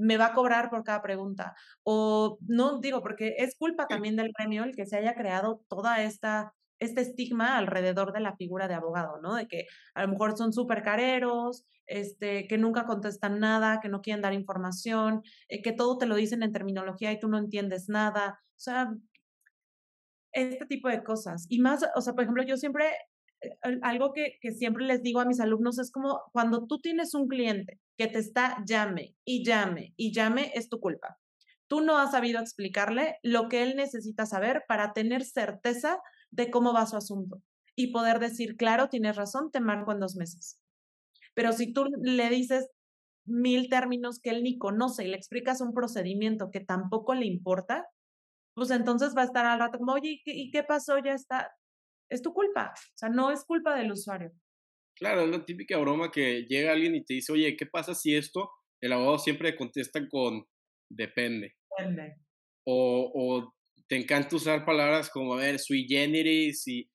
me 0.00 0.16
va 0.16 0.26
a 0.26 0.32
cobrar 0.34 0.70
por 0.70 0.84
cada 0.84 1.02
pregunta. 1.02 1.54
O 1.82 2.38
no 2.46 2.80
digo, 2.80 3.02
porque 3.02 3.34
es 3.38 3.56
culpa 3.56 3.86
también 3.86 4.16
del 4.16 4.32
gremio 4.36 4.64
el 4.64 4.74
que 4.74 4.86
se 4.86 4.96
haya 4.96 5.14
creado 5.14 5.62
toda 5.68 6.02
esta 6.02 6.54
este 6.80 7.02
estigma 7.02 7.58
alrededor 7.58 8.12
de 8.12 8.20
la 8.20 8.36
figura 8.36 8.66
de 8.66 8.74
abogado, 8.74 9.20
¿no? 9.20 9.34
De 9.34 9.46
que 9.46 9.66
a 9.94 10.02
lo 10.02 10.08
mejor 10.08 10.36
son 10.36 10.52
súper 10.52 10.82
careros, 10.82 11.66
este, 11.86 12.46
que 12.48 12.56
nunca 12.56 12.86
contestan 12.86 13.38
nada, 13.38 13.80
que 13.80 13.90
no 13.90 14.00
quieren 14.00 14.22
dar 14.22 14.32
información, 14.32 15.22
eh, 15.48 15.60
que 15.62 15.72
todo 15.72 15.98
te 15.98 16.06
lo 16.06 16.16
dicen 16.16 16.42
en 16.42 16.52
terminología 16.52 17.12
y 17.12 17.20
tú 17.20 17.28
no 17.28 17.38
entiendes 17.38 17.88
nada. 17.88 18.40
O 18.56 18.60
sea, 18.60 18.94
este 20.32 20.66
tipo 20.66 20.88
de 20.88 21.02
cosas. 21.02 21.46
Y 21.48 21.60
más, 21.60 21.84
o 21.94 22.00
sea, 22.00 22.14
por 22.14 22.22
ejemplo, 22.24 22.42
yo 22.42 22.56
siempre 22.56 22.86
algo 23.82 24.12
que, 24.12 24.38
que 24.40 24.52
siempre 24.52 24.84
les 24.84 25.02
digo 25.02 25.20
a 25.20 25.24
mis 25.24 25.40
alumnos 25.40 25.78
es 25.78 25.90
como 25.90 26.20
cuando 26.32 26.66
tú 26.66 26.78
tienes 26.78 27.14
un 27.14 27.28
cliente 27.28 27.80
que 27.96 28.06
te 28.06 28.18
está 28.18 28.62
llame 28.66 29.16
y 29.24 29.44
llame 29.44 29.94
y 29.96 30.12
llame, 30.12 30.52
es 30.54 30.68
tu 30.68 30.80
culpa. 30.80 31.18
Tú 31.68 31.80
no 31.80 31.98
has 31.98 32.10
sabido 32.10 32.40
explicarle 32.40 33.18
lo 33.22 33.48
que 33.48 33.62
él 33.62 33.76
necesita 33.76 34.26
saber 34.26 34.64
para 34.66 34.92
tener 34.92 35.24
certeza 35.24 35.98
de 36.30 36.50
cómo 36.50 36.72
va 36.72 36.86
su 36.86 36.96
asunto 36.96 37.42
y 37.76 37.92
poder 37.92 38.18
decir, 38.18 38.56
claro, 38.56 38.88
tienes 38.88 39.16
razón, 39.16 39.50
te 39.50 39.60
marco 39.60 39.92
en 39.92 40.00
dos 40.00 40.16
meses. 40.16 40.60
Pero 41.34 41.52
si 41.52 41.72
tú 41.72 41.86
le 42.02 42.28
dices 42.28 42.68
mil 43.24 43.68
términos 43.68 44.18
que 44.20 44.30
él 44.30 44.42
ni 44.42 44.58
conoce 44.58 45.04
y 45.04 45.08
le 45.08 45.16
explicas 45.16 45.60
un 45.60 45.72
procedimiento 45.72 46.50
que 46.50 46.60
tampoco 46.60 47.14
le 47.14 47.26
importa, 47.26 47.86
pues 48.54 48.70
entonces 48.70 49.16
va 49.16 49.22
a 49.22 49.26
estar 49.26 49.46
al 49.46 49.60
rato 49.60 49.78
como, 49.78 49.92
oye, 49.92 50.20
¿y 50.24 50.50
qué, 50.50 50.62
pasó? 50.64 50.98
Ya 50.98 51.14
está. 51.14 51.52
Es 52.10 52.22
tu 52.22 52.34
culpa. 52.34 52.72
O 52.74 52.98
sea, 52.98 53.08
no 53.08 53.30
es 53.30 53.44
culpa 53.44 53.76
del 53.76 53.92
usuario. 53.92 54.32
Claro, 54.96 55.22
es 55.22 55.30
la 55.30 55.44
típica 55.44 55.78
broma 55.78 56.10
que 56.10 56.44
llega 56.48 56.72
alguien 56.72 56.94
y 56.94 57.04
te 57.04 57.14
dice, 57.14 57.32
oye, 57.32 57.56
¿qué 57.56 57.64
pasa 57.64 57.94
si 57.94 58.14
esto? 58.14 58.50
El 58.82 58.92
abogado 58.92 59.18
siempre 59.18 59.56
contesta 59.56 60.06
con 60.08 60.44
depende. 60.90 61.54
O, 62.66 63.10
o 63.14 63.54
te 63.88 63.96
encanta 63.96 64.36
usar 64.36 64.64
palabras 64.64 65.08
como, 65.08 65.34
a 65.34 65.38
ver, 65.38 65.58
sui 65.58 65.86
generis 65.88 66.66
y, 66.66 66.90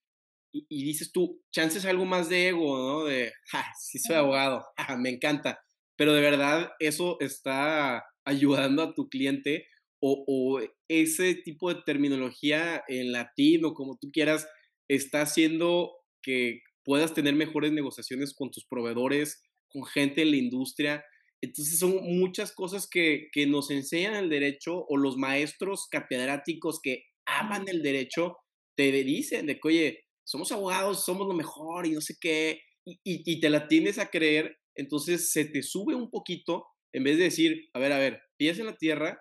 y, 0.51 0.84
dices 0.84 1.11
tú, 1.11 1.41
chances 1.51 1.86
algo 1.86 2.05
más 2.05 2.30
de 2.30 2.49
ego, 2.49 2.78
¿no? 2.78 3.05
De, 3.05 3.34
ja, 3.51 3.66
sí 3.80 3.99
soy 3.99 4.16
abogado, 4.16 4.63
me 4.99 5.09
encanta. 5.09 5.59
Pero 5.97 6.13
de 6.13 6.22
verdad 6.22 6.72
eso 6.80 7.18
está 7.20 8.05
ayudando 8.26 8.84
a 8.84 8.93
tu 8.93 9.09
cliente 9.09 9.68
o, 9.99 10.24
o, 10.28 10.61
ese 10.88 11.36
tipo 11.36 11.74
de 11.74 11.82
terminología 11.86 12.84
en 12.88 13.11
latín 13.11 13.66
o 13.66 13.74
como 13.74 13.97
tú 13.97 14.11
quieras 14.11 14.47
está 14.88 15.21
haciendo 15.21 15.91
que 16.21 16.61
puedas 16.83 17.13
tener 17.13 17.36
mejores 17.36 17.71
negociaciones 17.71 18.33
con 18.33 18.51
tus 18.51 18.65
proveedores, 18.65 19.43
con 19.67 19.86
gente 19.86 20.21
en 20.21 20.31
la 20.31 20.38
industria. 20.38 21.03
Entonces 21.41 21.79
son 21.79 21.99
muchas 22.03 22.53
cosas 22.53 22.88
que, 22.89 23.27
que 23.31 23.47
nos 23.47 23.71
enseñan 23.71 24.15
el 24.15 24.29
derecho 24.29 24.86
o 24.88 24.97
los 24.97 25.17
maestros 25.17 25.88
catedráticos 25.89 26.79
que 26.81 27.03
aman 27.25 27.67
el 27.67 27.81
derecho 27.81 28.38
te 28.75 28.91
dicen 28.91 29.45
de 29.45 29.55
que, 29.55 29.67
oye, 29.67 30.05
somos 30.25 30.51
abogados, 30.51 31.05
somos 31.05 31.27
lo 31.27 31.33
mejor 31.33 31.86
y 31.86 31.91
no 31.91 32.01
sé 32.01 32.15
qué, 32.19 32.61
y, 32.86 32.99
y, 33.03 33.39
te 33.39 33.49
la 33.49 33.67
tienes 33.67 33.97
a 33.97 34.09
creer, 34.09 34.57
entonces 34.75 35.31
se 35.31 35.45
te 35.45 35.63
sube 35.63 35.95
un 35.95 36.09
poquito 36.09 36.65
en 36.93 37.03
vez 37.03 37.17
de 37.17 37.25
decir, 37.25 37.69
a 37.73 37.79
ver, 37.79 37.91
a 37.91 37.97
ver, 37.97 38.21
pies 38.38 38.59
en 38.59 38.67
la 38.67 38.77
tierra, 38.77 39.19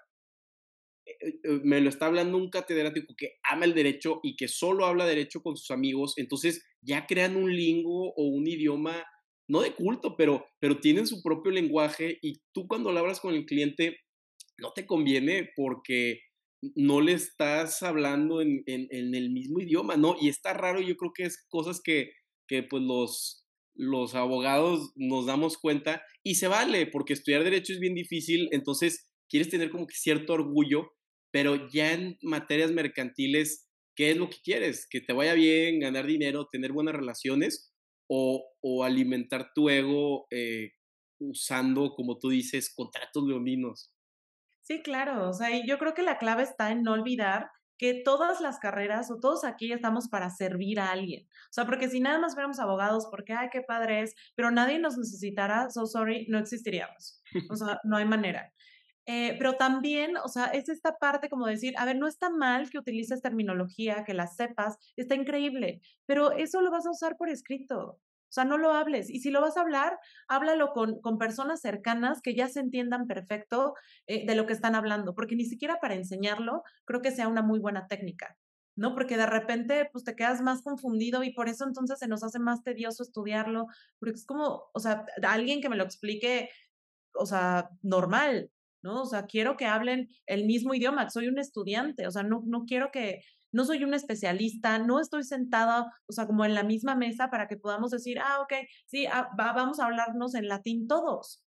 me 1.62 1.80
lo 1.80 1.88
está 1.88 2.06
hablando 2.06 2.36
un 2.36 2.50
catedrático 2.50 3.14
que 3.16 3.34
ama 3.42 3.64
el 3.64 3.74
derecho 3.74 4.20
y 4.22 4.36
que 4.36 4.48
solo 4.48 4.86
habla 4.86 5.06
derecho 5.06 5.42
con 5.42 5.56
sus 5.56 5.70
amigos, 5.70 6.14
entonces 6.16 6.66
ya 6.80 7.06
crean 7.06 7.36
un 7.36 7.54
lingo 7.54 8.12
o 8.14 8.24
un 8.24 8.46
idioma 8.46 9.04
no 9.46 9.60
de 9.60 9.74
culto, 9.74 10.16
pero, 10.16 10.46
pero 10.58 10.80
tienen 10.80 11.06
su 11.06 11.22
propio 11.22 11.52
lenguaje 11.52 12.18
y 12.22 12.40
tú 12.52 12.66
cuando 12.66 12.90
hablas 12.90 13.20
con 13.20 13.34
el 13.34 13.44
cliente 13.44 13.98
no 14.58 14.72
te 14.72 14.86
conviene 14.86 15.50
porque 15.54 16.20
no 16.74 17.00
le 17.00 17.12
estás 17.12 17.82
hablando 17.82 18.40
en, 18.40 18.62
el 18.66 19.30
mismo 19.30 19.60
idioma, 19.60 19.96
¿no? 19.96 20.16
Y 20.18 20.28
está 20.28 20.54
raro, 20.54 20.80
yo 20.80 20.96
creo 20.96 21.12
que 21.12 21.24
es 21.24 21.44
cosas 21.48 21.82
que, 21.82 22.12
que 22.48 22.62
pues 22.62 22.82
los, 22.82 23.46
los 23.74 24.14
abogados 24.14 24.92
nos 24.96 25.26
damos 25.26 25.58
cuenta 25.58 26.02
y 26.22 26.36
se 26.36 26.48
vale, 26.48 26.86
porque 26.86 27.12
estudiar 27.12 27.44
derecho 27.44 27.74
es 27.74 27.80
bien 27.80 27.94
difícil, 27.94 28.48
entonces 28.52 29.10
quieres 29.28 29.48
tener 29.48 29.70
como 29.70 29.86
que 29.86 29.94
cierto 29.94 30.34
orgullo, 30.34 30.92
pero 31.30 31.68
ya 31.68 31.92
en 31.92 32.18
materias 32.22 32.70
mercantiles, 32.70 33.68
¿qué 33.96 34.10
es 34.10 34.16
lo 34.16 34.30
que 34.30 34.38
quieres? 34.42 34.86
Que 34.88 35.00
te 35.00 35.12
vaya 35.12 35.34
bien, 35.34 35.80
ganar 35.80 36.06
dinero, 36.06 36.48
tener 36.50 36.72
buenas 36.72 36.94
relaciones 36.94 37.74
o, 38.08 38.50
alimentar 38.84 39.50
tu 39.54 39.68
ego 39.68 40.26
eh, 40.30 40.72
usando, 41.18 41.94
como 41.94 42.18
tú 42.18 42.28
dices, 42.28 42.72
contratos 42.74 43.24
leoninos. 43.24 43.92
Sí, 44.62 44.82
claro. 44.82 45.28
O 45.28 45.32
sea, 45.32 45.48
yo 45.66 45.78
creo 45.78 45.94
que 45.94 46.02
la 46.02 46.18
clave 46.18 46.42
está 46.42 46.70
en 46.70 46.82
no 46.82 46.92
olvidar 46.92 47.50
que 47.76 48.02
todas 48.04 48.40
las 48.40 48.58
carreras 48.58 49.10
o 49.10 49.18
todos 49.18 49.44
aquí 49.44 49.72
estamos 49.72 50.08
para 50.08 50.30
servir 50.30 50.80
a 50.80 50.90
alguien. 50.90 51.26
O 51.26 51.52
sea, 51.52 51.66
porque 51.66 51.88
si 51.88 52.00
nada 52.00 52.18
más 52.18 52.34
fuéramos 52.34 52.58
abogados, 52.58 53.08
porque, 53.10 53.32
ay, 53.32 53.48
qué 53.52 53.62
padre 53.62 54.02
es, 54.02 54.14
pero 54.36 54.50
nadie 54.50 54.78
nos 54.78 54.96
necesitara, 54.96 55.70
so 55.70 55.86
sorry, 55.86 56.26
no 56.28 56.38
existiríamos. 56.38 57.22
O 57.50 57.56
sea, 57.56 57.80
no 57.84 57.96
hay 57.96 58.04
manera. 58.04 58.52
Eh, 59.06 59.36
pero 59.38 59.54
también, 59.54 60.16
o 60.16 60.28
sea, 60.28 60.46
es 60.46 60.68
esta 60.68 60.96
parte 60.98 61.28
como 61.28 61.46
decir, 61.46 61.74
a 61.76 61.84
ver, 61.84 61.96
no 61.96 62.06
está 62.06 62.30
mal 62.30 62.70
que 62.70 62.78
utilices 62.78 63.20
terminología, 63.20 64.04
que 64.04 64.14
la 64.14 64.26
sepas, 64.26 64.78
está 64.96 65.14
increíble, 65.14 65.82
pero 66.06 66.32
eso 66.32 66.62
lo 66.62 66.70
vas 66.70 66.86
a 66.86 66.90
usar 66.90 67.16
por 67.16 67.28
escrito. 67.28 68.00
O 68.28 68.34
sea, 68.34 68.44
no 68.44 68.58
lo 68.58 68.72
hables. 68.72 69.10
Y 69.10 69.20
si 69.20 69.30
lo 69.30 69.40
vas 69.40 69.56
a 69.56 69.60
hablar, 69.60 69.98
háblalo 70.26 70.72
con, 70.72 71.00
con 71.00 71.18
personas 71.18 71.60
cercanas 71.60 72.20
que 72.20 72.34
ya 72.34 72.48
se 72.48 72.58
entiendan 72.60 73.06
perfecto 73.06 73.74
eh, 74.08 74.26
de 74.26 74.34
lo 74.34 74.46
que 74.46 74.54
están 74.54 74.74
hablando, 74.74 75.14
porque 75.14 75.36
ni 75.36 75.44
siquiera 75.44 75.78
para 75.80 75.94
enseñarlo 75.94 76.64
creo 76.84 77.00
que 77.00 77.12
sea 77.12 77.28
una 77.28 77.42
muy 77.42 77.60
buena 77.60 77.86
técnica. 77.86 78.36
¿no? 78.76 78.94
Porque 78.94 79.16
de 79.16 79.26
repente, 79.26 79.88
pues 79.92 80.04
te 80.04 80.16
quedas 80.16 80.40
más 80.40 80.62
confundido 80.62 81.22
y 81.22 81.32
por 81.32 81.48
eso 81.48 81.64
entonces 81.64 81.98
se 81.98 82.08
nos 82.08 82.24
hace 82.24 82.40
más 82.40 82.64
tedioso 82.64 83.04
estudiarlo, 83.04 83.66
porque 84.00 84.16
es 84.16 84.26
como, 84.26 84.64
o 84.72 84.80
sea, 84.80 85.06
alguien 85.22 85.60
que 85.60 85.68
me 85.68 85.76
lo 85.76 85.84
explique, 85.84 86.50
o 87.14 87.26
sea, 87.26 87.70
normal, 87.82 88.50
¿no? 88.84 89.02
O 89.02 89.06
sea, 89.06 89.24
quiero 89.24 89.56
que 89.56 89.64
hablen 89.64 90.10
el 90.26 90.44
mismo 90.44 90.74
idioma, 90.74 91.10
soy 91.10 91.26
un 91.26 91.38
estudiante, 91.38 92.06
o 92.06 92.10
sea, 92.10 92.22
no, 92.22 92.42
no 92.44 92.66
quiero 92.66 92.90
que, 92.92 93.22
no 93.50 93.64
soy 93.64 93.82
un 93.82 93.94
especialista, 93.94 94.78
no 94.78 95.00
estoy 95.00 95.24
sentada, 95.24 95.86
o 96.06 96.12
sea, 96.12 96.26
como 96.26 96.44
en 96.44 96.54
la 96.54 96.64
misma 96.64 96.94
mesa 96.94 97.30
para 97.30 97.48
que 97.48 97.56
podamos 97.56 97.90
decir, 97.90 98.18
ah, 98.20 98.40
ok, 98.42 98.52
sí, 98.86 99.06
ah, 99.06 99.30
vamos 99.36 99.80
a 99.80 99.86
hablarnos 99.86 100.34
en 100.34 100.48
latín 100.48 100.86
todos. 100.86 101.42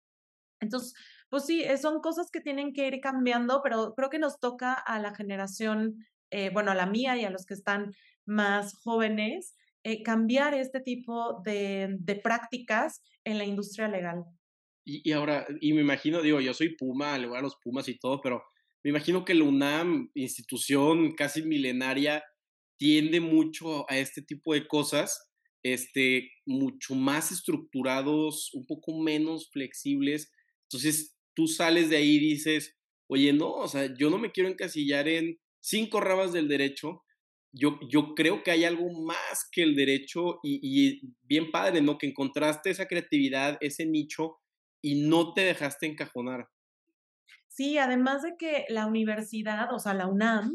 Entonces, 0.59 0.93
pues 1.29 1.45
sí, 1.45 1.63
eh, 1.63 1.77
son 1.77 2.01
cosas 2.01 2.29
que 2.29 2.39
tienen 2.39 2.71
que 2.71 2.87
ir 2.87 3.01
cambiando, 3.01 3.61
pero 3.63 3.95
creo 3.95 4.09
que 4.11 4.19
nos 4.19 4.39
toca 4.39 4.73
a 4.73 4.99
la 4.99 5.15
generación, 5.15 6.05
eh, 6.29 6.51
bueno, 6.53 6.71
a 6.71 6.75
la 6.75 6.85
mía 6.85 7.17
y 7.17 7.25
a 7.25 7.31
los 7.31 7.45
que 7.45 7.55
están 7.55 7.93
más 8.25 8.75
jóvenes, 8.83 9.55
eh, 9.83 10.03
cambiar 10.03 10.53
este 10.53 10.81
tipo 10.81 11.41
de 11.43 12.21
prácticas 12.23 13.01
en 13.23 13.39
la 13.39 13.45
industria 13.45 13.87
legal. 13.87 14.23
Y, 14.85 15.11
ahora, 15.13 15.47
y 15.61 15.73
me 15.73 15.81
imagino, 15.81 16.21
digo, 16.21 16.41
yo 16.41 16.53
soy 16.53 16.75
Puma, 16.75 17.17
le 17.17 17.27
voy 17.27 17.37
a 17.37 17.41
los 17.41 17.55
Pumas 17.55 17.87
y 17.87 17.97
todo, 17.97 18.19
pero 18.21 18.43
me 18.83 18.89
imagino 18.89 19.23
que 19.23 19.33
la 19.33 19.45
UNAM, 19.45 20.11
institución 20.13 21.13
casi 21.13 21.41
milenaria, 21.41 22.23
tiende 22.77 23.21
mucho 23.21 23.89
a 23.89 23.97
este 23.97 24.21
tipo 24.21 24.53
de 24.53 24.67
cosas, 24.67 25.29
este, 25.63 26.31
mucho 26.45 26.95
más 26.95 27.31
estructurados, 27.31 28.53
un 28.53 28.65
poco 28.65 28.99
menos 28.99 29.49
flexibles. 29.51 30.33
Entonces, 30.63 31.15
tú 31.33 31.47
sales 31.47 31.89
de 31.89 31.97
ahí 31.97 32.15
y 32.15 32.19
dices, 32.19 32.75
oye, 33.07 33.31
no, 33.31 33.51
o 33.51 33.67
sea, 33.69 33.93
yo 33.95 34.09
no 34.09 34.17
me 34.17 34.31
quiero 34.31 34.49
encasillar 34.49 35.07
en 35.07 35.39
cinco 35.61 36.01
ramas 36.01 36.33
del 36.33 36.49
derecho. 36.49 37.03
Yo, 37.53 37.79
yo 37.89 38.15
creo 38.15 38.43
que 38.43 38.51
hay 38.51 38.65
algo 38.65 38.91
más 39.03 39.47
que 39.49 39.63
el 39.63 39.75
derecho 39.75 40.39
y, 40.43 40.59
y 40.61 41.01
bien 41.21 41.51
padre, 41.51 41.81
¿no? 41.81 41.97
Que 41.97 42.07
encontraste 42.07 42.69
esa 42.69 42.87
creatividad, 42.87 43.57
ese 43.61 43.85
nicho 43.85 44.39
y 44.83 45.07
no 45.07 45.33
te 45.33 45.41
dejaste 45.41 45.87
encajonar. 45.87 46.49
Sí, 47.47 47.77
además 47.77 48.21
de 48.21 48.35
que 48.37 48.65
la 48.69 48.85
universidad, 48.85 49.73
o 49.73 49.79
sea, 49.79 49.93
la 49.93 50.07
UNAM, 50.07 50.51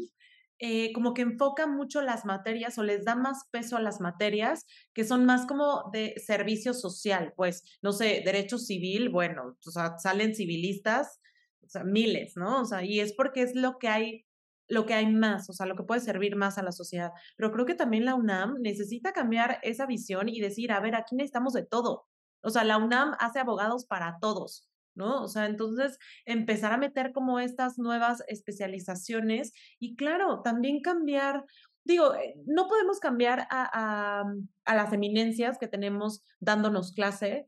eh, 0.59 0.91
como 0.93 1.13
que 1.13 1.21
enfoca 1.23 1.67
mucho 1.67 2.01
las 2.01 2.25
materias 2.25 2.77
o 2.77 2.83
les 2.83 3.05
da 3.05 3.15
más 3.15 3.45
peso 3.51 3.77
a 3.77 3.81
las 3.81 4.01
materias 4.01 4.65
que 4.93 5.05
son 5.05 5.25
más 5.25 5.45
como 5.47 5.89
de 5.93 6.13
servicio 6.17 6.73
social, 6.73 7.33
pues, 7.35 7.63
no 7.81 7.93
sé, 7.93 8.21
derecho 8.25 8.57
civil, 8.57 9.09
bueno, 9.09 9.57
o 9.65 9.71
sea, 9.71 9.97
salen 9.97 10.35
civilistas, 10.35 11.21
o 11.63 11.69
sea, 11.69 11.83
miles, 11.83 12.33
¿no? 12.35 12.61
O 12.61 12.65
sea, 12.65 12.83
y 12.83 12.99
es 12.99 13.13
porque 13.13 13.41
es 13.41 13.55
lo 13.55 13.77
que 13.79 13.87
hay 13.87 14.25
lo 14.71 14.85
que 14.85 14.93
hay 14.93 15.07
más, 15.07 15.49
o 15.49 15.53
sea, 15.53 15.65
lo 15.65 15.75
que 15.75 15.83
puede 15.83 16.01
servir 16.01 16.35
más 16.35 16.59
a 16.59 16.63
la 16.63 16.71
sociedad. 16.71 17.11
Pero 17.35 17.51
creo 17.51 17.65
que 17.65 17.73
también 17.73 18.05
la 18.05 18.13
UNAM 18.13 18.57
necesita 18.61 19.13
cambiar 19.13 19.59
esa 19.63 19.87
visión 19.87 20.29
y 20.29 20.39
decir, 20.41 20.71
a 20.71 20.79
ver, 20.79 20.95
aquí 20.95 21.15
necesitamos 21.15 21.53
de 21.53 21.65
todo. 21.65 22.08
O 22.41 22.49
sea, 22.49 22.63
la 22.63 22.77
UNAM 22.77 23.15
hace 23.19 23.39
abogados 23.39 23.85
para 23.85 24.17
todos, 24.19 24.69
¿no? 24.95 25.23
O 25.23 25.27
sea, 25.27 25.45
entonces 25.45 25.97
empezar 26.25 26.73
a 26.73 26.77
meter 26.77 27.11
como 27.11 27.39
estas 27.39 27.77
nuevas 27.77 28.23
especializaciones 28.27 29.53
y 29.79 29.95
claro, 29.95 30.41
también 30.41 30.81
cambiar, 30.81 31.45
digo, 31.83 32.15
eh, 32.15 32.35
no 32.45 32.67
podemos 32.67 32.99
cambiar 32.99 33.47
a, 33.49 34.23
a, 34.65 34.75
las 34.75 34.93
eminencias 34.93 35.57
que 35.57 35.67
tenemos 35.67 36.23
dándonos 36.39 36.93
clase, 36.93 37.45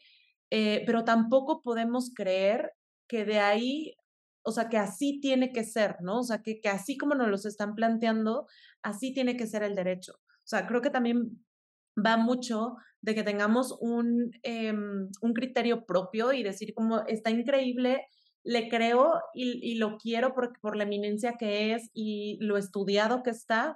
eh, 0.50 0.84
pero 0.86 1.04
tampoco 1.04 1.62
podemos 1.62 2.12
creer 2.14 2.74
que 3.08 3.26
de 3.26 3.40
ahí, 3.40 3.96
o 4.44 4.52
sea, 4.52 4.70
que 4.70 4.78
así 4.78 5.20
tiene 5.22 5.52
que 5.52 5.64
ser, 5.64 5.98
¿no? 6.02 6.20
O 6.20 6.24
sea, 6.24 6.42
que, 6.42 6.60
que 6.62 6.70
así 6.70 6.98
como 6.98 7.16
nos 7.16 7.30
los 7.30 7.46
están 7.46 7.76
planteando, 7.76 8.48
así 8.82 9.14
tiene 9.14 9.38
que 9.38 9.48
ser 9.48 9.64
el 9.64 9.76
derecho. 9.76 10.14
O 10.14 10.48
sea, 10.52 10.68
creo 10.68 10.82
que 10.82 10.90
también 10.90 11.44
va 11.98 12.18
mucho 12.18 12.76
de 13.02 13.16
que 13.16 13.24
tengamos 13.24 13.76
un, 13.80 14.32
em, 14.44 15.10
un 15.22 15.34
criterio 15.34 15.86
propio 15.86 16.34
y 16.34 16.44
decir 16.44 16.74
como 16.74 17.06
está 17.08 17.32
increíble, 17.32 18.06
le 18.44 18.70
creo 18.70 19.20
y, 19.34 19.76
lo 19.76 19.98
quiero 19.98 20.34
por, 20.34 20.60
por 20.62 20.76
la 20.76 20.84
eminencia 20.84 21.36
que 21.38 21.74
es 21.74 21.90
y 21.94 22.38
lo 22.42 22.58
estudiado 22.58 23.24
que 23.24 23.32
está, 23.32 23.76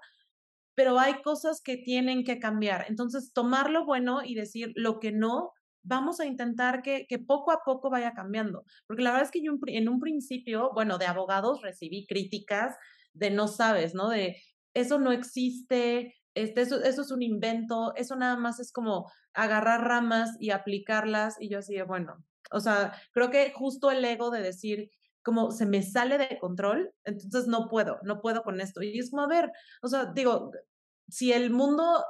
pero 0.76 1.00
hay 1.00 1.22
cosas 1.22 1.62
que 1.62 1.78
tienen 1.78 2.24
que 2.24 2.40
cambiar. 2.40 2.86
Entonces, 2.90 3.32
tomar 3.34 3.70
lo 3.70 3.86
bueno 3.86 4.24
y 4.24 4.36
decir 4.36 4.72
lo 4.76 5.00
que 5.00 5.12
no, 5.12 5.52
vamos 5.84 6.20
a 6.20 6.26
intentar 6.26 6.82
que, 6.82 7.06
que 7.08 7.20
poco 7.20 7.52
a 7.52 7.62
poco 7.64 7.90
vaya 7.90 8.14
cambiando. 8.14 8.64
Porque 8.88 9.04
la 9.04 9.12
verdad 9.12 9.26
es 9.26 9.32
que 9.32 9.44
yo 9.44 9.54
en 9.68 9.88
un 9.90 10.00
principio, 10.00 10.72
bueno, 10.74 10.98
de 10.98 11.06
abogados 11.06 11.62
recibí 11.62 12.06
críticas 12.08 12.76
de 13.14 13.30
no 13.32 13.48
sabes, 13.48 13.94
¿no? 13.94 14.10
De 14.10 14.36
eso 14.74 15.00
no 15.00 15.12
existe, 15.12 16.16
este, 16.36 16.62
eso, 16.62 16.84
es 16.84 17.12
un 17.12 17.22
invento, 17.22 17.96
eso 17.96 18.16
nada 18.16 18.38
más 18.38 18.60
es 18.60 18.72
como 18.72 19.12
agarrar 19.34 19.82
ramas 19.82 20.36
y 20.40 20.52
aplicarlas 20.52 21.38
y 21.40 21.50
yo 21.50 21.60
así 21.60 21.82
bueno, 21.82 22.24
o 22.52 22.60
sea, 22.60 22.94
creo 23.12 23.32
que 23.32 23.52
justo 23.54 23.90
el 23.90 24.04
ego 24.04 24.30
de 24.30 24.42
decir, 24.42 24.92
como 25.24 25.52
se 25.52 25.66
me 25.66 25.82
sale 25.82 26.18
de 26.18 26.38
control, 26.40 26.94
entonces 27.04 27.48
no 27.48 27.68
puedo, 27.68 28.00
no 28.04 28.22
puedo 28.22 28.44
con 28.44 28.62
esto. 28.62 28.84
Y 28.84 29.00
es 29.00 29.10
como, 29.10 29.24
a 29.24 29.28
ver, 29.28 29.52
o 29.82 29.88
sea, 29.88 30.12
digo, 30.14 30.52
si 31.08 31.34
el 31.34 31.50
mundo 31.50 32.04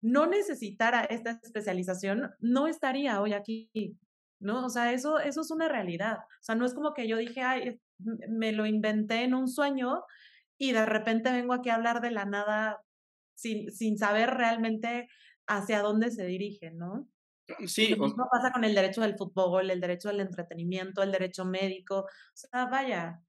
no 0.00 0.26
necesitara 0.26 1.04
esta 1.04 1.38
especialización, 1.42 2.30
no 2.38 2.66
estaría 2.66 3.20
hoy 3.20 3.34
aquí, 3.34 3.98
¿no? 4.38 4.64
O 4.64 4.70
sea, 4.70 4.92
eso, 4.92 5.18
eso 5.18 5.42
es 5.42 5.50
una 5.50 5.68
realidad. 5.68 6.18
O 6.18 6.42
sea, 6.42 6.54
no 6.54 6.64
es 6.64 6.72
como 6.72 6.94
que 6.94 7.06
yo 7.06 7.18
dije, 7.18 7.42
ay, 7.42 7.80
me 8.28 8.52
lo 8.52 8.64
inventé 8.64 9.24
en 9.24 9.34
un 9.34 9.48
sueño 9.48 10.02
y 10.56 10.72
de 10.72 10.86
repente 10.86 11.32
vengo 11.32 11.52
aquí 11.52 11.68
a 11.68 11.74
hablar 11.74 12.00
de 12.00 12.10
la 12.10 12.24
nada 12.24 12.80
sin, 13.40 13.70
sin 13.72 13.98
saber 13.98 14.30
realmente 14.30 15.08
hacia 15.46 15.82
dónde 15.82 16.10
se 16.10 16.26
dirige, 16.26 16.70
¿no? 16.70 17.08
Sí. 17.66 17.88
Lo 17.88 18.04
mismo 18.04 18.28
pasa 18.30 18.52
con 18.52 18.64
el 18.64 18.74
derecho 18.74 19.00
del 19.00 19.16
fútbol, 19.16 19.70
el 19.70 19.80
derecho 19.80 20.08
del 20.08 20.20
entretenimiento, 20.20 21.02
el 21.02 21.10
derecho 21.10 21.44
médico. 21.44 22.00
O 22.00 22.06
sea, 22.34 22.66
vaya. 22.66 23.20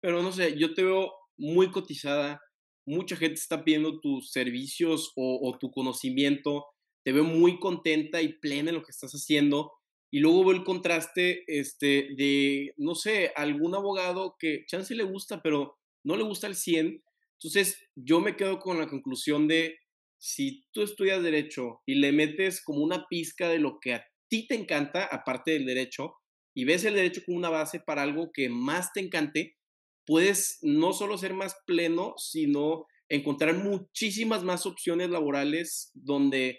Pero 0.00 0.22
no 0.22 0.32
sé, 0.32 0.56
yo 0.56 0.72
te 0.74 0.82
veo 0.82 1.12
muy 1.36 1.70
cotizada. 1.70 2.40
Mucha 2.86 3.16
gente 3.16 3.34
está 3.34 3.64
pidiendo 3.64 4.00
tus 4.00 4.30
servicios 4.30 5.12
o, 5.16 5.40
o 5.42 5.58
tu 5.58 5.70
conocimiento. 5.70 6.66
Te 7.04 7.12
veo 7.12 7.24
muy 7.24 7.58
contenta 7.58 8.22
y 8.22 8.38
plena 8.38 8.70
en 8.70 8.76
lo 8.76 8.82
que 8.82 8.92
estás 8.92 9.12
haciendo. 9.12 9.72
Y 10.10 10.20
luego 10.20 10.44
veo 10.44 10.52
el 10.52 10.64
contraste 10.64 11.44
este, 11.46 12.08
de, 12.16 12.72
no 12.78 12.94
sé, 12.94 13.32
algún 13.36 13.74
abogado 13.74 14.36
que 14.38 14.64
chance 14.66 14.94
le 14.94 15.04
gusta, 15.04 15.42
pero 15.42 15.76
no 16.02 16.16
le 16.16 16.24
gusta 16.24 16.46
el 16.46 16.54
100. 16.54 17.02
Entonces, 17.40 17.78
yo 17.94 18.20
me 18.20 18.36
quedo 18.36 18.58
con 18.58 18.78
la 18.78 18.88
conclusión 18.88 19.46
de, 19.46 19.78
si 20.20 20.64
tú 20.72 20.82
estudias 20.82 21.22
derecho 21.22 21.80
y 21.86 21.94
le 21.96 22.12
metes 22.12 22.62
como 22.62 22.82
una 22.82 23.06
pizca 23.08 23.48
de 23.48 23.60
lo 23.60 23.78
que 23.80 23.94
a 23.94 24.04
ti 24.28 24.46
te 24.48 24.56
encanta, 24.56 25.04
aparte 25.04 25.52
del 25.52 25.64
derecho, 25.64 26.14
y 26.54 26.64
ves 26.64 26.84
el 26.84 26.94
derecho 26.94 27.22
como 27.24 27.38
una 27.38 27.50
base 27.50 27.80
para 27.80 28.02
algo 28.02 28.30
que 28.32 28.48
más 28.48 28.92
te 28.92 29.00
encante, 29.00 29.56
puedes 30.04 30.58
no 30.62 30.92
solo 30.92 31.16
ser 31.18 31.34
más 31.34 31.54
pleno, 31.66 32.14
sino 32.16 32.86
encontrar 33.08 33.54
muchísimas 33.54 34.42
más 34.42 34.66
opciones 34.66 35.10
laborales 35.10 35.92
donde, 35.94 36.58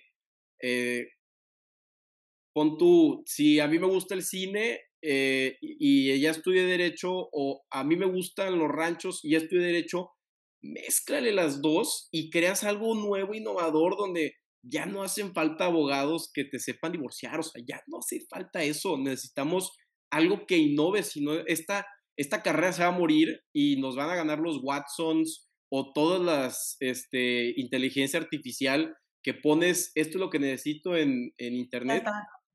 eh, 0.62 1.08
pon 2.54 2.78
si 3.26 3.60
a 3.60 3.68
mí 3.68 3.78
me 3.78 3.88
gusta 3.88 4.16
el 4.16 4.24
cine 4.24 4.80
eh, 5.02 5.58
y 5.62 6.12
ella 6.12 6.32
estudia 6.32 6.64
derecho, 6.66 7.12
o 7.12 7.66
a 7.70 7.84
mí 7.84 7.96
me 7.96 8.06
gustan 8.06 8.58
los 8.58 8.70
ranchos 8.70 9.20
y 9.24 9.30
ella 9.30 9.44
estudia 9.44 9.66
derecho, 9.68 10.12
mézclale 10.62 11.32
las 11.32 11.62
dos 11.62 12.10
y 12.12 12.30
creas 12.30 12.64
algo 12.64 12.96
nuevo, 12.96 13.34
innovador, 13.34 13.98
donde 13.98 14.34
ya 14.62 14.86
no 14.86 15.04
hacen 15.04 15.34
falta 15.34 15.66
abogados 15.66 16.32
que 16.34 16.44
te 16.44 16.60
sepan 16.60 16.92
divorciar, 16.92 17.40
o 17.40 17.44
sea, 17.44 17.64
ya 17.66 17.82
no 17.88 18.00
hace 18.00 18.26
falta 18.30 18.64
eso, 18.64 18.98
necesitamos 18.98 19.72
algo 20.12 20.46
que 20.46 20.58
innove, 20.58 21.04
sino 21.04 21.34
esta, 21.34 21.86
esta 22.18 22.42
carrera 22.42 22.74
se 22.74 22.84
va 22.84 22.90
a 22.90 22.98
morir 22.98 23.42
y 23.54 23.78
nos 23.78 23.96
van 23.96 24.10
a 24.10 24.16
ganar 24.16 24.40
los 24.40 24.60
Watsons 24.62 25.48
o 25.72 25.94
todas 25.94 26.22
las 26.22 26.78
este, 26.80 27.54
inteligencia 27.58 28.20
artificial 28.20 28.96
que 29.24 29.34
pones, 29.34 29.92
esto 29.96 30.18
es 30.18 30.22
lo 30.22 30.30
que 30.30 30.40
necesito 30.40 30.96
en, 30.96 31.34
en 31.38 31.56
internet, 31.56 32.04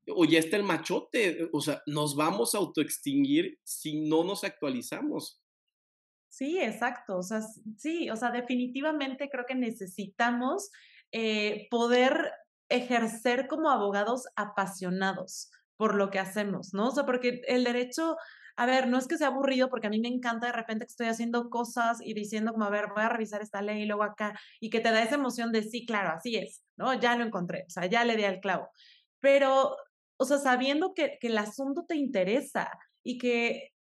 o 0.07 0.25
ya 0.25 0.39
está 0.39 0.57
el 0.57 0.63
machote, 0.63 1.49
o 1.51 1.61
sea, 1.61 1.81
nos 1.87 2.15
vamos 2.15 2.53
a 2.53 2.59
autoextinguir 2.59 3.59
si 3.63 4.01
no 4.07 4.23
nos 4.23 4.43
actualizamos. 4.43 5.41
Sí, 6.35 6.59
exacto. 6.59 7.17
O 7.17 7.23
sea, 7.23 7.39
sí, 7.77 8.09
o 8.09 8.17
sea, 8.17 8.29
definitivamente 8.29 9.29
creo 9.29 9.45
que 9.45 9.55
necesitamos 9.55 10.69
eh, 11.13 11.67
poder 11.71 12.33
ejercer 12.67 13.47
como 13.47 13.69
abogados 13.69 14.25
apasionados 14.35 15.49
por 15.77 15.95
lo 15.95 16.09
que 16.09 16.19
hacemos, 16.19 16.73
¿no? 16.73 16.87
O 16.89 16.91
sea, 16.91 17.05
porque 17.05 17.41
el 17.47 17.63
derecho, 17.63 18.17
a 18.57 18.65
ver, 18.65 18.87
no 18.89 18.97
es 18.97 19.07
que 19.07 19.17
sea 19.17 19.27
aburrido, 19.27 19.69
porque 19.69 19.87
a 19.87 19.89
mí 19.89 20.01
me 20.01 20.09
encanta 20.09 20.47
de 20.47 20.51
repente 20.51 20.85
que 20.85 20.89
estoy 20.91 21.07
haciendo 21.07 21.49
cosas 21.49 21.99
y 22.01 22.13
diciendo 22.13 22.51
como, 22.51 22.65
a 22.65 22.69
ver, 22.69 22.87
voy 22.93 23.03
a 23.05 23.09
revisar 23.09 23.41
esta 23.41 23.61
ley 23.61 23.83
y 23.83 23.85
luego 23.85 24.03
acá, 24.03 24.37
y 24.59 24.69
que 24.69 24.81
te 24.81 24.91
da 24.91 25.03
esa 25.03 25.15
emoción 25.15 25.53
de, 25.53 25.63
sí, 25.63 25.85
claro, 25.85 26.09
así 26.17 26.35
es, 26.35 26.63
¿no? 26.75 26.93
Ya 26.99 27.15
lo 27.15 27.23
encontré, 27.23 27.63
o 27.65 27.69
sea, 27.69 27.85
ya 27.85 28.03
le 28.03 28.17
di 28.17 28.25
al 28.25 28.41
clavo. 28.41 28.67
Pero, 29.21 29.77
o 30.17 30.25
sea, 30.25 30.37
sabiendo 30.39 30.93
que, 30.93 31.17
que 31.21 31.27
el 31.27 31.37
asunto 31.37 31.85
te 31.87 31.95
interesa 31.95 32.69
y 33.03 33.17
que 33.19 33.74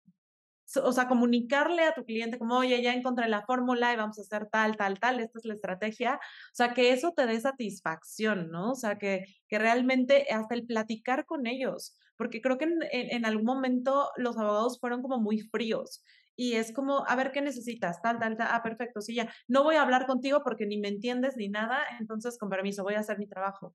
o 0.82 0.92
sea, 0.92 1.08
comunicarle 1.08 1.84
a 1.84 1.94
tu 1.94 2.04
cliente 2.04 2.38
como, 2.38 2.56
oye, 2.58 2.82
ya 2.82 2.94
encontré 2.94 3.28
la 3.28 3.42
fórmula 3.42 3.92
y 3.92 3.96
vamos 3.96 4.18
a 4.18 4.22
hacer 4.22 4.48
tal, 4.50 4.76
tal, 4.76 4.98
tal, 4.98 5.20
esta 5.20 5.38
es 5.38 5.44
la 5.44 5.54
estrategia, 5.54 6.14
o 6.14 6.54
sea, 6.54 6.74
que 6.74 6.92
eso 6.92 7.12
te 7.12 7.26
dé 7.26 7.40
satisfacción, 7.40 8.50
¿no? 8.50 8.72
O 8.72 8.74
sea, 8.74 8.98
que, 8.98 9.24
que 9.48 9.58
realmente 9.58 10.26
hasta 10.30 10.54
el 10.54 10.66
platicar 10.66 11.26
con 11.26 11.46
ellos, 11.46 11.96
porque 12.16 12.40
creo 12.40 12.58
que 12.58 12.64
en, 12.64 12.80
en, 12.90 13.26
algún 13.26 13.44
momento 13.44 14.10
los 14.16 14.38
abogados 14.38 14.78
fueron 14.80 15.02
como 15.02 15.18
muy 15.18 15.40
fríos 15.40 16.02
y 16.36 16.54
es 16.54 16.72
como, 16.72 17.04
a 17.06 17.14
ver, 17.16 17.30
¿qué 17.32 17.42
necesitas? 17.42 18.02
Tal, 18.02 18.18
tal, 18.18 18.36
tal, 18.36 18.48
ah, 18.50 18.62
perfecto, 18.62 19.00
sí, 19.00 19.14
ya, 19.14 19.32
no 19.48 19.62
voy 19.62 19.76
a 19.76 19.82
hablar 19.82 20.06
contigo 20.06 20.42
porque 20.42 20.66
ni 20.66 20.78
me 20.78 20.88
entiendes 20.88 21.36
ni 21.36 21.48
nada, 21.48 21.80
entonces 22.00 22.38
con 22.38 22.50
permiso, 22.50 22.82
voy 22.82 22.94
a 22.94 23.00
hacer 23.00 23.18
mi 23.18 23.28
trabajo. 23.28 23.74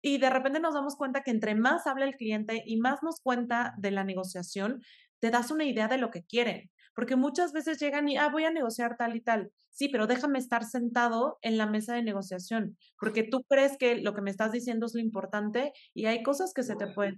Y 0.00 0.18
de 0.18 0.30
repente 0.30 0.60
nos 0.60 0.74
damos 0.74 0.96
cuenta 0.96 1.22
que 1.22 1.32
entre 1.32 1.54
más 1.54 1.86
habla 1.86 2.04
el 2.04 2.14
cliente 2.14 2.62
y 2.64 2.76
más 2.78 3.02
nos 3.02 3.20
cuenta 3.20 3.74
de 3.78 3.90
la 3.90 4.04
negociación, 4.04 4.80
te 5.20 5.30
das 5.30 5.50
una 5.50 5.64
idea 5.64 5.88
de 5.88 5.98
lo 5.98 6.10
que 6.10 6.24
quieren. 6.24 6.70
Porque 6.94 7.16
muchas 7.16 7.52
veces 7.52 7.78
llegan 7.78 8.08
y, 8.08 8.16
ah, 8.16 8.28
voy 8.28 8.44
a 8.44 8.50
negociar 8.50 8.96
tal 8.96 9.14
y 9.14 9.20
tal. 9.20 9.52
Sí, 9.70 9.88
pero 9.88 10.08
déjame 10.08 10.40
estar 10.40 10.64
sentado 10.64 11.38
en 11.42 11.56
la 11.56 11.66
mesa 11.66 11.94
de 11.94 12.02
negociación, 12.02 12.76
porque 12.98 13.22
tú 13.22 13.44
crees 13.48 13.76
que 13.78 13.96
lo 13.96 14.12
que 14.12 14.22
me 14.22 14.30
estás 14.30 14.50
diciendo 14.50 14.86
es 14.86 14.94
lo 14.94 15.00
importante 15.00 15.72
y 15.94 16.06
hay 16.06 16.24
cosas 16.24 16.52
que 16.52 16.64
se 16.64 16.74
te 16.74 16.88
pueden 16.88 17.16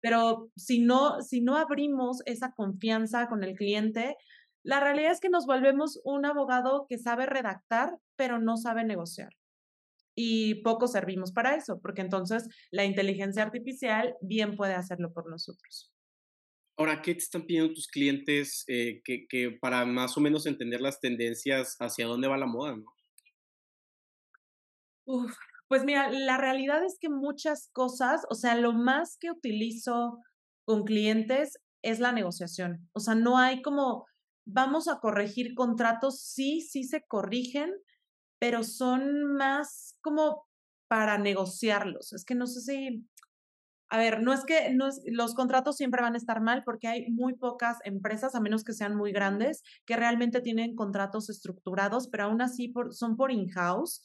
Pero 0.00 0.50
si 0.56 0.80
no, 0.80 1.20
si 1.20 1.40
no 1.40 1.56
abrimos 1.56 2.22
esa 2.26 2.52
confianza 2.52 3.28
con 3.28 3.42
el 3.42 3.56
cliente, 3.56 4.16
la 4.62 4.78
realidad 4.78 5.12
es 5.12 5.20
que 5.20 5.30
nos 5.30 5.46
volvemos 5.46 6.00
un 6.04 6.26
abogado 6.26 6.86
que 6.88 6.98
sabe 6.98 7.26
redactar, 7.26 7.98
pero 8.16 8.38
no 8.38 8.56
sabe 8.56 8.84
negociar. 8.84 9.30
Y 10.14 10.62
poco 10.62 10.86
servimos 10.86 11.32
para 11.32 11.56
eso, 11.56 11.80
porque 11.80 12.02
entonces 12.02 12.48
la 12.70 12.84
inteligencia 12.84 13.42
artificial 13.42 14.14
bien 14.20 14.56
puede 14.56 14.74
hacerlo 14.74 15.12
por 15.12 15.28
nosotros. 15.30 15.89
Ahora, 16.80 17.02
¿qué 17.02 17.12
te 17.12 17.20
están 17.20 17.42
pidiendo 17.42 17.74
tus 17.74 17.88
clientes 17.88 18.64
eh, 18.66 19.02
que, 19.04 19.58
para 19.60 19.84
más 19.84 20.16
o 20.16 20.20
menos 20.22 20.46
entender 20.46 20.80
las 20.80 20.98
tendencias 20.98 21.76
hacia 21.78 22.06
dónde 22.06 22.26
va 22.26 22.38
la 22.38 22.46
moda? 22.46 22.74
¿no? 22.74 22.86
Pues 25.68 25.84
mira, 25.84 26.10
la 26.10 26.38
realidad 26.38 26.82
es 26.82 26.96
que 26.98 27.10
muchas 27.10 27.68
cosas, 27.74 28.22
o 28.30 28.34
sea, 28.34 28.54
lo 28.54 28.72
más 28.72 29.18
que 29.20 29.30
utilizo 29.30 30.20
con 30.64 30.84
clientes 30.84 31.58
es 31.82 32.00
la 32.00 32.12
negociación. 32.12 32.88
O 32.92 33.00
sea, 33.00 33.14
no 33.14 33.36
hay 33.36 33.60
como, 33.60 34.06
vamos 34.46 34.88
a 34.88 35.00
corregir 35.00 35.54
contratos, 35.54 36.22
sí, 36.22 36.62
sí 36.62 36.84
se 36.84 37.04
corrigen, 37.06 37.74
pero 38.38 38.64
son 38.64 39.34
más 39.34 39.98
como 40.00 40.48
para 40.88 41.18
negociarlos. 41.18 42.14
Es 42.14 42.24
que 42.24 42.34
no 42.34 42.46
sé 42.46 42.62
si, 42.62 43.06
a 43.90 43.98
ver, 43.98 44.22
no 44.22 44.32
es 44.32 44.44
que 44.44 44.72
no 44.72 44.88
los 45.06 45.34
contratos 45.34 45.76
siempre 45.76 46.00
van 46.00 46.14
a 46.14 46.16
estar 46.16 46.40
mal 46.40 46.62
porque 46.64 46.86
hay 46.86 47.10
muy 47.10 47.34
pocas 47.34 47.78
empresas, 47.84 48.36
a 48.36 48.40
menos 48.40 48.62
que 48.62 48.72
sean 48.72 48.94
muy 48.94 49.10
grandes, 49.10 49.62
que 49.84 49.96
realmente 49.96 50.40
tienen 50.40 50.76
contratos 50.76 51.28
estructurados, 51.28 52.08
pero 52.08 52.24
aún 52.24 52.40
así 52.40 52.72
son 52.90 53.16
por 53.16 53.32
in-house, 53.32 54.04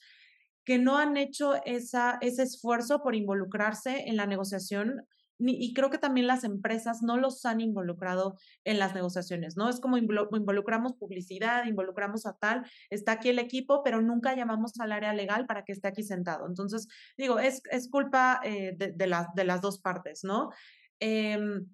que 0.66 0.80
no 0.80 0.98
han 0.98 1.18
hecho 1.18 1.54
esa, 1.66 2.18
ese 2.22 2.42
esfuerzo 2.42 3.04
por 3.04 3.14
involucrarse 3.14 4.10
en 4.10 4.18
la 4.18 4.26
negociación 4.26 5.06
y 5.38 5.74
creo 5.74 5.90
que 5.90 5.98
también 5.98 6.28
las 6.28 6.44
empresas 6.44 7.02
no 7.02 7.18
los 7.18 7.46
han 7.46 7.60
involucrado 7.60 8.38
en 8.64 8.80
las 8.80 8.96
negociaciones, 8.96 9.58
¿no? 9.58 9.70
Es 9.70 9.80
como 9.80 9.98
involucramos 9.98 10.94
publicidad, 10.94 11.66
involucramos 11.66 12.26
a 12.26 12.38
tal, 12.38 12.66
está 12.90 13.14
aquí 13.14 13.30
el 13.30 13.40
equipo, 13.40 13.84
pero 13.84 14.02
nunca 14.02 14.36
llamamos 14.36 14.80
al 14.80 14.92
área 14.92 15.14
legal 15.14 15.46
para 15.46 15.66
que 15.66 15.74
esté 15.74 15.88
aquí 15.90 16.04
sentado. 16.04 16.48
Entonces, 16.48 16.88
digo, 17.18 17.40
es, 17.40 17.62
es 17.72 17.90
culpa 17.90 18.40
eh, 18.44 18.76
de, 18.78 18.94
de, 18.94 19.08
las 19.46 19.62
dos 19.62 19.80
partes, 19.80 20.24
¿no? 20.24 20.52
Em, 21.00 21.68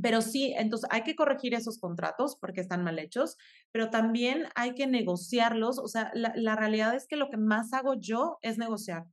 pero 0.00 0.20
sí, 0.22 0.54
entonces 0.56 0.88
hay 0.92 1.02
que 1.02 1.16
corregir 1.16 1.54
esos 1.54 1.78
contratos 1.78 2.36
porque 2.40 2.60
están 2.60 2.84
mal 2.84 2.98
hechos, 2.98 3.36
pero 3.72 3.90
también 3.90 4.44
hay 4.54 4.74
que 4.74 4.86
negociarlos. 4.86 5.78
O 5.78 5.88
sea, 5.88 6.10
la, 6.14 6.32
la 6.36 6.56
realidad 6.56 6.94
es 6.94 7.06
que 7.08 7.16
lo 7.16 7.30
que 7.30 7.36
más 7.36 7.72
hago 7.72 7.94
yo 7.94 8.38
es 8.42 8.58
negociar. 8.58 9.06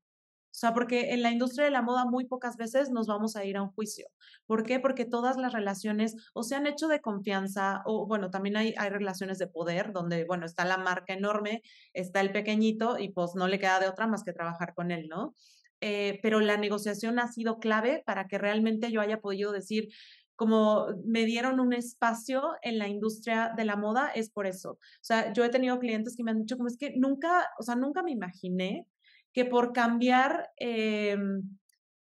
O 0.56 0.58
sea, 0.58 0.74
porque 0.74 1.12
en 1.14 1.22
la 1.22 1.32
industria 1.32 1.66
de 1.66 1.72
la 1.72 1.82
moda 1.82 2.06
muy 2.06 2.26
pocas 2.28 2.56
veces 2.56 2.90
nos 2.90 3.08
vamos 3.08 3.36
a 3.36 3.44
ir 3.44 3.58
a 3.58 3.62
un 3.62 3.72
juicio. 3.72 4.08
¿Por 4.46 4.64
qué? 4.64 4.80
Porque 4.80 5.04
todas 5.04 5.36
las 5.36 5.52
relaciones 5.52 6.16
o 6.34 6.44
se 6.44 6.56
han 6.56 6.66
hecho 6.66 6.88
de 6.88 7.02
confianza 7.02 7.82
o, 7.86 8.08
bueno, 8.08 8.30
también 8.32 8.56
hay, 8.56 8.74
hay 8.78 8.90
relaciones 8.90 9.38
de 9.38 9.48
poder 9.48 9.92
donde, 9.92 10.24
bueno, 10.24 10.46
está 10.46 10.64
la 10.64 10.78
marca 10.78 11.14
enorme, 11.14 11.62
está 11.92 12.22
el 12.22 12.32
pequeñito 12.32 12.98
y 12.98 13.10
pues 13.10 13.36
no 13.36 13.50
le 13.50 13.60
queda 13.60 13.82
de 13.82 13.90
otra 13.90 14.08
más 14.08 14.24
que 14.24 14.32
trabajar 14.32 14.74
con 14.74 14.92
él, 14.92 15.10
¿no? 15.10 15.36
Eh, 15.82 16.20
pero 16.24 16.40
la 16.40 16.56
negociación 16.56 17.20
ha 17.20 17.28
sido 17.28 17.60
clave 17.60 18.02
para 18.06 18.28
que 18.28 18.38
realmente 18.38 18.92
yo 18.92 19.02
haya 19.02 19.20
podido 19.20 19.52
decir, 19.52 19.90
como 20.38 20.88
me 21.06 21.26
dieron 21.26 21.60
un 21.60 21.74
espacio 21.74 22.54
en 22.62 22.78
la 22.78 22.88
industria 22.88 23.52
de 23.58 23.66
la 23.66 23.76
moda, 23.76 24.10
es 24.16 24.30
por 24.30 24.48
eso. 24.48 24.72
O 24.72 24.80
sea, 25.02 25.34
yo 25.34 25.44
he 25.44 25.50
tenido 25.50 25.80
clientes 25.80 26.16
que 26.16 26.24
me 26.24 26.32
han 26.32 26.40
dicho, 26.40 26.56
como 26.56 26.70
es 26.70 26.78
que 26.78 26.94
nunca, 26.96 27.50
o 27.60 27.64
sea, 27.64 27.76
nunca 27.76 28.04
me 28.04 28.12
imaginé 28.12 28.88
que 29.36 29.44
por 29.44 29.74
cambiar 29.74 30.50
em, 30.56 31.42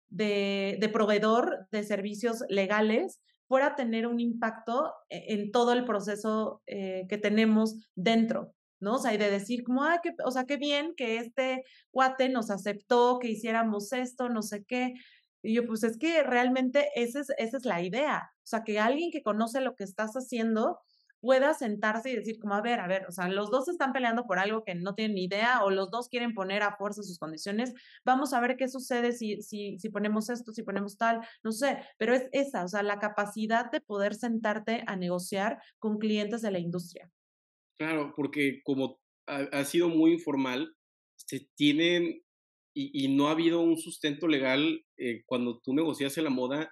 de, 0.08 0.90
proveedor 0.92 1.66
de 1.72 1.82
servicios 1.82 2.44
legales 2.48 3.20
fuera 3.48 3.66
a 3.66 3.74
tener 3.74 4.06
un 4.06 4.20
impacto 4.20 4.94
e, 5.10 5.34
en 5.34 5.50
todo 5.50 5.72
el 5.72 5.84
proceso 5.84 6.62
eh, 6.66 7.06
que 7.08 7.18
tenemos 7.18 7.74
dentro, 7.96 8.54
¿no? 8.78 8.94
O 8.94 8.98
sea, 8.98 9.12
y 9.12 9.18
de 9.18 9.30
decir 9.30 9.64
como, 9.64 9.82
ah, 9.82 9.98
que, 10.00 10.12
o 10.24 10.30
sea, 10.30 10.44
qué 10.44 10.56
bien 10.56 10.94
que 10.96 11.18
este 11.18 11.64
cuate 11.90 12.28
nos 12.28 12.50
aceptó 12.50 13.18
que 13.18 13.28
hiciéramos 13.28 13.92
esto, 13.92 14.28
no 14.28 14.42
sé 14.42 14.64
qué. 14.64 14.94
Y 15.42 15.54
yo, 15.54 15.66
pues 15.66 15.82
es 15.82 15.98
que 15.98 16.22
realmente 16.22 16.88
esa 16.94 17.20
es, 17.20 17.30
esa 17.36 17.56
es 17.56 17.64
la 17.64 17.82
idea. 17.82 18.30
O 18.44 18.46
sea, 18.46 18.62
que 18.62 18.78
alguien 18.78 19.10
que 19.10 19.22
conoce 19.22 19.60
lo 19.60 19.74
que 19.74 19.84
estás 19.84 20.12
haciendo 20.12 20.78
pueda 21.24 21.54
sentarse 21.54 22.10
y 22.10 22.16
decir 22.16 22.38
como, 22.38 22.52
a 22.52 22.60
ver, 22.60 22.80
a 22.80 22.86
ver, 22.86 23.06
o 23.08 23.10
sea, 23.10 23.28
los 23.28 23.50
dos 23.50 23.66
están 23.68 23.94
peleando 23.94 24.26
por 24.26 24.38
algo 24.38 24.62
que 24.62 24.74
no 24.74 24.94
tienen 24.94 25.14
ni 25.14 25.24
idea 25.24 25.64
o 25.64 25.70
los 25.70 25.90
dos 25.90 26.10
quieren 26.10 26.34
poner 26.34 26.62
a 26.62 26.76
fuerza 26.76 27.02
sus 27.02 27.18
condiciones, 27.18 27.72
vamos 28.04 28.34
a 28.34 28.40
ver 28.42 28.58
qué 28.58 28.68
sucede 28.68 29.12
si, 29.12 29.40
si, 29.40 29.78
si 29.78 29.88
ponemos 29.88 30.28
esto, 30.28 30.52
si 30.52 30.62
ponemos 30.62 30.98
tal, 30.98 31.22
no 31.42 31.50
sé, 31.50 31.78
pero 31.96 32.14
es 32.14 32.28
esa, 32.32 32.62
o 32.62 32.68
sea, 32.68 32.82
la 32.82 32.98
capacidad 32.98 33.70
de 33.70 33.80
poder 33.80 34.14
sentarte 34.14 34.84
a 34.86 34.96
negociar 34.96 35.62
con 35.78 35.96
clientes 35.96 36.42
de 36.42 36.50
la 36.50 36.58
industria. 36.58 37.10
Claro, 37.78 38.12
porque 38.14 38.60
como 38.62 39.00
ha, 39.26 39.64
sido 39.64 39.88
muy 39.88 40.12
informal, 40.12 40.76
se 41.16 41.48
tienen 41.56 42.22
y, 42.74 43.16
no 43.16 43.28
ha 43.28 43.30
habido 43.30 43.62
un 43.62 43.78
sustento 43.78 44.28
legal 44.28 44.84
eh, 44.98 45.22
cuando 45.24 45.58
tú 45.60 45.72
negocias 45.72 46.18
en 46.18 46.24
la 46.24 46.30
moda, 46.30 46.70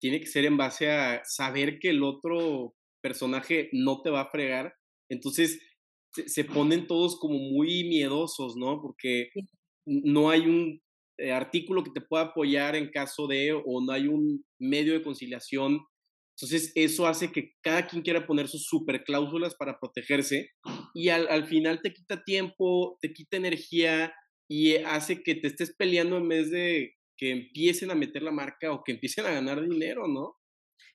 tiene 0.00 0.18
que 0.18 0.26
ser 0.26 0.46
en 0.46 0.56
base 0.56 0.90
a 0.90 1.22
saber 1.24 1.78
que 1.78 1.90
el 1.90 2.02
otro 2.02 2.74
personaje 3.04 3.68
no 3.72 4.00
te 4.00 4.08
va 4.08 4.22
a 4.22 4.30
fregar. 4.30 4.74
Entonces 5.10 5.60
se, 6.10 6.44
ponen 6.44 6.86
todos 6.86 7.18
como 7.18 7.38
muy 7.38 7.84
miedosos, 7.84 8.56
¿no? 8.56 8.80
Porque 8.80 9.28
no 9.84 10.30
hay 10.30 10.46
un 10.46 10.80
eh, 11.18 11.32
artículo 11.32 11.84
que 11.84 11.90
te 11.90 12.00
pueda 12.00 12.24
apoyar 12.24 12.76
en 12.76 12.90
caso 12.90 13.26
de, 13.26 13.52
o 13.52 13.84
no 13.84 13.92
hay 13.92 14.06
un 14.06 14.42
medio 14.58 14.94
de 14.94 15.02
conciliación. 15.02 15.80
Entonces 16.36 16.72
eso 16.74 17.06
hace 17.06 17.30
que 17.30 17.52
cada 17.62 17.86
quien 17.86 18.02
quiera 18.02 18.26
poner 18.26 18.48
sus 18.48 18.64
super 18.64 19.04
cláusulas 19.04 19.54
para 19.54 19.78
protegerse 19.78 20.48
y 20.94 21.10
al, 21.10 21.28
al 21.28 21.46
final 21.46 21.80
te 21.82 21.92
quita 21.92 22.24
tiempo, 22.24 22.96
te 23.00 23.12
quita 23.12 23.36
energía 23.36 24.12
y 24.48 24.76
hace 24.76 25.22
que 25.22 25.34
te 25.34 25.48
estés 25.48 25.76
peleando 25.76 26.16
en 26.16 26.28
vez 26.28 26.50
de 26.50 26.94
que 27.16 27.30
empiecen 27.30 27.90
a 27.90 27.94
meter 27.94 28.22
la 28.22 28.32
marca 28.32 28.72
o 28.72 28.82
que 28.82 28.92
empiecen 28.92 29.26
a 29.26 29.30
ganar 29.30 29.62
dinero, 29.62 30.08
¿no? 30.08 30.36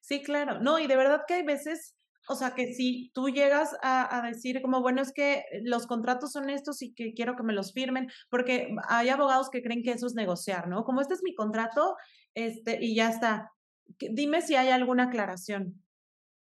Sí, 0.01 0.21
claro. 0.21 0.59
No, 0.59 0.79
y 0.79 0.87
de 0.87 0.97
verdad 0.97 1.21
que 1.27 1.35
hay 1.35 1.43
veces 1.43 1.98
o 2.29 2.35
sea, 2.35 2.53
que 2.53 2.73
si 2.73 3.11
tú 3.15 3.29
llegas 3.29 3.75
a, 3.81 4.21
decir 4.23 4.61
como, 4.61 4.81
bueno, 4.81 5.01
es 5.01 5.11
que 5.11 5.45
los 5.63 5.87
contratos 5.87 6.31
son 6.31 6.51
estos 6.51 6.83
y 6.83 6.93
que 6.93 7.15
quiero 7.15 7.35
que 7.35 7.41
me 7.41 7.53
los 7.53 7.73
firmen, 7.73 8.07
porque 8.29 8.75
hay 8.87 9.09
abogados 9.09 9.49
que 9.49 9.63
creen 9.63 9.81
que 9.81 9.91
eso 9.91 10.05
es 10.05 10.13
negociar, 10.13 10.67
¿no? 10.67 10.83
Como 10.83 11.01
este 11.01 11.15
es 11.15 11.23
mi 11.23 11.33
contrato, 11.33 11.95
este, 12.35 12.77
y 12.85 12.93
ya 12.93 13.09
está. 13.09 13.51
Dime 13.97 14.43
si 14.43 14.55
hay 14.55 14.69
alguna 14.69 15.05
aclaración. 15.05 15.83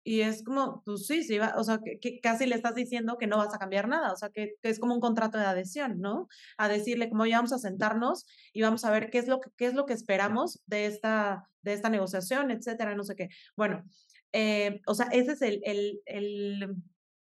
Y 0.04 0.20
es 0.20 0.44
como, 0.44 0.82
pues 0.84 1.06
sí, 1.06 1.22
sí, 1.22 1.38
va, 1.38 1.54
o 1.56 1.64
sea, 1.64 1.80
que, 1.80 2.20
casi 2.20 2.44
le 2.44 2.54
estás 2.54 2.74
diciendo 2.74 3.16
que 3.18 3.26
no 3.26 3.38
vas 3.38 3.54
a 3.54 3.58
cambiar 3.58 3.88
nada, 3.88 4.12
o 4.12 4.16
sea, 4.16 4.28
que, 4.28 4.56
que, 4.62 4.68
es 4.68 4.78
como 4.78 4.94
un 4.94 5.00
contrato 5.00 5.38
de 5.38 5.44
adhesión, 5.46 6.00
¿no? 6.00 6.28
A 6.58 6.68
decirle 6.68 7.08
como 7.08 7.24
ya 7.24 7.38
vamos 7.38 7.54
a 7.54 7.58
sentarnos 7.58 8.26
y 8.52 8.60
vamos 8.60 8.84
a 8.84 8.90
ver 8.90 9.10
qué 9.10 9.18
es 9.18 9.26
lo 9.28 9.40
que, 9.40 9.50
qué 9.56 9.66
es 9.66 9.74
lo 9.74 9.86
que 9.86 9.94
esperamos 9.94 10.62
de 10.66 10.84
esta, 10.84 11.48
de 11.62 11.72
esta 11.72 11.88
negociación, 11.88 12.50
etcétera, 12.50 12.94
no 12.94 13.04
sé 13.04 13.16
qué. 13.16 13.28
Bueno, 13.56 13.84
eh, 14.32 14.80
o 14.86 14.94
sea, 14.94 15.06
esa 15.12 15.32
es 15.32 15.42
el, 15.42 15.60
el, 15.64 16.00
el, 16.06 16.76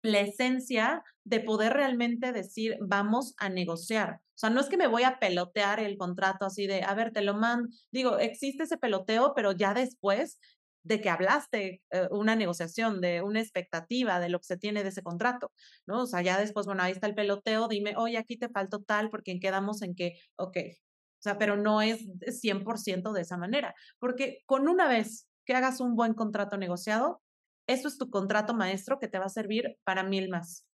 la 0.03 0.21
esencia 0.21 1.03
de 1.25 1.41
poder 1.41 1.75
realmente 1.75 2.33
decir, 2.33 2.77
vamos 2.81 3.35
a 3.39 3.49
negociar. 3.49 4.21
O 4.21 4.39
sea, 4.41 4.51
no 4.51 4.61
es 4.61 4.69
que 4.69 4.77
me 4.77 4.87
voy 4.87 5.03
a 5.03 5.19
pelotear 5.19 5.81
el 5.81 5.99
contrato 5.99 6.47
así 6.47 6.67
de, 6.67 6.83
a 6.83 6.95
ver, 6.95 7.13
te 7.13 7.23
lo 7.23 7.35
mando. 7.35 7.69
Digo, 7.91 8.19
existe 8.19 8.65
ese 8.65 8.79
peloteo, 8.79 9.33
pero 9.35 9.53
ya 9.53 9.75
después 9.75 10.39
de 10.85 11.01
que 11.01 11.11
hablaste 11.11 11.83
eh, 11.91 12.09
una 12.11 12.37
negociación, 12.37 13.01
de 13.01 13.23
una 13.23 13.41
expectativa 13.41 14.21
de 14.21 14.29
lo 14.29 14.39
que 14.39 14.47
se 14.47 14.57
tiene 14.57 14.83
de 14.83 14.91
ese 14.91 15.03
contrato, 15.03 15.53
¿no? 15.87 16.03
O 16.03 16.07
sea, 16.07 16.23
ya 16.23 16.39
después, 16.39 16.67
bueno, 16.67 16.83
ahí 16.83 16.93
está 16.93 17.07
el 17.07 17.15
peloteo, 17.15 17.69
dime, 17.69 17.95
oye, 17.97 18.17
aquí 18.17 18.39
te 18.39 18.49
faltó 18.49 18.81
tal, 18.83 19.11
porque 19.11 19.39
quedamos 19.41 19.83
en 19.83 19.95
que, 19.95 20.19
ok, 20.37 20.57
o 20.57 21.23
sea, 21.23 21.37
pero 21.37 21.57
no 21.57 21.83
es 21.83 22.07
100% 22.41 23.13
de 23.13 23.23
esa 23.23 23.37
manera, 23.37 23.75
porque 23.99 24.43
con 24.47 24.69
una 24.69 24.89
vez 24.89 25.29
que 25.49 25.55
hagas 25.55 25.81
un 25.81 25.97
buen 25.97 26.13
contrato 26.13 26.59
negociado, 26.59 27.23
eso 27.67 27.89
es 27.89 27.97
tu 27.97 28.11
contrato 28.11 28.53
maestro 28.53 28.99
que 29.01 29.09
te 29.09 29.19
va 29.19 29.25
a 29.25 29.31
servir 29.31 29.79
para 29.83 30.03
mil 30.03 30.29
más. 30.29 30.67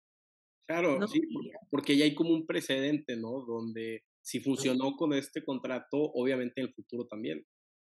Claro, 0.67 1.07
sí, 1.07 1.21
porque 1.69 1.95
ya 1.95 2.05
hay 2.05 2.15
como 2.15 2.33
un 2.33 2.47
precedente, 2.47 3.15
¿no? 3.15 3.45
Donde 3.45 4.01
si 4.23 4.39
funcionó 4.39 4.95
con 4.95 5.13
este 5.13 5.43
contrato, 5.43 5.97
obviamente 6.15 6.59
en 6.59 6.67
el 6.67 6.73
futuro 6.73 7.05
también. 7.05 7.45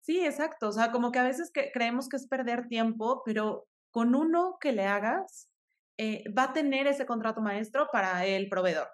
Sí, 0.01 0.25
exacto. 0.25 0.69
O 0.69 0.71
sea, 0.71 0.91
como 0.91 1.11
que 1.11 1.19
a 1.19 1.23
veces 1.23 1.51
que 1.53 1.69
creemos 1.71 2.09
que 2.09 2.15
es 2.15 2.27
perder 2.27 2.67
tiempo, 2.67 3.21
pero 3.23 3.67
con 3.91 4.15
uno 4.15 4.57
que 4.59 4.71
le 4.71 4.85
hagas, 4.85 5.51
eh, 5.99 6.23
va 6.35 6.45
a 6.45 6.53
tener 6.53 6.87
ese 6.87 7.05
contrato 7.05 7.41
maestro 7.41 7.87
para 7.91 8.25
el 8.25 8.49
proveedor. 8.49 8.87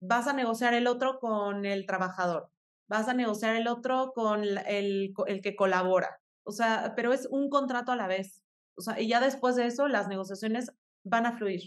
Vas 0.00 0.28
a 0.28 0.34
negociar 0.34 0.74
el 0.74 0.86
otro 0.86 1.18
con 1.18 1.66
el 1.66 1.84
trabajador. 1.84 2.52
Vas 2.88 3.08
a 3.08 3.14
negociar 3.14 3.56
el 3.56 3.66
otro 3.66 4.12
con 4.14 4.44
el, 4.44 5.12
el 5.26 5.42
que 5.42 5.56
colabora. 5.56 6.17
O 6.48 6.52
sea, 6.52 6.94
pero 6.96 7.12
es 7.12 7.28
un 7.30 7.50
contrato 7.50 7.92
a 7.92 7.96
la 7.96 8.06
vez. 8.06 8.42
O 8.74 8.80
sea, 8.80 8.98
y 8.98 9.06
ya 9.06 9.20
después 9.20 9.54
de 9.54 9.66
eso 9.66 9.86
las 9.86 10.08
negociaciones 10.08 10.72
van 11.04 11.26
a 11.26 11.36
fluir. 11.36 11.60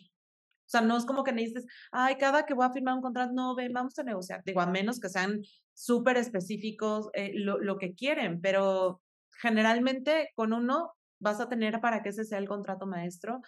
O 0.66 0.70
sea, 0.72 0.82
no 0.82 0.98
es 0.98 1.06
como 1.06 1.24
que 1.24 1.34
me 1.34 1.44
dices, 1.44 1.68
ay, 1.92 2.16
cada 2.18 2.48
que 2.48 2.56
voy 2.56 2.66
a 2.66 2.72
firmar 2.72 2.96
un 2.96 3.02
contrato, 3.02 3.32
no, 3.32 3.54
ven, 3.54 3.74
vamos 3.74 4.00
a 4.00 4.04
negociar. 4.04 4.42
Digo, 4.44 4.60
a 4.60 4.66
menos 4.66 5.00
que 5.00 5.10
sean 5.10 5.42
súper 5.76 6.18
específicos 6.18 7.10
eh, 7.14 7.32
lo, 7.36 7.60
lo 7.60 7.78
que 7.78 7.94
quieren, 7.94 8.42
pero 8.42 9.02
generalmente 9.40 10.32
con 10.34 10.52
uno 10.52 10.94
vas 11.20 11.40
a 11.40 11.48
tener 11.48 11.80
para 11.80 12.02
que 12.02 12.10
ese 12.10 12.26
sea 12.26 12.40
el 12.40 12.48
contrato 12.48 12.88
maestro 12.88 13.42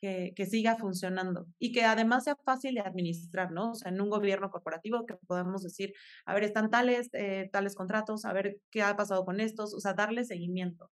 que, 0.00 0.32
que, 0.34 0.46
siga 0.46 0.76
funcionando 0.76 1.46
y 1.58 1.72
que 1.72 1.82
además 1.84 2.24
sea 2.24 2.36
fácil 2.44 2.74
de 2.74 2.80
administrar, 2.80 3.50
¿no? 3.50 3.72
O 3.72 3.74
sea, 3.74 3.90
en 3.90 4.00
un 4.00 4.10
gobierno 4.10 4.50
corporativo 4.50 5.06
que 5.06 5.14
podemos 5.26 5.62
decir, 5.62 5.92
a 6.26 6.34
ver, 6.34 6.44
están 6.44 6.70
tales, 6.70 7.08
eh, 7.12 7.48
tales 7.52 7.74
contratos, 7.74 8.24
a 8.24 8.32
ver 8.32 8.58
qué 8.70 8.82
ha 8.82 8.96
pasado 8.96 9.24
con 9.24 9.40
estos, 9.40 9.74
o 9.74 9.80
sea, 9.80 9.94
darle 9.94 10.24
seguimiento. 10.24 10.90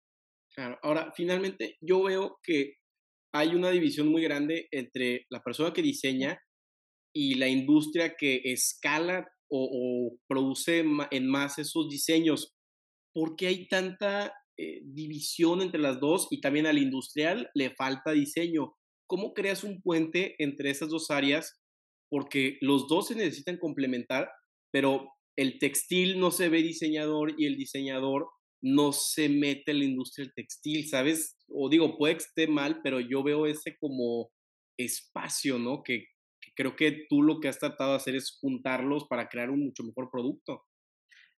Claro, 0.54 0.78
ahora, 0.82 1.12
finalmente, 1.14 1.76
yo 1.80 2.02
veo 2.02 2.38
que 2.42 2.76
hay 3.32 3.54
una 3.54 3.70
división 3.70 4.08
muy 4.08 4.22
grande 4.22 4.68
entre 4.70 5.26
la 5.28 5.42
persona 5.42 5.72
que 5.72 5.82
diseña 5.82 6.40
y 7.14 7.34
la 7.34 7.48
industria 7.48 8.14
que 8.16 8.40
escala 8.44 9.28
o, 9.48 10.16
produce 10.26 10.84
en 11.10 11.26
más 11.28 11.58
esos 11.58 11.88
diseños. 11.88 12.54
¿Por 13.14 13.36
qué 13.36 13.48
hay 13.48 13.68
tanta 13.68 14.32
eh, 14.56 14.80
división 14.84 15.62
entre 15.62 15.80
las 15.80 16.00
dos 16.00 16.28
y 16.30 16.40
también 16.40 16.66
al 16.66 16.78
industrial 16.78 17.50
le 17.54 17.74
falta 17.74 18.12
diseño? 18.12 18.74
¿Cómo 19.06 19.34
creas 19.34 19.64
un 19.64 19.80
puente 19.82 20.34
entre 20.38 20.70
esas 20.70 20.88
dos 20.88 21.10
áreas? 21.10 21.60
Porque 22.10 22.58
los 22.60 22.88
dos 22.88 23.08
se 23.08 23.14
necesitan 23.14 23.58
complementar, 23.58 24.30
pero 24.72 25.08
el 25.36 25.58
textil 25.58 26.18
no 26.18 26.30
se 26.30 26.48
ve 26.48 26.62
diseñador 26.62 27.34
y 27.38 27.46
el 27.46 27.56
diseñador 27.56 28.28
no 28.62 28.92
se 28.92 29.28
mete 29.28 29.72
en 29.72 29.78
la 29.80 29.84
industria 29.84 30.24
del 30.24 30.34
textil, 30.34 30.88
¿sabes? 30.88 31.36
O 31.48 31.68
digo, 31.68 31.96
puede 31.96 32.14
que 32.14 32.24
esté 32.24 32.48
mal, 32.48 32.80
pero 32.82 33.00
yo 33.00 33.22
veo 33.22 33.46
ese 33.46 33.76
como 33.78 34.30
espacio, 34.78 35.58
¿no? 35.58 35.82
Que, 35.82 36.06
creo 36.54 36.74
que 36.74 37.06
tú 37.10 37.22
lo 37.22 37.38
que 37.38 37.48
has 37.48 37.58
tratado 37.58 37.90
de 37.90 37.96
hacer 37.96 38.16
es 38.16 38.38
juntarlos 38.40 39.06
para 39.08 39.28
crear 39.28 39.50
un 39.50 39.64
mucho 39.64 39.84
mejor 39.84 40.08
producto. 40.10 40.64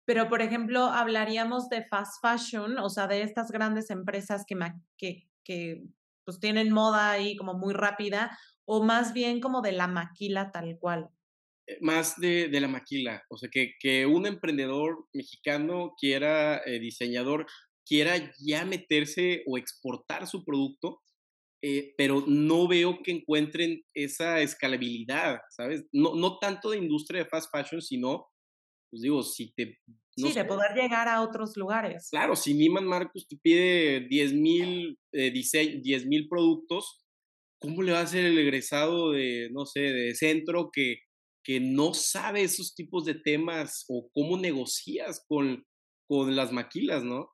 Pero, 0.05 0.29
por 0.29 0.41
ejemplo, 0.41 0.83
hablaríamos 0.85 1.69
de 1.69 1.83
fast 1.85 2.21
fashion, 2.21 2.77
o 2.77 2.89
sea, 2.89 3.07
de 3.07 3.23
estas 3.23 3.51
grandes 3.51 3.89
empresas 3.89 4.45
que, 4.47 4.55
que, 4.97 5.27
que 5.43 5.83
pues 6.27 6.41
tienen 6.41 6.73
moda 6.73 7.09
ahí 7.09 7.37
como 7.37 7.53
muy 7.53 7.73
rápida, 7.73 8.37
o 8.65 8.83
más 8.83 9.13
bien 9.13 9.39
como 9.39 9.61
de 9.61 9.71
la 9.71 9.87
maquila 9.87 10.51
tal 10.51 10.77
cual? 10.77 11.07
Eh, 11.65 11.77
más 11.79 12.19
de, 12.19 12.49
de 12.49 12.59
la 12.59 12.67
maquila, 12.67 13.23
o 13.29 13.37
sea, 13.37 13.47
que, 13.49 13.75
que 13.79 14.05
un 14.05 14.25
emprendedor 14.25 15.05
mexicano 15.13 15.93
quiera, 15.97 16.61
eh, 16.65 16.79
diseñador, 16.79 17.45
quiera 17.85 18.33
ya 18.39 18.65
meterse 18.65 19.43
o 19.47 19.57
exportar 19.57 20.27
su 20.27 20.43
producto, 20.43 20.99
eh, 21.63 21.93
pero 21.97 22.25
no 22.27 22.67
veo 22.67 22.99
que 23.01 23.11
encuentren 23.11 23.81
esa 23.93 24.41
escalabilidad, 24.41 25.39
¿sabes? 25.49 25.85
No, 25.93 26.13
no 26.13 26.39
tanto 26.39 26.71
de 26.71 26.77
industria 26.77 27.23
de 27.23 27.29
fast 27.29 27.49
fashion, 27.55 27.81
sino 27.81 28.27
pues 28.89 29.01
digo, 29.01 29.23
si 29.23 29.51
te... 29.53 29.77
sí, 30.15 30.31
de 30.33 30.45
poder 30.45 30.75
llegar 30.75 31.07
a 31.07 31.21
otros 31.21 31.55
lugares. 31.57 32.07
Claro, 32.09 32.35
si 32.35 32.53
Niman 32.53 32.85
Marcus 32.85 33.27
te 33.27 33.37
pide 33.37 34.07
10 34.07 34.33
mil 34.33 34.99
eh, 35.11 35.33
mil 36.05 36.27
productos, 36.27 37.05
¿cómo 37.59 37.81
le 37.81 37.91
va 37.91 37.99
a 37.99 38.03
hacer 38.03 38.25
el 38.25 38.37
egresado 38.37 39.11
de, 39.11 39.49
no 39.51 39.65
sé, 39.65 39.81
de 39.81 40.15
centro 40.15 40.69
que, 40.71 40.97
que 41.43 41.59
no 41.59 41.93
sabe 41.93 42.43
esos 42.43 42.75
tipos 42.75 43.05
de 43.05 43.15
temas 43.15 43.85
o 43.89 44.09
cómo 44.13 44.37
negocias 44.37 45.23
con, 45.27 45.65
con 46.07 46.35
las 46.35 46.51
maquilas, 46.51 47.03
¿no? 47.03 47.29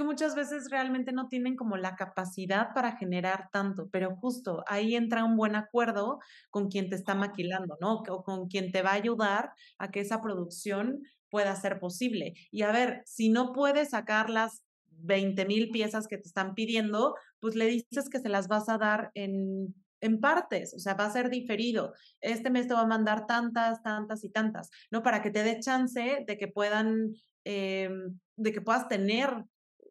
Que 0.00 0.04
muchas 0.04 0.34
veces 0.34 0.70
realmente 0.70 1.12
no 1.12 1.28
tienen 1.28 1.56
como 1.56 1.76
la 1.76 1.94
capacidad 1.94 2.72
para 2.72 2.96
generar 2.96 3.50
tanto, 3.52 3.90
pero 3.92 4.16
justo 4.16 4.64
ahí 4.66 4.96
entra 4.96 5.26
un 5.26 5.36
buen 5.36 5.54
acuerdo 5.56 6.20
con 6.48 6.70
quien 6.70 6.88
te 6.88 6.96
está 6.96 7.14
maquilando, 7.14 7.76
¿no? 7.82 7.96
O 8.08 8.24
con 8.24 8.48
quien 8.48 8.72
te 8.72 8.80
va 8.80 8.92
a 8.92 8.94
ayudar 8.94 9.52
a 9.76 9.90
que 9.90 10.00
esa 10.00 10.22
producción 10.22 11.02
pueda 11.28 11.54
ser 11.54 11.78
posible. 11.80 12.32
Y 12.50 12.62
a 12.62 12.72
ver, 12.72 13.02
si 13.04 13.28
no 13.28 13.52
puedes 13.52 13.90
sacar 13.90 14.30
las 14.30 14.64
20 14.86 15.44
mil 15.44 15.68
piezas 15.68 16.08
que 16.08 16.16
te 16.16 16.28
están 16.28 16.54
pidiendo, 16.54 17.14
pues 17.38 17.54
le 17.54 17.66
dices 17.66 18.08
que 18.08 18.20
se 18.20 18.30
las 18.30 18.48
vas 18.48 18.70
a 18.70 18.78
dar 18.78 19.10
en, 19.12 19.74
en 20.00 20.18
partes, 20.18 20.72
o 20.72 20.78
sea, 20.78 20.94
va 20.94 21.04
a 21.04 21.12
ser 21.12 21.28
diferido. 21.28 21.92
Este 22.22 22.48
mes 22.48 22.66
te 22.66 22.72
va 22.72 22.80
a 22.80 22.86
mandar 22.86 23.26
tantas, 23.26 23.82
tantas 23.82 24.24
y 24.24 24.30
tantas, 24.30 24.70
¿no? 24.90 25.02
Para 25.02 25.20
que 25.20 25.30
te 25.30 25.42
dé 25.42 25.60
chance 25.60 26.24
de 26.26 26.38
que 26.38 26.48
puedan, 26.48 27.12
em, 27.44 28.18
de 28.36 28.52
que 28.54 28.62
puedas 28.62 28.88
tener 28.88 29.44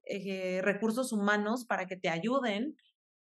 eh, 0.09 0.61
recursos 0.63 1.11
humanos 1.13 1.65
para 1.65 1.85
que 1.85 1.95
te 1.95 2.09
ayuden 2.09 2.75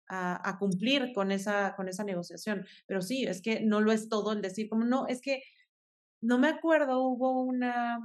a, 0.09 0.57
cumplir 0.59 1.13
con 1.13 1.31
esa, 1.31 1.75
con 1.77 1.87
esa 1.89 2.03
negociación. 2.03 2.67
Pero 2.87 3.03
sí, 3.03 3.25
es 3.25 3.43
que 3.43 3.61
no 3.61 3.83
lo 3.83 3.93
es 3.93 4.09
todo 4.09 4.33
el 4.33 4.41
decir, 4.41 4.71
como 4.71 4.87
no, 4.87 5.07
es 5.07 5.21
que 5.21 5.43
no 6.23 6.39
me 6.39 6.49
acuerdo, 6.49 7.03
hubo 7.03 7.43
una, 7.43 8.01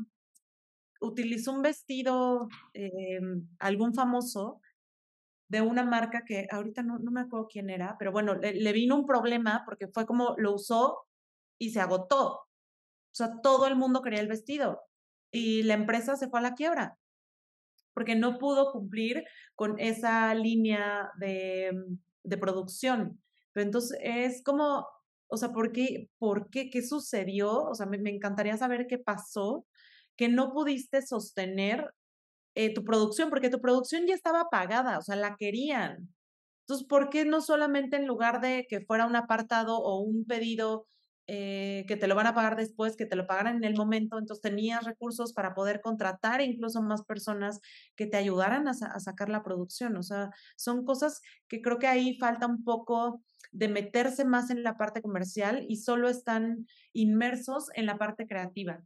utilizó 0.99 1.53
un 1.53 1.61
vestido, 1.61 2.49
em, 2.73 3.47
algún 3.59 3.93
famoso 3.93 4.59
de 5.47 5.61
una 5.61 5.85
marca 5.85 6.25
que 6.25 6.47
ahorita 6.51 6.83
no, 6.83 6.99
no 6.99 7.11
me 7.11 7.21
acuerdo 7.21 7.47
quién 7.47 7.69
era, 7.69 7.95
pero 7.97 8.11
bueno, 8.11 8.35
le, 8.35 8.53
le, 8.53 8.73
vino 8.73 8.95
un 8.97 9.05
problema 9.05 9.63
porque 9.65 9.87
fue 9.87 10.05
como 10.05 10.35
lo 10.37 10.53
usó 10.55 11.07
y 11.57 11.71
se 11.71 11.79
agotó. 11.79 12.33
O 12.33 13.15
sea, 13.15 13.39
todo 13.41 13.67
el 13.67 13.75
mundo 13.77 14.01
quería 14.01 14.19
el 14.19 14.27
vestido 14.27 14.81
y 15.31 15.63
la 15.63 15.75
empresa 15.75 16.17
se 16.17 16.27
fue 16.29 16.39
a 16.39 16.43
la 16.43 16.55
quiebra 16.55 16.97
porque 17.93 18.15
no 18.15 18.37
pudo 18.37 18.71
cumplir 18.71 19.23
con 19.55 19.79
esa 19.79 20.33
línea 20.35 21.09
de, 21.19 21.71
mm, 21.73 21.97
de 22.23 22.37
producción. 22.37 23.21
Pero 23.53 23.65
entonces 23.65 23.99
es 24.01 24.43
como, 24.43 24.87
o 25.27 25.37
sea, 25.37 25.49
¿por 25.51 25.71
qué? 25.71 26.09
¿Por 26.19 26.49
qué? 26.49 26.69
¿Qué 26.69 26.81
sucedió? 26.83 27.63
O 27.63 27.75
sea, 27.75 27.85
me, 27.87 27.97
encantaría 28.09 28.57
saber 28.57 28.87
qué 28.87 28.99
pasó, 28.99 29.65
que 30.17 30.29
no 30.29 30.51
pudiste 30.53 31.01
sostener 31.01 31.93
eh, 32.55 32.73
tu 32.73 32.83
producción, 32.83 33.29
porque 33.29 33.49
tu 33.49 33.61
producción 33.61 34.05
ya 34.07 34.15
estaba 34.15 34.49
pagada, 34.51 34.99
o 34.99 35.01
sea, 35.01 35.15
la 35.15 35.35
querían. 35.37 36.13
Entonces, 36.61 36.87
¿por 36.87 37.09
qué 37.09 37.25
no 37.25 37.41
solamente 37.41 37.97
en 37.97 38.07
lugar 38.07 38.41
de 38.41 38.65
que 38.69 38.81
fuera 38.81 39.05
un 39.07 39.15
apartado 39.15 39.77
o 39.79 40.01
un 40.01 40.25
pedido 40.25 40.87
eh, 41.25 41.85
que 41.87 41.95
te 41.95 42.07
lo 42.07 42.15
van 42.15 42.27
a 42.27 42.35
pagar 42.35 42.57
después, 42.57 42.97
que 42.97 43.05
te 43.05 43.15
lo 43.15 43.25
pagaran 43.25 43.55
en 43.55 43.63
el 43.63 43.75
momento, 43.75 44.19
entonces 44.19 44.41
tenías 44.41 44.83
recursos 44.83 45.31
para 45.31 45.53
poder 45.53 45.79
contratar 45.79 46.41
incluso 46.41 46.81
más 46.81 47.03
personas 47.03 47.61
que 47.95 48.07
te 48.07 48.17
ayudaran 48.17 48.67
a, 48.67 48.73
sacar 48.73 49.29
la 49.29 49.41
producción. 49.41 49.95
O 49.95 50.03
sea, 50.03 50.31
son 50.57 50.83
cosas 50.83 51.21
que 51.47 51.61
creo 51.61 51.79
que 51.79 51.87
ahí 51.87 52.17
falta 52.17 52.45
un 52.45 52.63
poco 52.65 53.23
de 53.53 53.69
meterse 53.69 54.25
más 54.25 54.49
en 54.49 54.63
la 54.63 54.75
parte 54.75 55.01
comercial 55.01 55.65
y 55.69 55.77
solo 55.77 56.09
están 56.09 56.65
inmersos 56.91 57.67
en 57.75 57.85
la 57.85 57.97
parte 57.97 58.27
creativa. 58.27 58.83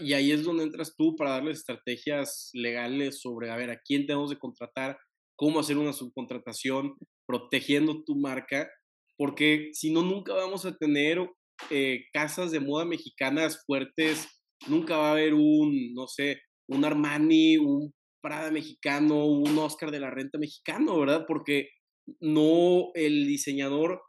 Y 0.00 0.12
ahí 0.12 0.32
es 0.32 0.44
donde 0.44 0.64
entras 0.64 0.94
tú 0.94 1.16
para 1.16 1.30
darles 1.30 1.60
estrategias 1.60 2.50
legales 2.52 3.20
sobre, 3.20 3.50
a 3.50 3.56
ver, 3.56 3.70
a 3.70 3.80
quién 3.80 4.04
tenemos 4.04 4.28
de 4.28 4.38
contratar, 4.38 4.98
cómo 5.36 5.60
hacer 5.60 5.78
una 5.78 5.94
subcontratación, 5.94 6.96
protegiendo 7.24 8.02
tu 8.04 8.16
marca, 8.16 8.68
porque 9.16 9.70
si 9.72 9.92
no, 9.92 10.02
nunca 10.02 10.34
vamos 10.34 10.66
a 10.66 10.76
tener 10.76 11.18
eh, 11.70 12.04
casas 12.12 12.50
de 12.50 12.60
moda 12.60 12.84
mexicanas 12.84 13.64
fuertes, 13.66 14.28
nunca 14.68 14.96
va 14.96 15.08
a 15.08 15.12
haber 15.12 15.34
un, 15.34 15.94
no 15.94 16.06
sé, 16.06 16.40
un 16.68 16.84
Armani, 16.84 17.58
un 17.58 17.94
Prada 18.20 18.50
mexicano, 18.50 19.24
un 19.24 19.56
Oscar 19.56 19.92
de 19.92 20.00
la 20.00 20.10
renta 20.10 20.36
mexicano, 20.36 20.98
¿verdad? 20.98 21.26
Porque 21.28 21.68
no, 22.18 22.90
el 22.94 23.24
diseñador 23.24 24.00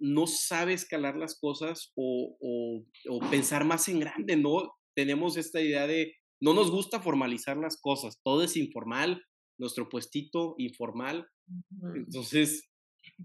no 0.00 0.26
sabe 0.26 0.72
escalar 0.72 1.16
las 1.16 1.38
cosas 1.38 1.92
o, 1.94 2.36
o, 2.40 3.30
pensar 3.30 3.64
más 3.64 3.88
en 3.88 4.00
grande, 4.00 4.36
¿no? 4.36 4.72
Tenemos 4.96 5.36
esta 5.36 5.60
idea 5.60 5.86
de, 5.86 6.16
no 6.40 6.52
nos 6.54 6.72
gusta 6.72 7.00
formalizar 7.00 7.56
las 7.56 7.80
cosas, 7.80 8.20
todo 8.24 8.42
es 8.42 8.56
informal, 8.56 9.22
nuestro 9.56 9.88
puestito 9.88 10.56
informal. 10.58 11.28
Entonces, 11.94 12.71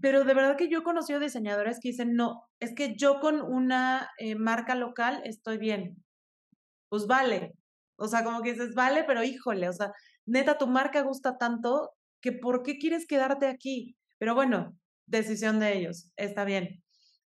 pero 0.00 0.24
de 0.24 0.34
verdad 0.34 0.56
que 0.56 0.68
yo 0.68 0.80
he 0.80 0.82
conocido 0.82 1.20
diseñadores 1.20 1.78
que 1.80 1.90
dicen, 1.90 2.14
no, 2.14 2.44
es 2.60 2.74
que 2.74 2.96
yo 2.96 3.20
con 3.20 3.40
una 3.40 4.10
eh, 4.18 4.34
marca 4.34 4.74
local 4.74 5.22
estoy 5.24 5.58
bien. 5.58 6.04
Pues 6.88 7.06
vale. 7.06 7.52
O 7.96 8.08
sea, 8.08 8.24
como 8.24 8.42
que 8.42 8.52
dices, 8.52 8.74
vale, 8.74 9.04
pero 9.04 9.24
híjole, 9.24 9.68
o 9.68 9.72
sea, 9.72 9.92
neta, 10.26 10.58
tu 10.58 10.66
marca 10.68 11.02
gusta 11.02 11.38
tanto 11.38 11.90
que 12.22 12.32
¿por 12.32 12.62
qué 12.62 12.78
quieres 12.78 13.06
quedarte 13.06 13.46
aquí? 13.46 13.96
Pero 14.18 14.34
bueno, 14.34 14.76
decisión 15.06 15.60
de 15.60 15.76
ellos, 15.78 16.12
está 16.16 16.44
bien. 16.44 16.82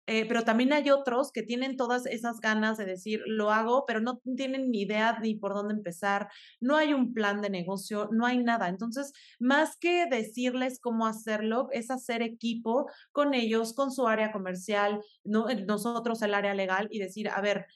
Eh, 0.07 0.27
pero 0.27 0.43
también 0.43 0.73
hay 0.73 0.91
otros 0.91 1.31
que 1.31 1.43
tienen 1.43 1.77
todas 1.77 2.07
esas 2.07 2.41
ganas 2.41 2.77
de 2.77 2.85
decir, 2.85 3.23
lo 3.27 3.53
hago, 3.53 3.85
pero 3.87 4.01
no 4.01 4.21
tienen 4.37 4.71
ni 4.71 4.83
idea 4.83 5.19
ni 5.21 5.37
por 5.37 5.55
dónde 5.55 5.75
empezar, 5.75 6.29
no 6.61 6.77
hay 6.77 6.93
un 6.93 7.15
plan 7.15 7.41
de 7.41 7.51
negocio, 7.51 8.09
no 8.11 8.27
hay 8.27 8.39
nada. 8.39 8.69
Entonces, 8.69 9.13
más 9.39 9.77
que 9.77 10.07
decirles 10.07 10.81
cómo 10.81 11.07
hacerlo, 11.07 11.69
es 11.73 11.91
hacer 11.91 12.23
equipo 12.23 12.91
con 13.13 13.35
ellos, 13.35 13.75
con 13.75 13.93
su 13.93 14.09
área 14.09 14.33
comercial, 14.33 15.01
¿no? 15.25 15.47
nosotros 15.67 16.21
el 16.23 16.35
área 16.35 16.55
legal 16.55 16.89
y 16.91 16.99
decir, 16.99 17.29
a 17.29 17.41
ver, 17.41 17.67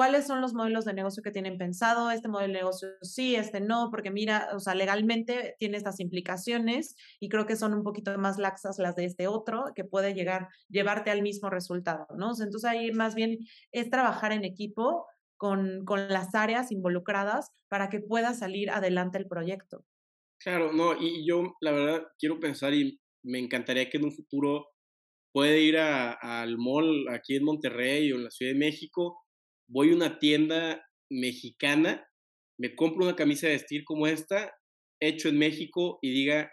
cuáles 0.00 0.26
son 0.26 0.40
los 0.40 0.54
modelos 0.54 0.86
de 0.86 0.94
negocio 0.94 1.22
que 1.22 1.30
tienen 1.30 1.58
pensado, 1.58 2.10
este 2.10 2.26
modelo 2.26 2.54
de 2.54 2.60
negocio 2.60 2.88
sí, 3.02 3.36
este 3.36 3.60
no, 3.60 3.90
porque 3.90 4.10
mira, 4.10 4.48
o 4.54 4.58
sea, 4.58 4.74
legalmente 4.74 5.56
tiene 5.58 5.76
estas 5.76 6.00
implicaciones 6.00 6.96
y 7.20 7.28
creo 7.28 7.44
que 7.44 7.54
son 7.54 7.74
un 7.74 7.82
poquito 7.82 8.16
más 8.16 8.38
laxas 8.38 8.78
las 8.78 8.96
de 8.96 9.04
este 9.04 9.28
otro, 9.28 9.72
que 9.74 9.84
puede 9.84 10.14
llegar, 10.14 10.48
llevarte 10.70 11.10
al 11.10 11.20
mismo 11.20 11.50
resultado, 11.50 12.06
¿no? 12.16 12.30
entonces 12.30 12.64
ahí 12.64 12.92
más 12.92 13.14
bien 13.14 13.40
es 13.72 13.90
trabajar 13.90 14.32
en 14.32 14.44
equipo 14.44 15.04
con, 15.36 15.84
con 15.84 16.08
las 16.08 16.34
áreas 16.34 16.72
involucradas 16.72 17.50
para 17.68 17.90
que 17.90 18.00
pueda 18.00 18.32
salir 18.32 18.70
adelante 18.70 19.18
el 19.18 19.28
proyecto. 19.28 19.84
Claro, 20.38 20.72
no, 20.72 20.94
y 20.98 21.26
yo 21.28 21.56
la 21.60 21.72
verdad 21.72 22.06
quiero 22.18 22.40
pensar 22.40 22.72
y 22.72 22.98
me 23.22 23.38
encantaría 23.38 23.90
que 23.90 23.98
en 23.98 24.06
un 24.06 24.12
futuro 24.12 24.66
puede 25.30 25.60
ir 25.60 25.76
al 25.76 26.56
mall 26.56 27.06
aquí 27.10 27.36
en 27.36 27.44
Monterrey 27.44 28.10
o 28.12 28.16
en 28.16 28.24
la 28.24 28.30
Ciudad 28.30 28.52
de 28.54 28.58
México 28.58 29.18
voy 29.70 29.92
a 29.92 29.96
una 29.96 30.18
tienda 30.18 30.84
mexicana, 31.10 32.06
me 32.58 32.74
compro 32.74 33.04
una 33.04 33.16
camisa 33.16 33.46
de 33.46 33.54
vestir 33.54 33.84
como 33.84 34.06
esta, 34.06 34.52
hecho 35.00 35.28
en 35.28 35.38
México 35.38 35.98
y 36.02 36.10
diga, 36.10 36.52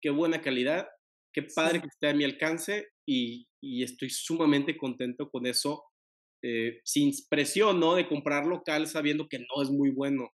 qué 0.00 0.10
buena 0.10 0.40
calidad, 0.40 0.88
qué 1.32 1.42
padre 1.42 1.80
que 1.80 1.88
esté 1.88 2.08
a 2.08 2.14
mi 2.14 2.24
alcance 2.24 2.88
y, 3.06 3.46
estoy 3.60 4.10
sumamente 4.10 4.76
contento 4.76 5.30
con 5.30 5.46
eso, 5.46 5.84
eh, 6.42 6.80
sin 6.84 7.12
presión, 7.28 7.80
¿no? 7.80 7.96
De 7.96 8.08
comprar 8.08 8.46
local 8.46 8.86
sabiendo 8.86 9.28
que 9.28 9.40
no 9.40 9.62
es 9.62 9.70
muy 9.70 9.90
bueno. 9.90 10.28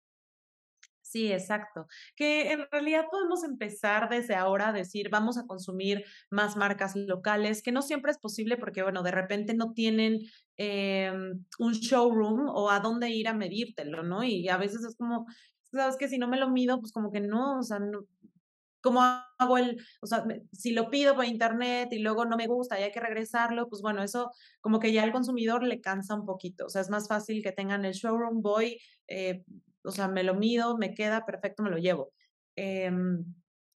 Sí, 1.11 1.29
exacto. 1.29 1.87
Que 2.15 2.53
en 2.53 2.65
realidad 2.71 3.07
podemos 3.11 3.43
empezar 3.43 4.07
desde 4.07 4.33
ahora 4.33 4.69
a 4.69 4.73
decir, 4.73 5.09
vamos 5.09 5.37
a 5.37 5.45
consumir 5.45 6.05
más 6.29 6.55
marcas 6.55 6.95
locales, 6.95 7.61
que 7.61 7.73
no 7.73 7.81
siempre 7.81 8.11
es 8.11 8.17
posible 8.17 8.55
porque, 8.55 8.81
bueno, 8.81 9.03
de 9.03 9.11
repente 9.11 9.53
no 9.53 9.73
tienen 9.73 10.21
em, 10.61 11.43
un 11.59 11.73
showroom 11.73 12.47
o 12.49 12.69
a 12.69 12.79
dónde 12.79 13.09
ir 13.09 13.27
a 13.27 13.33
medírtelo, 13.33 14.03
¿no? 14.03 14.23
Y 14.23 14.47
a 14.49 14.57
veces 14.57 14.83
es 14.83 14.95
como, 14.95 15.25
sabes 15.71 15.97
que 15.97 16.07
si 16.07 16.17
no 16.19 16.27
me 16.27 16.37
lo 16.39 16.49
mido, 16.49 16.79
pues 16.79 16.91
como 16.91 17.11
que 17.11 17.19
no, 17.21 17.59
o 17.59 17.63
sea, 17.63 17.79
¿cómo 18.81 19.01
hago 19.01 19.57
el, 19.57 19.81
o 20.01 20.07
sea, 20.07 20.23
si 20.51 20.71
lo 20.71 20.89
pido 20.89 21.15
por 21.15 21.25
internet 21.25 21.89
y 21.91 21.99
luego 21.99 22.25
no 22.25 22.37
me 22.37 22.47
gusta 22.47 22.79
y 22.79 22.83
hay 22.83 22.91
que 22.91 22.99
regresarlo, 22.99 23.69
pues 23.69 23.81
bueno, 23.81 24.03
eso 24.03 24.31
como 24.59 24.79
que 24.79 24.91
ya 24.93 25.03
al 25.03 25.11
consumidor 25.11 25.63
le 25.63 25.81
cansa 25.81 26.15
un 26.15 26.25
poquito, 26.25 26.65
o 26.65 26.69
sea, 26.69 26.81
es 26.81 26.89
más 26.89 27.07
fácil 27.07 27.41
que 27.43 27.51
tengan 27.51 27.85
el 27.85 27.93
showroom, 27.93 28.41
voy, 28.41 28.79
eh, 29.07 29.43
o 29.83 29.91
sea, 29.91 30.07
me 30.07 30.23
lo 30.23 30.35
mido, 30.35 30.77
me 30.77 30.93
queda 30.93 31.25
perfecto, 31.25 31.63
me 31.63 31.71
lo 31.71 31.77
llevo. 31.77 32.11
Em, 32.55 33.25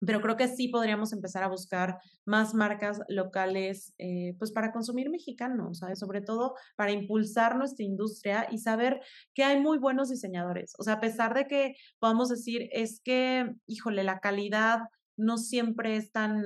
pero 0.06 0.22
creo 0.22 0.36
que 0.36 0.48
sí 0.48 0.68
podríamos 0.68 1.14
empezar 1.14 1.44
a 1.44 1.48
buscar 1.48 2.00
más 2.26 2.54
marcas 2.54 3.02
locales, 3.08 3.94
eh, 4.00 4.36
pues 4.40 4.52
para 4.52 4.72
consumir 4.72 5.10
mexicano, 5.10 5.74
¿sabes? 5.74 6.00
Sobre 6.00 6.22
todo 6.22 6.56
para 6.76 6.92
impulsar 6.92 7.56
nuestra 7.56 7.86
industria 7.86 8.48
y 8.52 8.58
saber 8.58 9.02
que 9.34 9.44
hay 9.44 9.60
muy 9.60 9.78
buenos 9.78 10.10
diseñadores. 10.10 10.74
O 10.80 10.84
sea, 10.84 10.94
a 10.94 11.00
pesar 11.00 11.34
de 11.36 11.46
que 11.46 11.76
podamos 12.00 12.30
decir, 12.30 12.68
es 12.72 13.00
que, 13.04 13.54
híjole, 13.68 14.04
la 14.04 14.20
calidad 14.20 14.80
no 15.18 15.38
siempre 15.38 15.96
es 15.98 16.12
tan, 16.12 16.44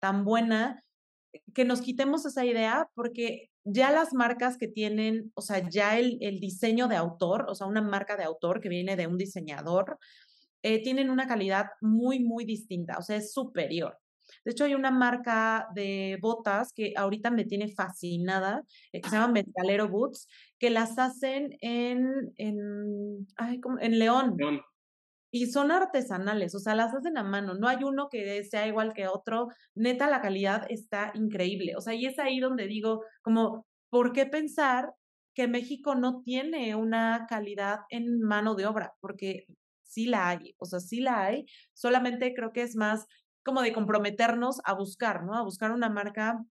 tan 0.00 0.24
buena, 0.24 0.84
que 1.54 1.64
nos 1.64 1.80
quitemos 1.80 2.26
esa 2.26 2.44
idea 2.44 2.90
porque 2.94 3.50
ya 3.64 3.90
las 3.90 4.14
marcas 4.14 4.56
que 4.56 4.68
tienen, 4.68 5.30
o 5.34 5.42
sea, 5.42 5.68
ya 5.68 5.98
el, 5.98 6.18
el, 6.20 6.40
diseño 6.40 6.88
de 6.88 6.96
autor, 6.96 7.46
o 7.48 7.54
sea, 7.54 7.66
una 7.66 7.82
marca 7.82 8.16
de 8.16 8.24
autor 8.24 8.60
que 8.60 8.68
viene 8.68 8.96
de 8.96 9.06
un 9.06 9.18
diseñador, 9.18 9.98
eh, 10.62 10.82
tienen 10.82 11.10
una 11.10 11.26
calidad 11.26 11.66
muy, 11.80 12.20
muy 12.20 12.44
distinta, 12.44 12.98
o 12.98 13.02
sea, 13.02 13.16
es 13.16 13.32
superior. 13.32 13.98
De 14.44 14.52
hecho, 14.52 14.64
hay 14.64 14.74
una 14.74 14.90
marca 14.90 15.68
de 15.74 16.18
botas 16.20 16.72
que 16.72 16.92
ahorita 16.96 17.30
me 17.30 17.44
tiene 17.44 17.68
fascinada, 17.68 18.62
eh, 18.92 19.00
que 19.00 19.08
se 19.08 19.16
llama 19.16 19.32
Metalero 19.32 19.88
Boots, 19.88 20.28
que 20.58 20.70
las 20.70 20.98
hacen 20.98 21.56
en, 21.60 22.32
en, 22.36 23.26
ay, 23.36 23.60
en 23.80 23.98
León. 23.98 24.34
León. 24.36 24.60
Y 25.30 25.46
son 25.46 25.70
artesanales, 25.70 26.54
o 26.54 26.58
sea, 26.58 26.74
las 26.74 26.94
hacen 26.94 27.18
a 27.18 27.22
mano. 27.22 27.54
No 27.54 27.68
hay 27.68 27.84
uno 27.84 28.08
que 28.08 28.42
sea 28.44 28.66
igual 28.66 28.94
que 28.94 29.08
otro. 29.08 29.48
Neta, 29.74 30.08
la 30.08 30.22
calidad 30.22 30.64
está 30.70 31.12
increíble. 31.14 31.74
O 31.76 31.82
sea, 31.82 31.94
y 31.94 32.06
es 32.06 32.18
ahí 32.18 32.40
donde 32.40 32.66
digo, 32.66 33.04
como, 33.20 33.66
¿por 33.90 34.12
qué 34.12 34.24
pensar 34.24 34.94
que 35.34 35.46
México 35.46 35.94
no 35.94 36.22
tiene 36.22 36.74
una 36.74 37.26
calidad 37.28 37.80
en 37.90 38.20
mano 38.22 38.54
de 38.54 38.66
obra? 38.66 38.94
Porque 39.00 39.46
sí 39.88 40.06
la 40.06 40.28
hay, 40.28 40.54
o 40.58 40.66
sea, 40.66 40.80
sí 40.80 41.00
la 41.00 41.24
hay. 41.24 41.46
Solamente 41.72 42.34
creo 42.34 42.52
que 42.52 42.62
es 42.62 42.76
más 42.76 43.06
como 43.42 43.62
de 43.62 43.72
comprometernos 43.72 44.60
a 44.64 44.74
buscar, 44.74 45.24
¿no? 45.24 45.34
A 45.34 45.42
buscar 45.42 45.72
una 45.72 45.88
marca 45.88 46.44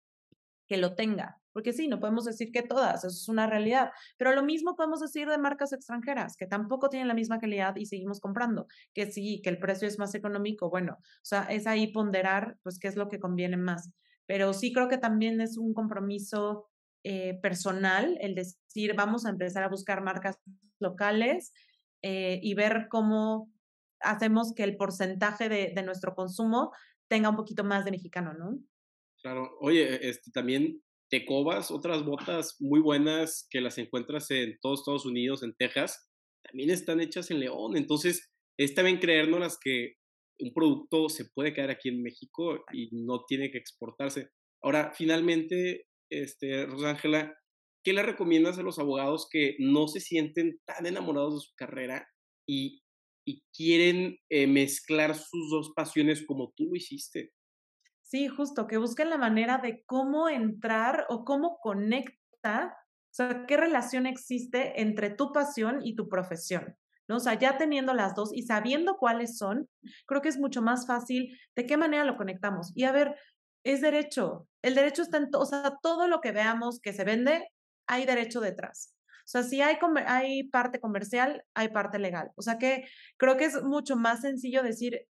que 0.67 0.77
lo 0.77 0.95
tenga. 0.95 1.41
Porque 1.51 1.71
sí, 1.71 1.87
no 1.87 1.99
podemos 1.99 2.25
decir 2.25 2.51
que 2.51 2.63
todas, 2.63 3.05
eso 3.05 3.15
es 3.15 3.29
una 3.29 3.47
realidad. 3.47 3.91
Pero 4.17 4.33
lo 4.33 4.43
mismo 4.43 4.75
podemos 4.75 4.99
decir 4.99 5.27
de 5.27 5.37
marcas 5.37 5.71
extranjeras, 5.71 6.35
que 6.35 6.47
tampoco 6.47 6.89
tienen 6.89 7.07
la 7.07 7.13
misma 7.13 7.39
calidad 7.39 7.75
y 7.77 7.85
seguimos 7.85 8.19
comprando. 8.19 8.67
Que 8.93 9.09
sí, 9.11 9.41
que 9.41 9.49
el 9.49 9.59
precio 9.59 9.87
es 9.87 9.97
más 9.97 10.15
económico, 10.15 10.69
bueno, 10.69 10.97
o 10.99 11.23
sea, 11.25 11.43
es 11.43 11.65
ahí 11.65 11.87
ponderar, 11.93 12.57
pues, 12.61 12.77
qué 12.77 12.87
es 12.89 12.97
lo 12.97 13.07
que 13.07 13.19
conviene 13.19 13.57
más. 13.57 13.91
Pero 14.25 14.53
sí 14.53 14.73
creo 14.73 14.89
que 14.89 14.97
también 14.97 15.39
es 15.39 15.57
un 15.57 15.73
compromiso 15.73 16.67
eh, 17.03 17.39
personal 17.41 18.17
el 18.19 18.35
decir, 18.35 18.95
vamos 18.95 19.25
a 19.25 19.29
empezar 19.29 19.63
a 19.63 19.69
buscar 19.69 20.01
marcas 20.01 20.39
locales 20.79 21.53
eh, 22.07 22.39
y 22.43 22.53
ver 22.53 22.85
cómo 22.87 23.51
hacemos 23.99 24.53
que 24.55 24.63
el 24.63 24.77
porcentaje 24.77 25.49
de, 25.49 25.81
nuestro 25.81 26.13
consumo 26.13 26.71
tenga 27.09 27.31
un 27.31 27.35
poquito 27.35 27.63
más 27.63 27.83
de 27.83 27.89
mexicano, 27.89 28.35
¿no? 28.35 28.59
Claro, 29.23 29.57
oye, 29.59 30.07
este, 30.07 30.29
también 30.29 30.83
Tecobas, 31.09 31.71
otras 31.71 32.05
botas 32.05 32.57
muy 32.59 32.79
buenas 32.79 33.47
que 33.49 33.59
las 33.59 33.79
encuentras 33.79 34.29
en 34.29 34.55
todos 34.61 34.81
Estados 34.81 35.07
Unidos, 35.07 35.41
en 35.41 35.55
Texas, 35.55 36.07
también 36.43 36.69
están 36.69 37.01
hechas 37.01 37.31
en 37.31 37.39
León. 37.39 37.75
Entonces, 37.75 38.31
es 38.55 38.75
también 38.75 38.99
creernos 38.99 39.57
que 39.59 39.95
un 40.39 40.53
producto 40.53 41.09
se 41.09 41.25
puede 41.33 41.55
quedar 41.55 41.71
aquí 41.71 41.89
en 41.89 42.03
México 42.03 42.63
y 42.71 42.89
no 42.91 43.25
tiene 43.27 43.49
que 43.49 43.57
exportarse. 43.57 44.29
Ahora, 44.61 44.93
finalmente, 44.95 45.87
este, 46.11 46.67
Rosángela, 46.67 47.35
¿qué 47.85 47.93
le 47.93 48.03
recomiendas 48.03 48.57
a 48.57 48.63
los 48.63 48.79
abogados 48.79 49.29
que 49.31 49.55
no 49.59 49.87
se 49.87 50.01
sienten 50.01 50.59
tan 50.65 50.85
enamorados 50.85 51.35
de 51.35 51.39
su 51.47 51.55
carrera 51.55 52.05
y 52.45 52.81
y 53.25 53.43
quieren 53.53 54.17
eh, 54.29 54.47
mezclar 54.47 55.15
sus 55.15 55.49
dos 55.49 55.73
pasiones 55.75 56.25
como 56.25 56.53
tú 56.55 56.65
lo 56.65 56.75
hiciste. 56.75 57.33
Sí, 58.03 58.27
justo, 58.27 58.67
que 58.67 58.77
busquen 58.77 59.09
la 59.09 59.17
manera 59.17 59.57
de 59.57 59.83
cómo 59.85 60.29
entrar 60.29 61.07
o 61.09 61.25
cómo 61.25 61.57
conecta, 61.59 62.77
o 62.77 63.13
sea, 63.13 63.45
qué 63.47 63.57
relación 63.57 64.05
existe 64.05 64.79
entre 64.79 65.09
tu 65.09 65.33
pasión 65.33 65.79
y 65.83 65.95
tu 65.95 66.07
profesión. 66.07 66.77
¿no? 67.07 67.17
O 67.17 67.19
sea, 67.19 67.33
ya 67.33 67.57
teniendo 67.57 67.93
las 67.95 68.13
dos 68.13 68.31
y 68.31 68.43
sabiendo 68.43 68.97
cuáles 68.97 69.37
son, 69.37 69.67
creo 70.05 70.21
que 70.21 70.29
es 70.29 70.37
mucho 70.37 70.61
más 70.61 70.85
fácil 70.85 71.35
de 71.55 71.65
qué 71.65 71.77
manera 71.77 72.05
lo 72.05 72.15
conectamos. 72.15 72.71
Y 72.75 72.83
a 72.83 72.91
ver, 72.91 73.15
es 73.63 73.81
derecho. 73.81 74.47
El 74.61 74.75
derecho 74.75 75.01
está 75.01 75.17
en, 75.17 75.29
o 75.33 75.45
sea, 75.45 75.77
todo 75.81 76.07
lo 76.07 76.21
que 76.21 76.31
veamos 76.31 76.79
que 76.79 76.93
se 76.93 77.03
vende, 77.03 77.47
hay 77.87 78.05
derecho 78.05 78.41
detrás. 78.41 78.93
O 79.25 79.27
sea, 79.27 79.43
si 79.43 79.61
hay, 79.61 79.77
hay 80.05 80.43
parte 80.43 80.79
comercial, 80.79 81.43
hay 81.55 81.69
parte 81.69 81.97
legal. 81.97 82.31
O 82.35 82.41
sea 82.41 82.57
que 82.57 82.85
creo 83.17 83.37
que 83.37 83.45
es 83.45 83.63
mucho 83.63 83.95
más 83.95 84.21
sencillo 84.21 84.61
decir 84.61 85.07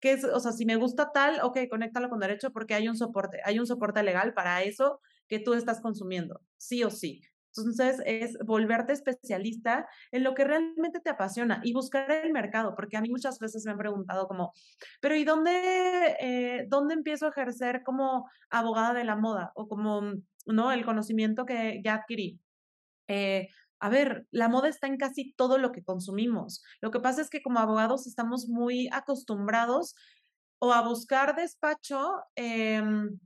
que 0.00 0.12
es, 0.12 0.24
o 0.24 0.40
sea, 0.40 0.52
si 0.52 0.66
me 0.66 0.76
gusta 0.76 1.12
tal, 1.12 1.40
ok, 1.42 1.58
conéctalo 1.70 2.08
con 2.10 2.18
derecho 2.20 2.52
porque 2.52 2.74
hay 2.74 2.88
un 2.88 2.96
soporte, 2.96 3.40
hay 3.44 3.58
un 3.58 3.66
soporte 3.66 4.02
legal 4.02 4.34
para 4.34 4.62
eso 4.62 5.00
que 5.28 5.38
tú 5.38 5.54
estás 5.54 5.80
consumiendo, 5.80 6.40
sí 6.56 6.84
o 6.84 6.90
sí. 6.90 7.22
Entonces, 7.56 8.02
es 8.04 8.36
volverte 8.44 8.92
especialista 8.92 9.88
en 10.12 10.24
lo 10.24 10.34
que 10.34 10.44
realmente 10.44 11.00
te 11.00 11.10
apasiona 11.10 11.60
y 11.64 11.72
buscar 11.72 12.10
el 12.10 12.32
mercado, 12.32 12.74
porque 12.74 12.96
a 12.96 13.00
mí 13.00 13.08
muchas 13.08 13.38
veces 13.38 13.64
me 13.64 13.72
han 13.72 13.78
preguntado 13.78 14.28
como, 14.28 14.52
pero 15.00 15.16
¿y 15.16 15.24
dónde, 15.24 16.16
eh, 16.20 16.66
dónde 16.68 16.94
empiezo 16.94 17.26
a 17.26 17.30
ejercer 17.30 17.82
como 17.82 18.28
abogada 18.50 18.92
de 18.92 19.04
la 19.04 19.16
moda 19.16 19.52
o 19.54 19.68
como, 19.68 20.02
¿no? 20.46 20.72
El 20.72 20.84
conocimiento 20.84 21.44
que 21.44 21.80
ya 21.84 21.94
adquirí. 21.94 22.40
Eh, 23.08 23.48
a 23.78 23.88
ver, 23.88 24.26
la 24.30 24.48
moda 24.48 24.68
está 24.68 24.86
en 24.86 24.96
casi 24.96 25.32
todo 25.34 25.58
lo 25.58 25.72
que 25.72 25.84
consumimos. 25.84 26.62
Lo 26.80 26.90
que 26.90 27.00
pasa 27.00 27.20
es 27.20 27.30
que 27.30 27.42
como 27.42 27.58
abogados 27.58 28.06
estamos 28.06 28.48
muy 28.48 28.88
acostumbrados 28.90 29.94
o 30.58 30.72
a 30.72 30.82
buscar 30.82 31.36
despacho 31.36 32.14
em, 32.34 33.18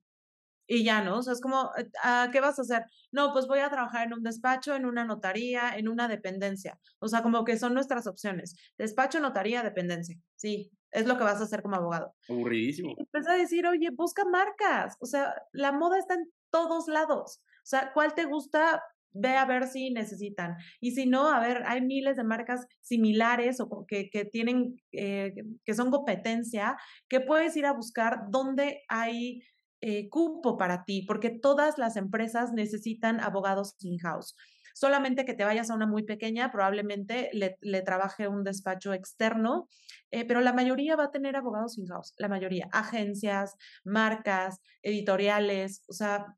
y 0.66 0.84
ya, 0.84 1.02
¿no? 1.02 1.18
O 1.18 1.22
sea, 1.22 1.32
es 1.32 1.40
como, 1.40 1.70
eh, 1.76 1.88
¿a 2.02 2.28
¿qué 2.32 2.40
vas 2.40 2.58
a 2.58 2.62
hacer? 2.62 2.84
No, 3.12 3.32
pues 3.32 3.46
voy 3.46 3.60
a 3.60 3.70
trabajar 3.70 4.06
en 4.06 4.14
un 4.14 4.22
despacho, 4.22 4.74
en 4.74 4.86
una 4.86 5.04
notaría, 5.04 5.76
en 5.76 5.88
una 5.88 6.08
dependencia. 6.08 6.78
O 7.00 7.08
sea, 7.08 7.22
como 7.22 7.44
que 7.44 7.58
son 7.58 7.74
nuestras 7.74 8.06
opciones. 8.06 8.54
Despacho, 8.78 9.20
notaría, 9.20 9.62
dependencia. 9.62 10.16
Sí, 10.36 10.70
es 10.92 11.06
lo 11.06 11.18
que 11.18 11.24
vas 11.24 11.40
a 11.40 11.44
hacer 11.44 11.62
como 11.62 11.76
abogado. 11.76 12.14
Aburridísimo. 12.28 12.94
Empieza 12.96 13.32
a 13.32 13.36
decir, 13.36 13.66
oye, 13.66 13.90
busca 13.90 14.24
marcas. 14.24 14.96
O 15.00 15.06
sea, 15.06 15.34
la 15.52 15.72
moda 15.72 15.98
está 15.98 16.14
en 16.14 16.30
todos 16.50 16.88
lados. 16.88 17.42
O 17.62 17.66
sea, 17.66 17.92
¿cuál 17.92 18.14
te 18.14 18.24
gusta? 18.24 18.82
ve 19.12 19.36
a 19.36 19.44
ver 19.44 19.66
si 19.66 19.90
necesitan. 19.90 20.56
Y 20.80 20.92
si 20.92 21.06
no, 21.06 21.28
a 21.28 21.40
ver, 21.40 21.62
hay 21.66 21.80
miles 21.82 22.16
de 22.16 22.24
marcas 22.24 22.66
similares 22.80 23.60
o 23.60 23.84
que, 23.86 24.08
que 24.10 24.24
tienen, 24.24 24.80
eh, 24.92 25.34
que 25.64 25.74
son 25.74 25.90
competencia, 25.90 26.76
que 27.08 27.20
puedes 27.20 27.56
ir 27.56 27.66
a 27.66 27.72
buscar 27.72 28.30
dónde 28.30 28.82
hay 28.88 29.42
eh, 29.80 30.08
cupo 30.10 30.58
para 30.58 30.84
ti, 30.84 31.04
porque 31.06 31.30
todas 31.30 31.78
las 31.78 31.96
empresas 31.96 32.52
necesitan 32.52 33.20
abogados 33.20 33.76
in-house. 33.80 34.36
Solamente 34.74 35.24
que 35.24 35.34
te 35.34 35.44
vayas 35.44 35.70
a 35.70 35.74
una 35.74 35.86
muy 35.86 36.04
pequeña, 36.04 36.50
probablemente 36.50 37.30
le, 37.32 37.56
le 37.60 37.82
trabaje 37.82 38.28
un 38.28 38.44
despacho 38.44 38.92
externo, 38.92 39.68
eh, 40.10 40.24
pero 40.24 40.40
la 40.40 40.52
mayoría 40.52 40.96
va 40.96 41.04
a 41.04 41.10
tener 41.10 41.36
abogados 41.36 41.78
in-house, 41.78 42.14
la 42.18 42.28
mayoría, 42.28 42.68
agencias, 42.72 43.56
marcas, 43.84 44.60
editoriales, 44.82 45.84
o 45.88 45.92
sea, 45.92 46.36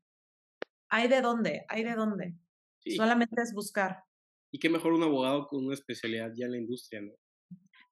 hay 0.89 1.07
de 1.07 1.21
dónde, 1.21 1.65
hay 1.69 1.83
de 1.83 1.95
dónde. 1.95 2.35
Solamente 2.95 3.41
es 3.41 3.53
buscar. 3.53 4.03
Y 4.51 4.59
qué 4.59 4.69
mejor 4.69 4.93
un 4.93 5.03
abogado 5.03 5.47
con 5.47 5.65
una 5.65 5.73
especialidad 5.73 6.31
ya 6.35 6.45
en 6.45 6.51
la 6.51 6.57
industria, 6.57 7.01
¿no? 7.01 7.13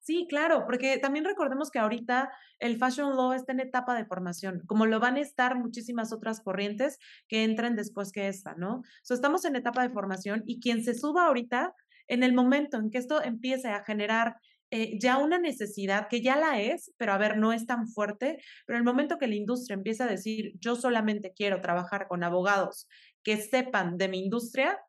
Sí, 0.04 0.26
claro, 0.28 0.66
porque 0.66 0.98
también 0.98 1.26
recordemos 1.26 1.70
que 1.70 1.78
ahorita 1.78 2.32
el 2.58 2.78
fashion 2.78 3.16
law 3.16 3.34
está 3.34 3.52
en 3.52 3.60
etapa 3.60 3.96
de 3.96 4.06
formación, 4.06 4.64
como 4.66 4.88
lo 4.88 5.00
van 5.00 5.16
a 5.18 5.20
estar 5.20 5.56
muchísimas 5.56 6.12
otras 6.12 6.42
corrientes 6.42 6.98
que 7.28 7.44
entren 7.44 7.76
después 7.76 8.12
que 8.12 8.28
esta, 8.28 8.56
¿no? 8.56 8.78
O 8.78 8.84
sea, 9.04 9.14
estamos 9.14 9.46
en 9.46 9.56
etapa 9.56 9.84
de 9.84 9.94
formación 9.94 10.42
y 10.48 10.60
quien 10.60 10.84
se 10.84 10.96
suba 10.96 11.28
ahorita, 11.28 11.76
en 12.08 12.24
el 12.24 12.34
momento 12.34 12.78
en 12.78 12.90
que 12.90 12.98
esto 12.98 13.22
empiece 13.22 13.68
a 13.68 13.84
generar 13.84 14.38
eh, 14.72 14.98
ya 15.00 15.20
una 15.20 15.38
necesidad 15.38 16.08
que 16.10 16.22
ya 16.22 16.36
la 16.36 16.60
es, 16.60 16.92
pero 16.98 17.14
a 17.14 17.20
ver, 17.20 17.38
no 17.38 17.54
es 17.54 17.68
tan 17.68 17.88
fuerte, 17.88 18.40
pero 18.66 18.80
el 18.80 18.84
momento 18.84 19.20
que 19.20 19.28
la 19.28 19.36
industria 19.36 19.76
empieza 19.76 20.06
a 20.06 20.08
decir, 20.08 20.54
yo 20.60 20.76
solamente 20.76 21.32
quiero 21.36 21.62
trabajar 21.62 22.08
con 22.08 22.24
abogados 22.24 22.88
que 23.22 23.38
sepan 23.38 23.98
de 23.98 24.08
mi 24.10 24.20
industria, 24.20 24.80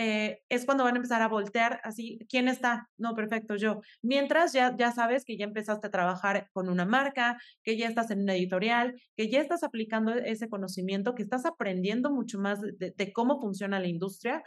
eh, 0.00 0.42
es 0.48 0.64
cuando 0.64 0.84
van 0.84 0.94
a 0.94 0.98
empezar 0.98 1.22
a 1.22 1.28
voltear 1.28 1.80
así, 1.82 2.20
¿quién 2.28 2.46
está? 2.46 2.88
No, 2.96 3.16
perfecto, 3.16 3.56
yo. 3.56 3.80
Mientras 4.00 4.52
ya, 4.52 4.76
ya 4.78 4.92
sabes 4.92 5.24
que 5.24 5.36
ya 5.36 5.44
empezaste 5.44 5.88
a 5.88 5.90
trabajar 5.90 6.48
con 6.52 6.68
una 6.68 6.84
marca, 6.84 7.36
que 7.64 7.76
ya 7.76 7.88
estás 7.88 8.12
en 8.12 8.22
una 8.22 8.36
editorial, 8.36 8.94
que 9.16 9.28
ya 9.28 9.40
estás 9.40 9.64
aplicando 9.64 10.14
ese 10.14 10.48
conocimiento, 10.48 11.16
que 11.16 11.24
estás 11.24 11.44
aprendiendo 11.46 12.12
mucho 12.12 12.38
más 12.38 12.60
de, 12.60 13.12
cómo 13.12 13.40
funciona 13.40 13.80
la 13.80 13.88
industria 13.88 14.44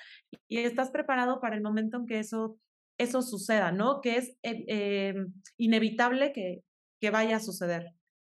y 0.48 0.60
estás 0.60 0.90
preparado 0.90 1.42
para 1.42 1.58
el 1.58 1.62
momento 1.62 1.98
en 1.98 2.06
que 2.06 2.20
eso, 2.20 2.58
eso 2.98 3.22
suceda, 3.22 3.74
¿no? 3.74 4.00
Que 4.00 4.16
es 4.16 4.30
eh, 4.44 4.64
eh, 4.70 5.16
inevitable 5.58 6.32
que, 6.32 6.62
que 7.02 7.10
vaya 7.10 7.36
a 7.36 7.40
suceder. 7.42 7.88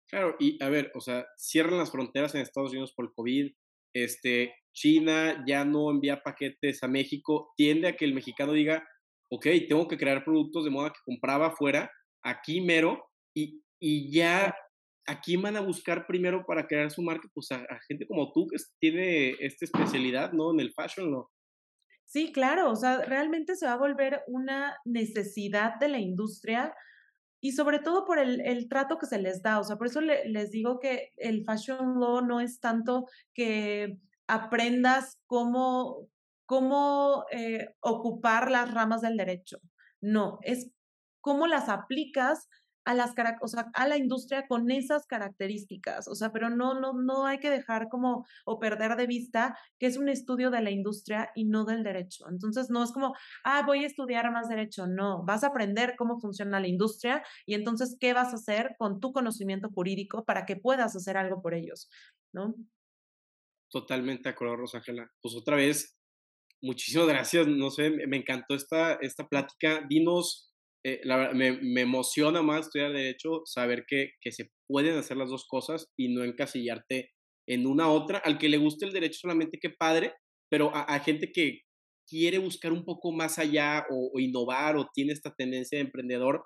Claro, 0.09 0.35
y 0.41 0.61
a 0.61 0.69
ver, 0.69 0.91
o 0.97 1.01
sea, 1.01 1.25
cierran 1.37 1.79
las 1.79 1.93
fronteras 1.93 2.35
en 2.35 2.41
Estados 2.41 2.73
Unidos 2.73 2.93
por 2.97 3.05
el 3.05 3.13
COVID, 3.15 3.53
este, 3.95 4.55
China 4.73 5.45
ya 5.47 5.65
no 5.65 5.91
envía 5.91 6.23
paquetes 6.23 6.83
a 6.83 6.89
México, 6.89 7.53
tiende 7.57 7.89
a 7.89 7.97
que 7.97 8.05
el 8.05 8.15
mexicano 8.15 8.53
diga, 8.53 8.87
ok, 9.31 9.47
tengo 9.69 9.89
que 9.89 9.99
crear 9.99 10.25
productos 10.25 10.65
de 10.65 10.71
moda 10.71 10.91
que 10.91 11.01
compraba 11.05 11.49
afuera, 11.49 11.91
aquí 12.23 12.61
mero, 12.61 13.05
y, 13.35 13.63
y 13.81 14.13
ya 14.13 14.55
aquí 15.07 15.37
van 15.37 15.57
a 15.57 15.61
buscar 15.61 16.07
primero 16.07 16.45
para 16.47 16.67
crear 16.67 16.91
su 16.91 17.03
marca, 17.03 17.29
pues 17.35 17.51
a, 17.53 17.65
gente 17.89 18.07
como 18.07 18.33
tú 18.33 18.47
que 18.47 18.57
tiene 18.79 19.31
esta 19.41 19.65
especialidad, 19.65 20.33
¿no? 20.33 20.53
En 20.53 20.61
el 20.61 20.73
fashion, 20.73 21.11
¿no? 21.11 21.31
Sí, 22.05 22.33
claro, 22.33 22.71
o 22.71 22.77
sea, 22.77 23.05
realmente 23.05 23.57
se 23.57 23.67
va 23.67 23.73
a 23.73 23.79
volver 23.79 24.23
una 24.27 24.77
necesidad 24.85 25.77
de 25.81 25.89
la 25.89 25.99
industria 25.99 26.75
y 27.41 27.53
sobre 27.53 27.79
todo 27.79 28.05
por 28.05 28.19
el, 28.19 28.41
el 28.43 28.69
trato 28.69 28.99
que 28.99 29.07
se 29.07 29.19
les 29.19 29.43
da, 29.43 29.59
o 29.59 29.65
sea, 29.65 29.77
por 29.77 29.87
eso 29.87 30.01
les 30.01 30.51
digo 30.51 30.79
que 30.79 31.11
el 31.17 31.45
fashion 31.45 31.99
law 31.99 32.25
no 32.25 32.41
es 32.41 32.61
tanto 32.61 33.07
que 33.35 33.99
aprendas 34.33 35.19
cómo, 35.27 36.09
cómo 36.47 37.27
eh, 37.31 37.75
ocupar 37.81 38.51
las 38.51 38.73
ramas 38.73 39.03
del 39.03 39.19
derecho. 39.19 39.59
No, 40.01 40.39
es 40.43 40.71
cómo 41.21 41.47
las 41.47 41.69
aplicas 41.69 42.49
a 42.85 42.95
las 42.95 43.15
o 43.43 43.47
sea, 43.47 43.71
a 43.75 43.87
la 43.87 43.97
industria 43.97 44.47
con 44.49 44.71
esas 44.71 45.07
características, 45.07 46.09
o 46.09 46.15
sea, 46.17 46.33
pero 46.33 46.51
no 46.51 46.81
no 46.81 46.95
no 46.95 47.27
hay 47.27 47.39
que 47.39 47.51
dejar 47.51 47.89
como 47.89 48.27
o 48.45 48.59
perder 48.59 48.97
de 48.97 49.07
vista 49.07 49.57
que 49.79 49.87
es 49.87 49.97
un 49.99 50.09
estudio 50.09 50.51
de 50.51 50.63
la 50.63 50.71
industria 50.71 51.31
y 51.37 51.45
no 51.45 51.65
del 51.65 51.85
derecho. 51.85 52.25
Entonces, 52.29 52.71
no 52.71 52.83
es 52.83 52.91
como, 52.91 53.15
ah, 53.45 53.63
voy 53.67 53.85
a 53.85 53.87
estudiar 53.87 54.33
más 54.33 54.49
derecho, 54.49 54.87
no, 54.87 55.23
vas 55.25 55.45
a 55.45 55.49
aprender 55.49 55.95
cómo 55.97 56.19
funciona 56.21 56.59
la 56.59 56.69
industria 56.69 57.23
y 57.47 57.55
entonces 57.55 57.97
qué 58.01 58.15
vas 58.15 58.33
a 58.33 58.37
hacer 58.37 58.75
con 58.79 58.99
tu 58.99 59.13
conocimiento 59.13 59.69
jurídico 59.71 60.25
para 60.25 60.47
que 60.47 60.57
puedas 60.57 60.97
hacer 60.97 61.17
algo 61.17 61.43
por 61.43 61.55
ellos, 61.55 61.89
¿no? 62.33 62.55
Totalmente 63.73 64.25
de 64.25 64.31
acuerdo, 64.31 64.57
Rosángela. 64.57 65.11
Pues 65.23 65.35
otra 65.35 65.57
vez, 65.57 65.99
muchísimas 66.63 67.09
gracias. 67.09 67.47
No 67.49 67.71
sé, 67.71 67.91
me 67.91 68.19
encantó 68.19 68.55
esta, 68.55 68.95
esta 69.01 69.27
plática. 69.27 69.85
Dinos 69.89 70.53
eh, 70.85 71.01
la, 71.05 71.33
me, 71.33 71.53
me, 71.63 71.81
emociona 71.81 72.43
más 72.43 72.67
estudiar 72.67 72.93
derecho, 72.93 73.43
saber 73.47 73.85
que, 73.87 74.11
que, 74.21 74.33
se 74.33 74.51
pueden 74.69 74.99
hacer 74.99 75.17
las 75.17 75.31
dos 75.31 75.47
cosas 75.49 75.87
y 75.97 76.13
no 76.13 76.23
encasillarte 76.23 77.13
en 77.49 77.67
una 77.67 77.89
otra. 77.89 78.19
Al 78.19 78.39
que 78.39 78.49
le 78.49 78.59
guste 78.59 78.85
el 78.85 78.93
derecho 78.93 79.21
solamente, 79.23 79.59
qué 79.61 79.71
padre, 79.71 80.13
pero 80.51 80.71
a, 80.75 80.99
gente 81.01 81.33
que 81.33 81.61
quiere 82.07 82.39
buscar 82.39 82.73
un 82.73 82.85
poco 82.85 83.11
más 83.13 83.39
allá 83.39 83.87
o, 83.91 84.19
innovar 84.19 84.77
o 84.77 84.91
tiene 84.93 85.13
esta 85.13 85.33
tendencia 85.35 85.79
de 85.79 85.85
emprendedor, 85.85 86.45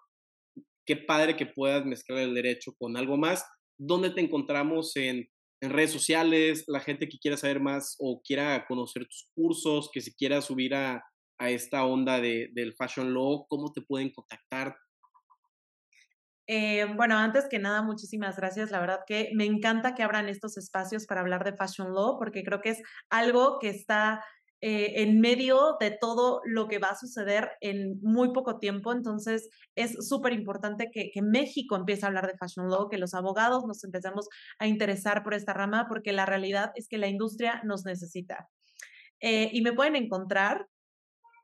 qué 0.87 0.97
padre 0.97 1.35
que 1.37 1.47
puedas 1.47 1.85
mezclar 1.85 2.21
el 2.21 2.35
derecho 2.35 2.73
con 2.79 2.97
algo 2.97 3.17
más. 3.17 3.45
¿Dónde 3.79 4.11
te 4.11 4.21
encontramos 4.21 4.95
en, 4.97 5.29
en 5.61 5.71
redes 5.71 5.93
sociales? 5.93 6.65
La 6.67 6.81
gente 6.81 7.09
que 7.09 7.19
quiera 7.19 7.37
saber 7.37 7.61
más 7.61 7.97
o 7.99 8.21
quiera 8.23 8.65
conocer 8.67 9.07
tus 9.07 9.31
cursos, 9.35 9.91
que 9.93 10.01
se 10.01 10.15
quiera 10.15 10.43
subir 10.43 10.75
a, 10.75 11.03
a 11.39 11.51
esta 11.51 11.85
onda 11.85 12.21
de, 12.21 12.51
del 12.53 12.75
Fashion 12.75 13.13
Law? 13.13 13.47
¿Cómo 13.49 13.73
te 13.73 13.83
pueden 13.83 14.13
contactar? 14.13 14.77
Eh, 16.49 16.85
bueno, 16.95 17.17
antes 17.19 17.49
que 17.49 17.59
nada, 17.59 17.83
muchísimas 17.83 18.37
gracias. 18.37 18.71
La 18.71 18.79
verdad 18.79 19.01
que 19.07 19.31
me 19.35 19.45
encanta 19.45 19.95
que 19.95 20.05
abran 20.05 20.29
estos 20.29 20.57
espacios 20.57 21.07
para 21.07 21.21
hablar 21.21 21.45
de 21.45 21.57
Fashion 21.57 21.93
Law, 21.93 22.19
porque 22.19 22.45
creo 22.45 22.61
que 22.61 22.71
es 22.71 22.83
algo 23.11 23.59
que 23.59 23.69
está 23.69 24.25
eh, 24.61 25.03
en 25.03 25.21
medio 25.21 25.77
de 25.79 25.91
todo 25.91 26.41
lo 26.45 26.67
que 26.69 26.79
va 26.79 26.91
a 26.91 26.97
suceder 26.97 27.51
en 27.61 28.01
muy 28.01 28.33
poco 28.33 28.59
tiempo. 28.59 28.93
Entonces, 28.93 29.49
es 29.75 30.09
súper 30.09 30.33
importante 30.33 30.91
que, 30.93 31.11
que, 31.13 31.23
México 31.23 31.77
empiece 31.77 32.05
a 32.05 32.09
hablar 32.09 32.27
de 32.27 32.37
Fashion 32.39 32.69
Law, 32.69 32.89
que 32.89 32.99
los 32.99 33.15
abogados 33.15 33.65
nos 33.67 33.85
empecemos 33.85 34.29
a 34.59 34.67
interesar 34.67 35.23
por 35.23 35.35
esta 35.35 35.53
rama, 35.53 35.87
porque 35.89 36.13
la 36.13 36.27
realidad 36.27 36.73
es 36.75 36.89
que 36.89 36.99
la 36.99 37.09
industria 37.09 37.61
nos 37.65 37.85
necesita. 37.85 38.49
Eh, 39.21 39.51
y 39.53 39.63
me 39.63 39.73
pueden 39.73 39.97
encontrar 39.97 40.67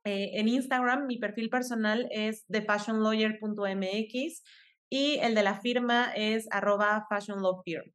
eh, 0.04 0.30
en 0.34 0.48
Instagram, 0.48 1.06
mi 1.06 1.18
perfil 1.18 1.48
personal 1.48 2.08
es 2.10 2.44
thefashionlawyer.mx 2.46 4.42
y 4.90 5.18
el 5.18 5.34
de 5.34 5.42
la 5.42 5.60
firma 5.60 6.12
es 6.14 6.46
arroba 6.50 7.06
fashionlawfirm. 7.08 7.92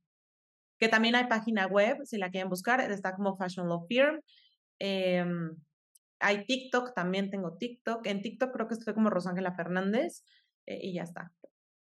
Que 0.80 0.88
también 0.88 1.16
hay 1.16 1.28
página 1.28 1.68
web, 1.68 1.98
si 2.06 2.18
la 2.18 2.30
quieren 2.30 2.50
buscar, 2.50 2.80
está 2.80 3.14
como 3.16 3.36
Fashion. 3.36 3.68
Em, 4.80 5.56
hay 6.20 6.46
TikTok, 6.46 6.94
también 6.94 7.30
tengo 7.30 7.58
TikTok. 7.58 8.06
En 8.06 8.22
TikTok 8.22 8.52
creo 8.54 8.68
que 8.68 8.74
estoy 8.74 8.94
como 8.94 9.10
Rosángela 9.10 9.56
Fernández 9.56 10.24
eh, 10.66 10.80
y 10.82 10.94
ya 10.94 11.04
está. 11.04 11.32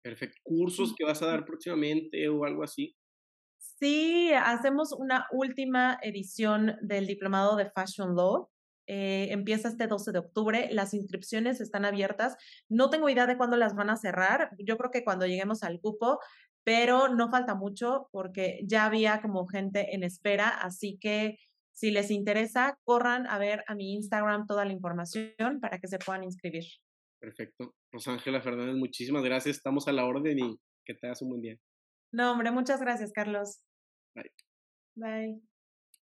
Perfecto. 0.03 0.39
¿Cursos 0.43 0.95
que 0.97 1.05
vas 1.05 1.23
a 1.23 1.27
dar 1.27 1.45
próximamente 1.45 2.29
o 2.29 2.45
algo 2.45 2.63
así? 2.63 2.97
Sí, 3.59 4.33
hacemos 4.33 4.93
una 4.93 5.27
última 5.33 5.99
edición 6.03 6.77
del 6.83 7.07
diplomado 7.07 7.57
de 7.57 7.71
Fashion 7.71 8.15
Law. 8.15 8.49
Eh, 8.87 9.29
empieza 9.31 9.69
este 9.69 9.87
12 9.87 10.13
de 10.13 10.19
octubre. 10.19 10.69
Las 10.73 10.95
inscripciones 10.95 11.61
están 11.61 11.85
abiertas. 11.85 12.37
No 12.69 12.91
tengo 12.91 13.09
idea 13.09 13.27
de 13.27 13.37
cuándo 13.37 13.57
las 13.57 13.75
van 13.75 13.91
a 13.91 13.97
cerrar. 13.97 14.51
Yo 14.59 14.79
creo 14.79 14.91
que 14.91 15.05
cuando 15.05 15.27
lleguemos 15.27 15.63
al 15.63 15.81
cupo, 15.81 16.19
pero 16.65 17.09
no 17.09 17.31
falta 17.31 17.55
mucho 17.55 18.09
porque 18.13 18.61
ya 18.65 18.85
había 18.85 19.21
como 19.21 19.47
gente 19.47 19.95
en 19.95 20.03
espera. 20.03 20.49
Así 20.49 20.99
que 20.99 21.39
si 21.79 21.93
les 21.93 22.11
interesa, 22.11 22.77
corran 22.83 23.29
a 23.29 23.39
ver 23.39 23.63
a 23.69 23.77
mi 23.77 23.95
Instagram 23.95 24.47
toda 24.49 24.65
la 24.65 24.73
información 24.73 25.61
para 25.61 25.79
que 25.79 25.87
se 25.87 26.01
puedan 26.01 26.25
inscribir. 26.25 26.65
Perfecto. 27.21 27.77
Rosángela 27.93 28.43
Fernández, 28.43 28.75
muchísimas 28.75 29.23
gracias. 29.23 29.59
Estamos 29.59 29.87
a 29.87 29.93
la 29.93 30.05
orden 30.05 30.41
y 30.41 30.59
que 30.85 30.95
te 30.95 31.07
hagas 31.07 31.23
un 31.23 31.29
buen 31.29 31.41
día. 31.41 31.57
No, 32.13 32.33
hombre, 32.33 32.51
muchas 32.51 32.81
gracias, 32.81 33.13
Carlos. 33.13 33.63
Bye. 34.17 34.33
Bye. 34.97 35.48